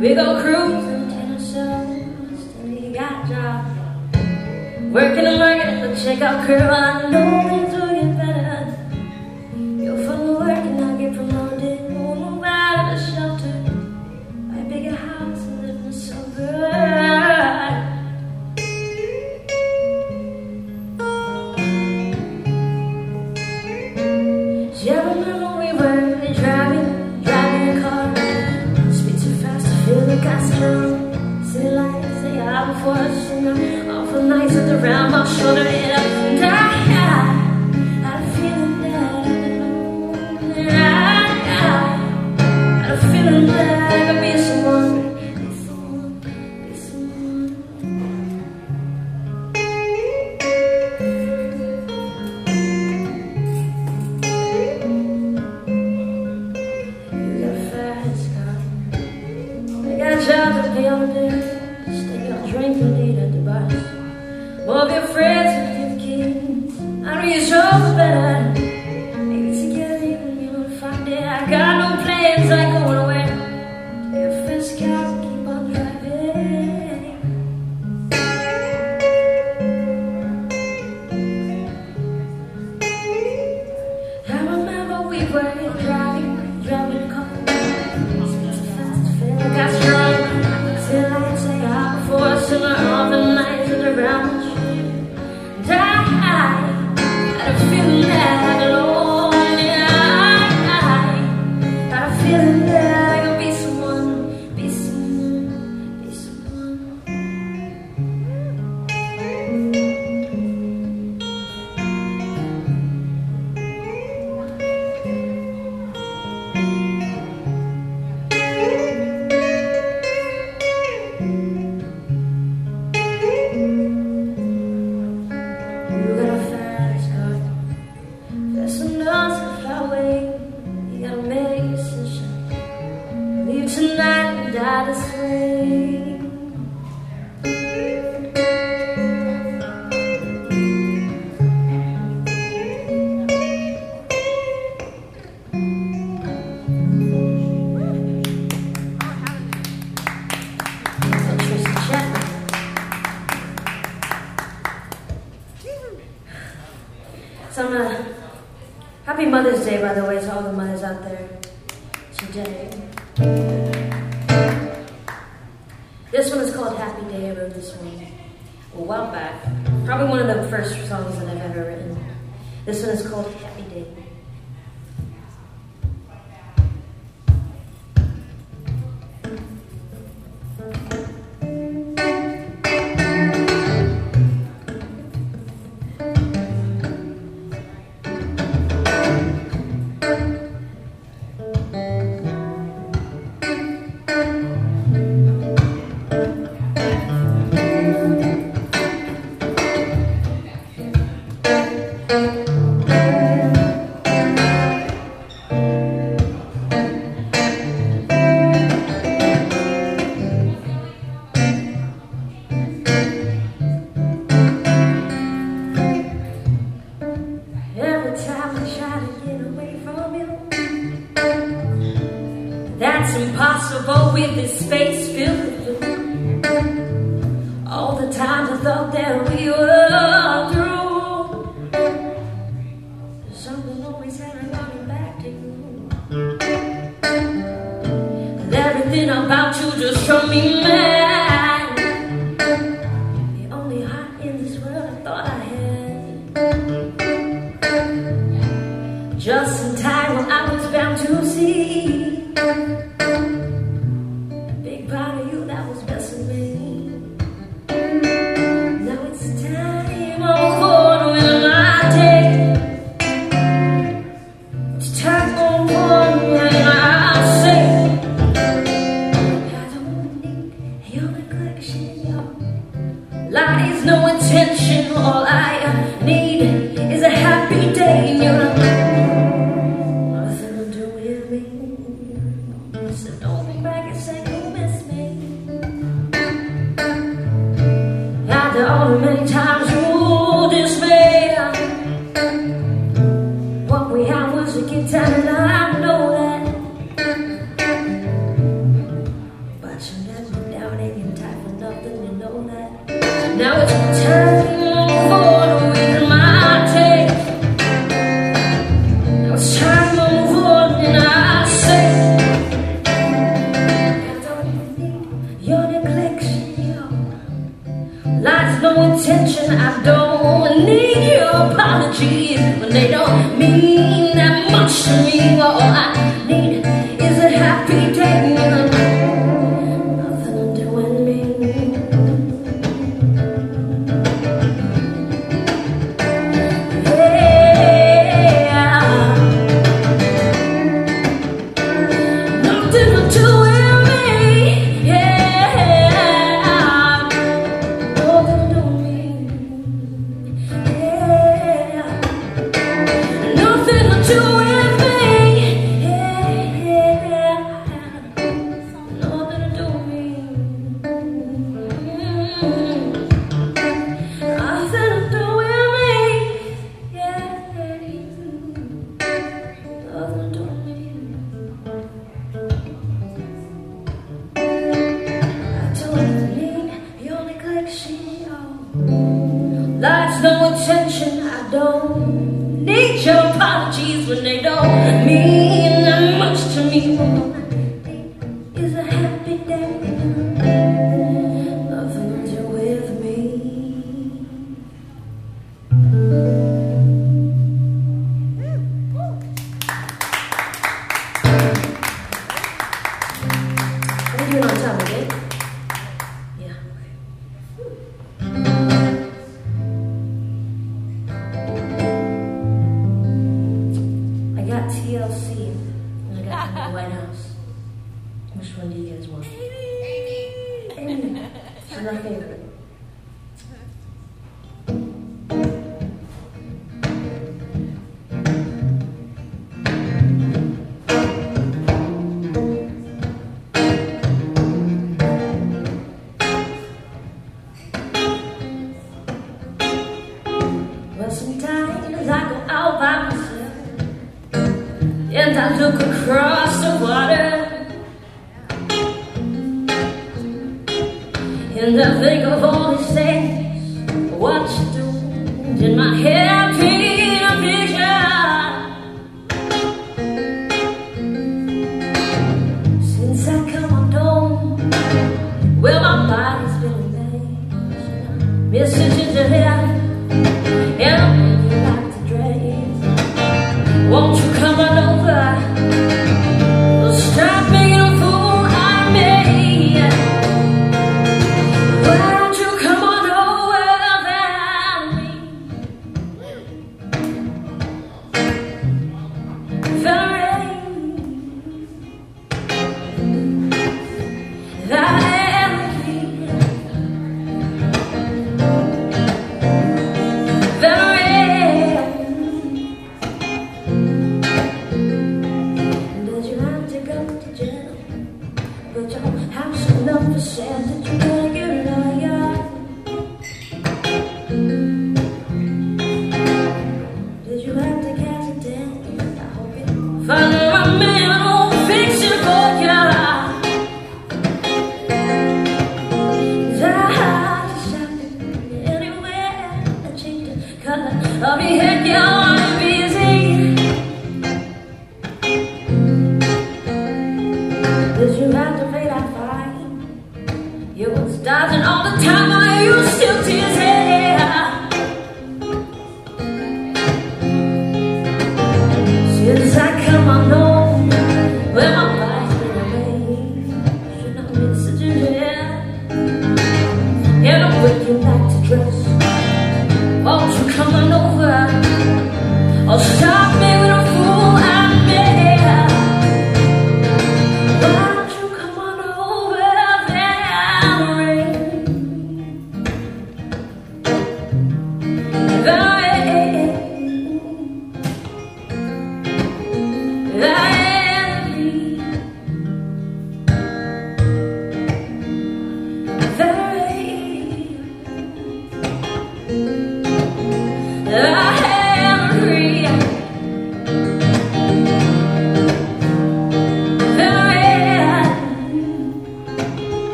We 0.00 0.14
go 0.14 0.40
cruising 0.40 1.08
to 1.10 1.20
the 1.26 1.38
shows 1.38 2.46
till 2.54 2.92
got 2.92 3.26
dropped. 3.26 4.16
Working 4.92 5.26
and 5.26 5.40
working 5.40 5.68
at 5.68 5.80
the 5.82 5.96
checkout 6.00 6.46
curve. 6.46 6.70
I 6.70 7.10
know 7.10 7.48
things 7.48 7.79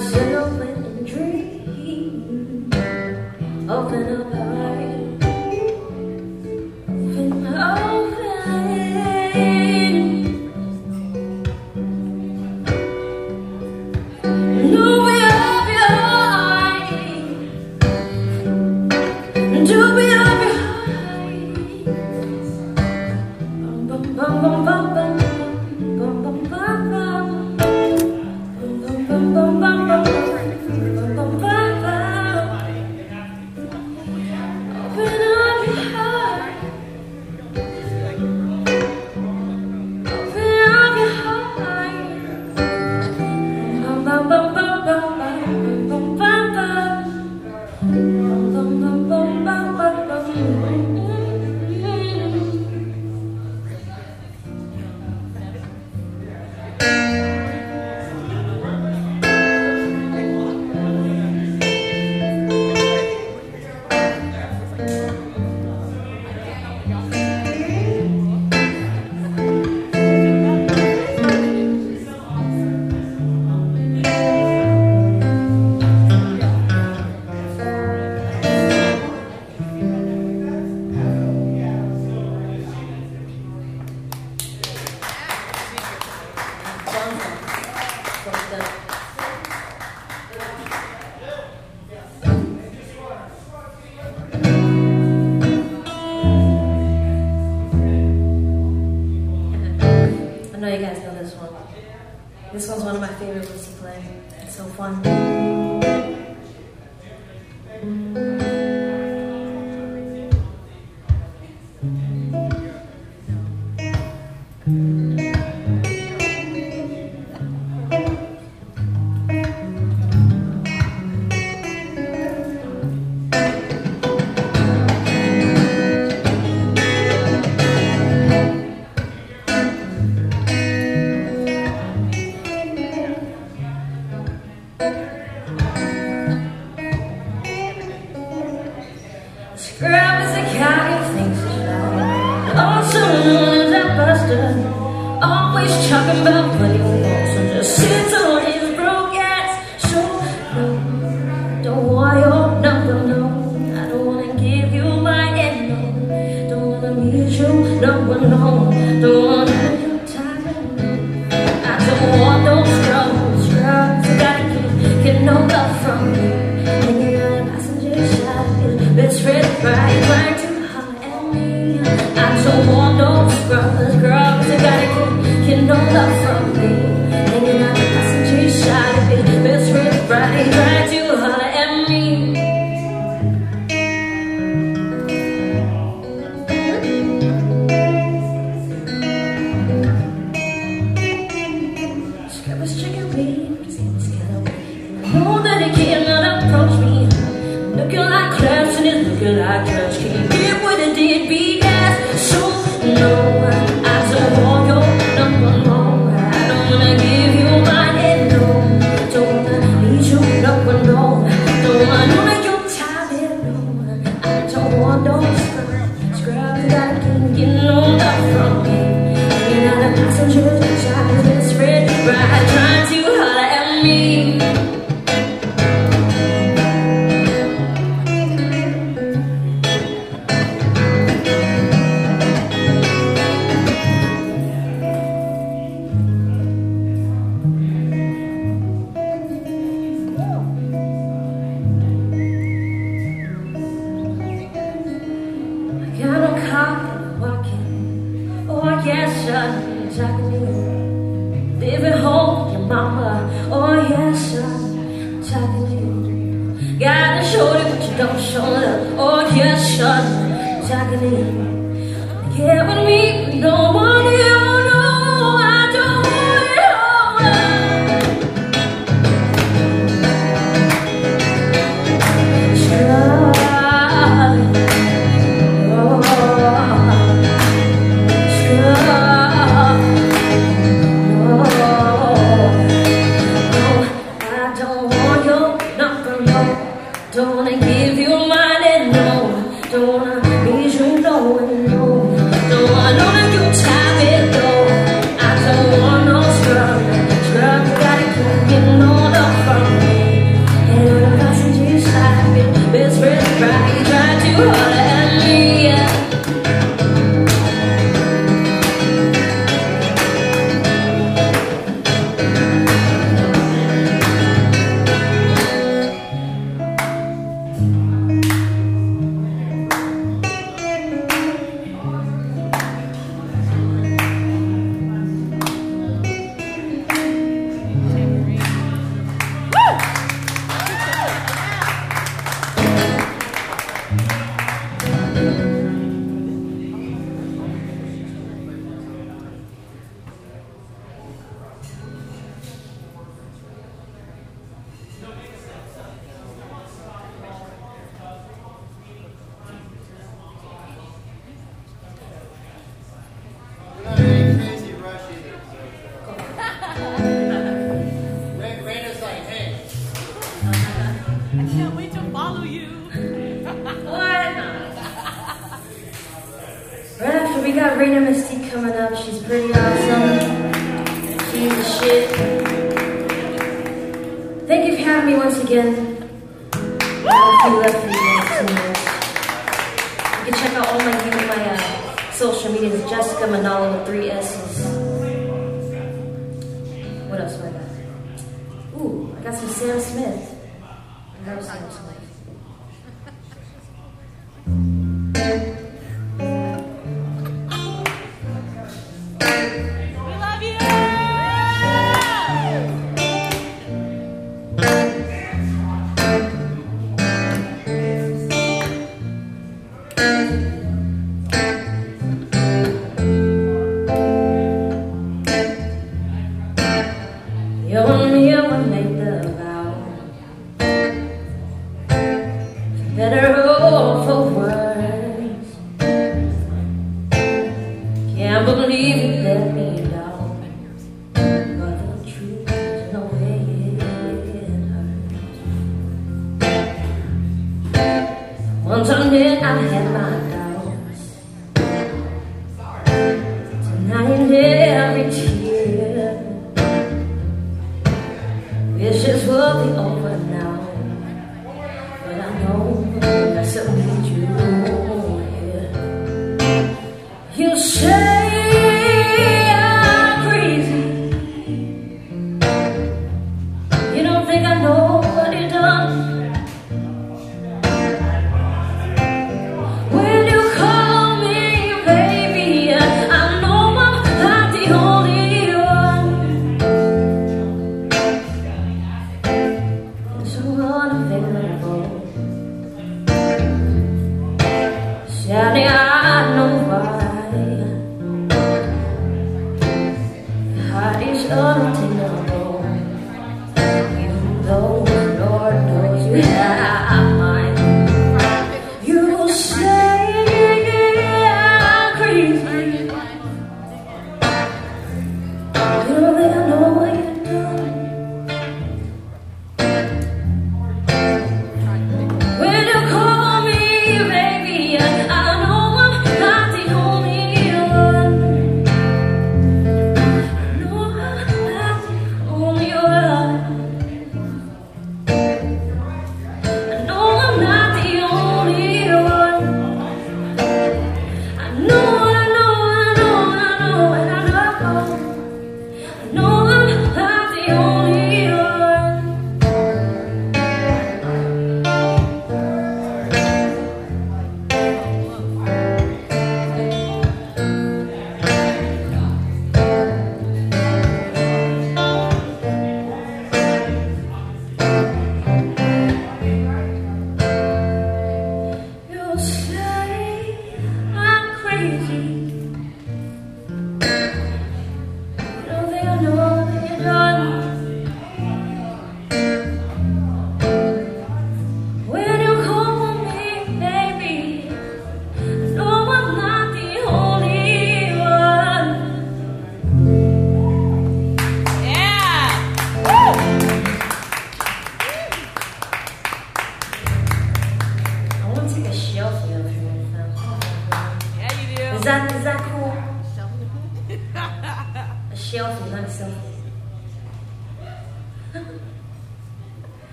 myself 0.00 0.60
in 0.62 0.84
a 0.84 1.02
dream, 1.04 2.70
open 3.68 4.16
up. 4.16 4.49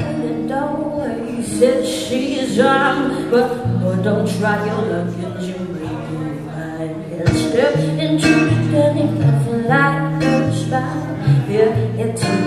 in 0.00 0.46
the 0.46 0.54
doorway. 0.54 1.36
He 1.36 1.42
said 1.42 1.86
she's 1.86 2.56
young, 2.56 3.30
but 3.30 3.50
oh, 3.84 4.00
don't 4.02 4.28
try 4.38 4.64
your 4.66 4.82
luck 4.82 5.08
in 5.14 5.32
Jimmy. 5.40 5.80
You 6.12 6.28
might 6.46 7.28
step 7.28 7.76
into 7.76 8.34
the 8.70 8.86
of 9.28 9.66
light 9.66 10.52
spot. 10.54 10.96
Yeah, 11.48 12.02
it's 12.04 12.41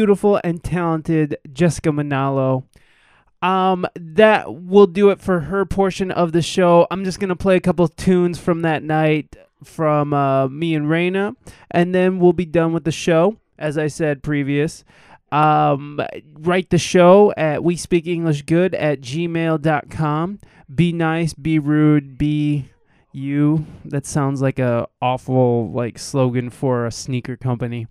beautiful 0.00 0.40
and 0.42 0.64
talented 0.64 1.36
Jessica 1.52 1.90
Manalo. 1.90 2.64
Um, 3.42 3.86
that 3.94 4.54
will 4.54 4.86
do 4.86 5.10
it 5.10 5.20
for 5.20 5.40
her 5.40 5.66
portion 5.66 6.10
of 6.10 6.32
the 6.32 6.40
show. 6.40 6.86
I'm 6.90 7.04
just 7.04 7.20
gonna 7.20 7.36
play 7.36 7.56
a 7.56 7.60
couple 7.60 7.86
tunes 7.86 8.38
from 8.38 8.62
that 8.62 8.82
night 8.82 9.36
from 9.62 10.14
uh, 10.14 10.48
me 10.48 10.74
and 10.74 10.86
Raina, 10.86 11.36
and 11.70 11.94
then 11.94 12.18
we'll 12.18 12.32
be 12.32 12.46
done 12.46 12.72
with 12.72 12.84
the 12.84 12.90
show. 12.90 13.36
As 13.58 13.76
I 13.76 13.88
said 13.88 14.22
previous, 14.22 14.84
um, 15.32 16.00
write 16.32 16.70
the 16.70 16.78
show 16.78 17.34
at 17.36 17.62
we 17.62 17.76
speak 17.76 18.06
English 18.06 18.40
good 18.42 18.74
at 18.74 19.02
gmail.com. 19.02 20.38
Be 20.74 20.94
nice, 20.94 21.34
be 21.34 21.58
rude, 21.58 22.16
be 22.16 22.70
you. 23.12 23.66
That 23.84 24.06
sounds 24.06 24.40
like 24.40 24.58
a 24.58 24.88
awful 25.02 25.70
like 25.70 25.98
slogan 25.98 26.48
for 26.48 26.86
a 26.86 26.90
sneaker 26.90 27.36
company. 27.36 27.86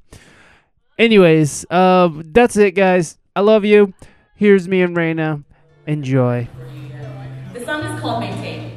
Anyways, 1.00 1.66
um, 1.72 2.24
that's 2.34 2.58
it, 2.58 2.76
guys. 2.76 3.18
I 3.34 3.40
love 3.40 3.64
you. 3.64 3.94
Here's 4.36 4.68
me 4.68 4.82
and 4.82 4.98
Raina. 4.98 5.46
Enjoy. 5.88 6.50
The 7.54 7.64
song 7.64 7.84
is 7.84 8.02
called 8.02 8.20
Maintain. 8.20 8.69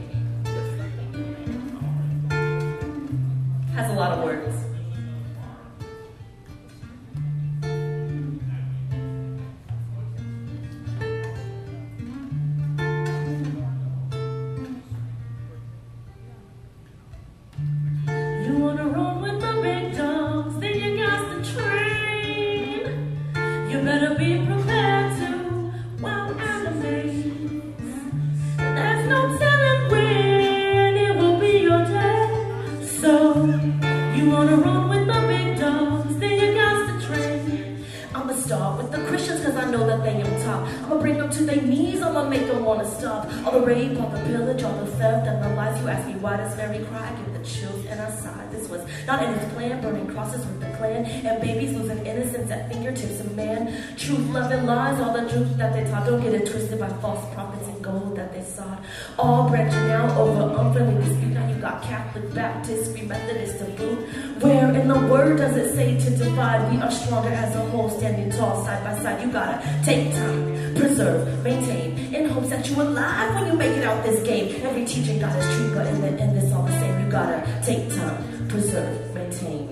By 56.82 56.88
false 57.00 57.24
prophets 57.32 57.68
and 57.68 57.80
gold 57.80 58.16
that 58.16 58.32
they 58.34 58.42
sought. 58.42 58.80
All 59.16 59.48
branching 59.48 59.90
out 59.92 60.10
over 60.18 60.60
unfriendly 60.60 61.04
dispute. 61.04 61.32
Now 61.32 61.48
you 61.48 61.54
got 61.56 61.80
Catholic, 61.82 62.34
Baptist, 62.34 62.90
Free 62.90 63.02
Methodist 63.02 63.58
to 63.58 63.66
boot. 63.78 63.98
Where 64.42 64.68
in 64.74 64.88
the 64.88 64.98
word 65.06 65.36
does 65.38 65.56
it 65.56 65.76
say 65.76 65.96
to 66.04 66.10
divide? 66.16 66.72
We 66.72 66.78
are 66.82 66.90
stronger 66.90 67.28
as 67.28 67.54
a 67.54 67.60
whole, 67.70 67.88
standing 67.88 68.30
tall 68.30 68.64
side 68.64 68.82
by 68.82 69.00
side. 69.00 69.22
You 69.24 69.30
gotta 69.30 69.62
take 69.84 70.12
time, 70.12 70.74
preserve, 70.74 71.44
maintain, 71.44 72.12
in 72.12 72.28
hopes 72.28 72.50
that 72.50 72.68
you 72.68 72.82
alive 72.82 73.34
when 73.36 73.52
you 73.52 73.56
make 73.56 73.76
it 73.76 73.84
out 73.84 74.02
this 74.04 74.20
game. 74.26 74.60
Every 74.66 74.84
teaching 74.84 75.20
got 75.20 75.36
its 75.36 75.46
truth, 75.54 75.74
but 75.76 75.86
in 75.86 76.00
the 76.00 76.08
end 76.20 76.36
it's 76.36 76.52
all 76.52 76.64
the 76.64 76.72
same. 76.80 77.04
You 77.04 77.10
gotta 77.12 77.40
take 77.62 77.94
time, 77.94 78.48
preserve, 78.48 79.14
maintain. 79.14 79.68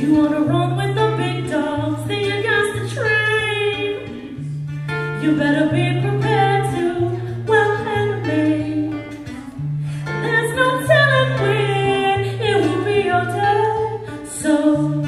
You 0.00 0.14
wanna 0.14 0.40
run 0.40 0.76
with 0.76 0.94
the 0.96 1.06
big 1.16 1.50
dogs, 1.50 2.08
then 2.08 2.20
you 2.20 2.42
got 2.42 2.94
to. 2.94 3.27
You 5.20 5.34
better 5.36 5.66
be 5.66 6.00
prepared 6.00 6.74
to 6.74 7.44
well 7.44 7.72
animate. 7.88 8.92
There's 10.04 10.54
no 10.54 10.86
telling 10.86 11.32
when 11.42 12.20
it 12.40 12.56
will 12.62 12.84
be 12.84 13.02
your 13.02 13.24
day. 13.24 14.00
So 14.26 15.04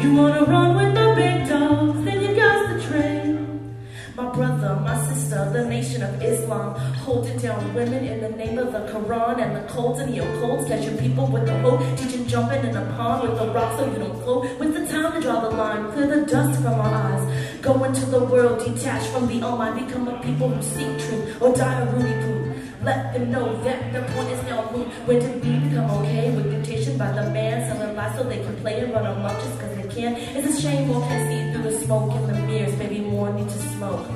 you 0.00 0.14
wanna 0.16 0.44
run 0.46 0.76
with 0.76 0.94
the 0.94 1.14
big 1.14 1.48
dogs, 1.48 2.04
then 2.04 2.22
you 2.22 2.34
got 2.34 2.56
to 2.68 2.88
train. 2.88 3.76
My 4.16 4.28
brother, 4.34 4.80
my 4.84 4.96
sister, 5.08 5.48
the 5.52 5.64
nation 5.68 6.02
of 6.02 6.20
Islam, 6.20 6.74
holding 7.04 7.38
down 7.38 7.72
women 7.72 8.04
in 8.04 8.20
the 8.20 8.30
name 8.30 8.58
of 8.58 8.72
the 8.72 8.80
Quran 8.92 9.40
and 9.40 9.56
the 9.56 9.72
codes 9.72 10.00
and 10.00 10.12
the 10.12 10.18
occult. 10.18 10.66
Catching 10.66 10.98
people 10.98 11.28
with 11.28 11.46
the 11.46 11.56
hope, 11.60 11.80
teaching 11.96 12.26
jumping 12.26 12.64
in 12.64 12.76
a 12.76 12.84
pond 12.96 13.28
with 13.28 13.38
the 13.38 13.46
rock 13.52 13.78
so 13.78 13.86
you 13.86 13.98
don't 13.98 14.20
float. 14.24 14.58
With 14.58 14.74
the 14.74 14.86
time 14.92 15.12
to 15.12 15.20
draw 15.20 15.40
the 15.40 15.50
line, 15.50 15.92
clear 15.92 16.08
the 16.08 16.26
dust 16.26 16.60
from 16.60 16.74
our 16.74 16.94
eyes. 16.94 17.51
Go 17.62 17.84
into 17.84 18.04
the 18.06 18.18
world, 18.18 18.58
detached 18.58 19.06
from 19.10 19.28
the 19.28 19.40
Almighty, 19.40 19.84
become 19.86 20.08
a 20.08 20.20
people 20.20 20.48
who 20.48 20.60
seek 20.60 20.98
truth 20.98 21.40
or 21.40 21.54
die 21.54 21.78
a 21.78 21.86
Rudy 21.92 22.12
poo. 22.22 22.60
Let 22.82 23.14
them 23.14 23.30
know 23.30 23.62
that 23.62 23.92
the 23.92 24.02
point 24.12 24.30
is 24.30 24.42
now 24.50 24.68
moot. 24.72 24.88
When 25.06 25.20
did 25.20 25.44
we 25.44 25.68
become 25.68 25.88
okay 26.02 26.34
with 26.34 26.50
dictation 26.50 26.98
by 26.98 27.12
the 27.12 27.30
man 27.30 27.62
selling 27.70 27.94
lies 27.94 28.18
so 28.18 28.24
they 28.24 28.42
can 28.42 28.56
play 28.56 28.80
and 28.80 28.92
run 28.92 29.06
amok 29.06 29.38
just 29.38 29.60
cause 29.60 29.76
they 29.76 29.86
can? 29.86 30.16
It's 30.16 30.58
a 30.58 30.60
shame 30.60 30.88
more 30.88 31.02
can 31.02 31.20
see 31.28 31.52
through 31.52 31.70
the 31.70 31.78
smoke 31.84 32.12
in 32.16 32.26
the 32.26 32.34
mirrors. 32.34 32.76
Maybe 32.78 32.98
more 32.98 33.32
need 33.32 33.48
to 33.48 33.58
smoke 33.58 34.08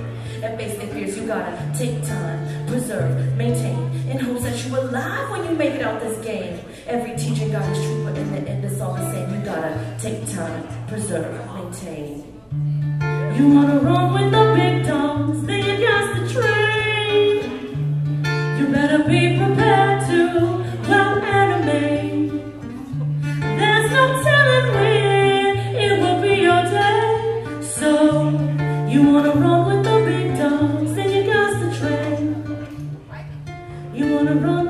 and 0.43 0.59
face 0.59 0.77
their 0.78 0.89
fears. 0.89 1.16
You 1.16 1.28
gotta 1.28 1.73
take 1.78 2.05
time, 2.05 2.66
preserve, 2.66 3.36
maintain, 3.36 3.78
in 4.10 4.18
hopes 4.18 4.43
that 4.43 4.66
you 4.66 4.77
alive 4.77 5.31
when 5.31 5.44
you 5.44 5.55
make 5.55 5.74
it 5.74 5.82
out 5.82 6.01
this 6.01 6.18
game. 6.27 6.59
Every 6.89 7.16
teacher 7.16 7.48
got 7.48 7.62
his 7.62 7.78
truth, 7.78 8.06
but 8.06 8.18
in 8.18 8.28
the 8.32 8.40
end 8.51 8.64
it's 8.64 8.81
all 8.81 8.94
the 8.94 9.09
same. 9.12 9.32
You 9.32 9.44
gotta 9.44 9.97
take 10.01 10.28
time, 10.35 10.66
preserve, 10.89 11.32
maintain. 11.55 12.35
You 13.36 13.48
wanna 13.50 13.78
run 13.80 14.14
with 14.14 14.32
the 14.32 14.44
big 14.56 14.86
dogs, 14.86 15.42
then 15.46 15.60
you 15.68 15.86
got 15.86 16.04
to 16.16 16.20
train. 16.34 17.34
You 18.58 18.66
better 18.68 19.04
be 19.04 19.36
prepared 19.36 20.06
to 20.08 20.18
well 20.88 21.18
animate. 21.22 22.32
There's 23.58 23.90
no 23.92 24.04
telling 24.26 24.68
when 24.76 25.56
it 25.84 26.00
will 26.00 26.22
be 26.22 26.34
your 26.48 26.62
day. 26.62 27.60
So 27.62 27.90
you 28.88 29.02
wanna 29.12 29.34
run 29.44 29.60
with 29.68 29.82
the 29.84 29.98
big 30.08 30.38
dogs, 30.38 30.94
then 30.94 31.10
you 31.12 31.26
train. 31.78 32.22
You 33.94 34.14
wanna 34.14 34.34
run 34.34 34.65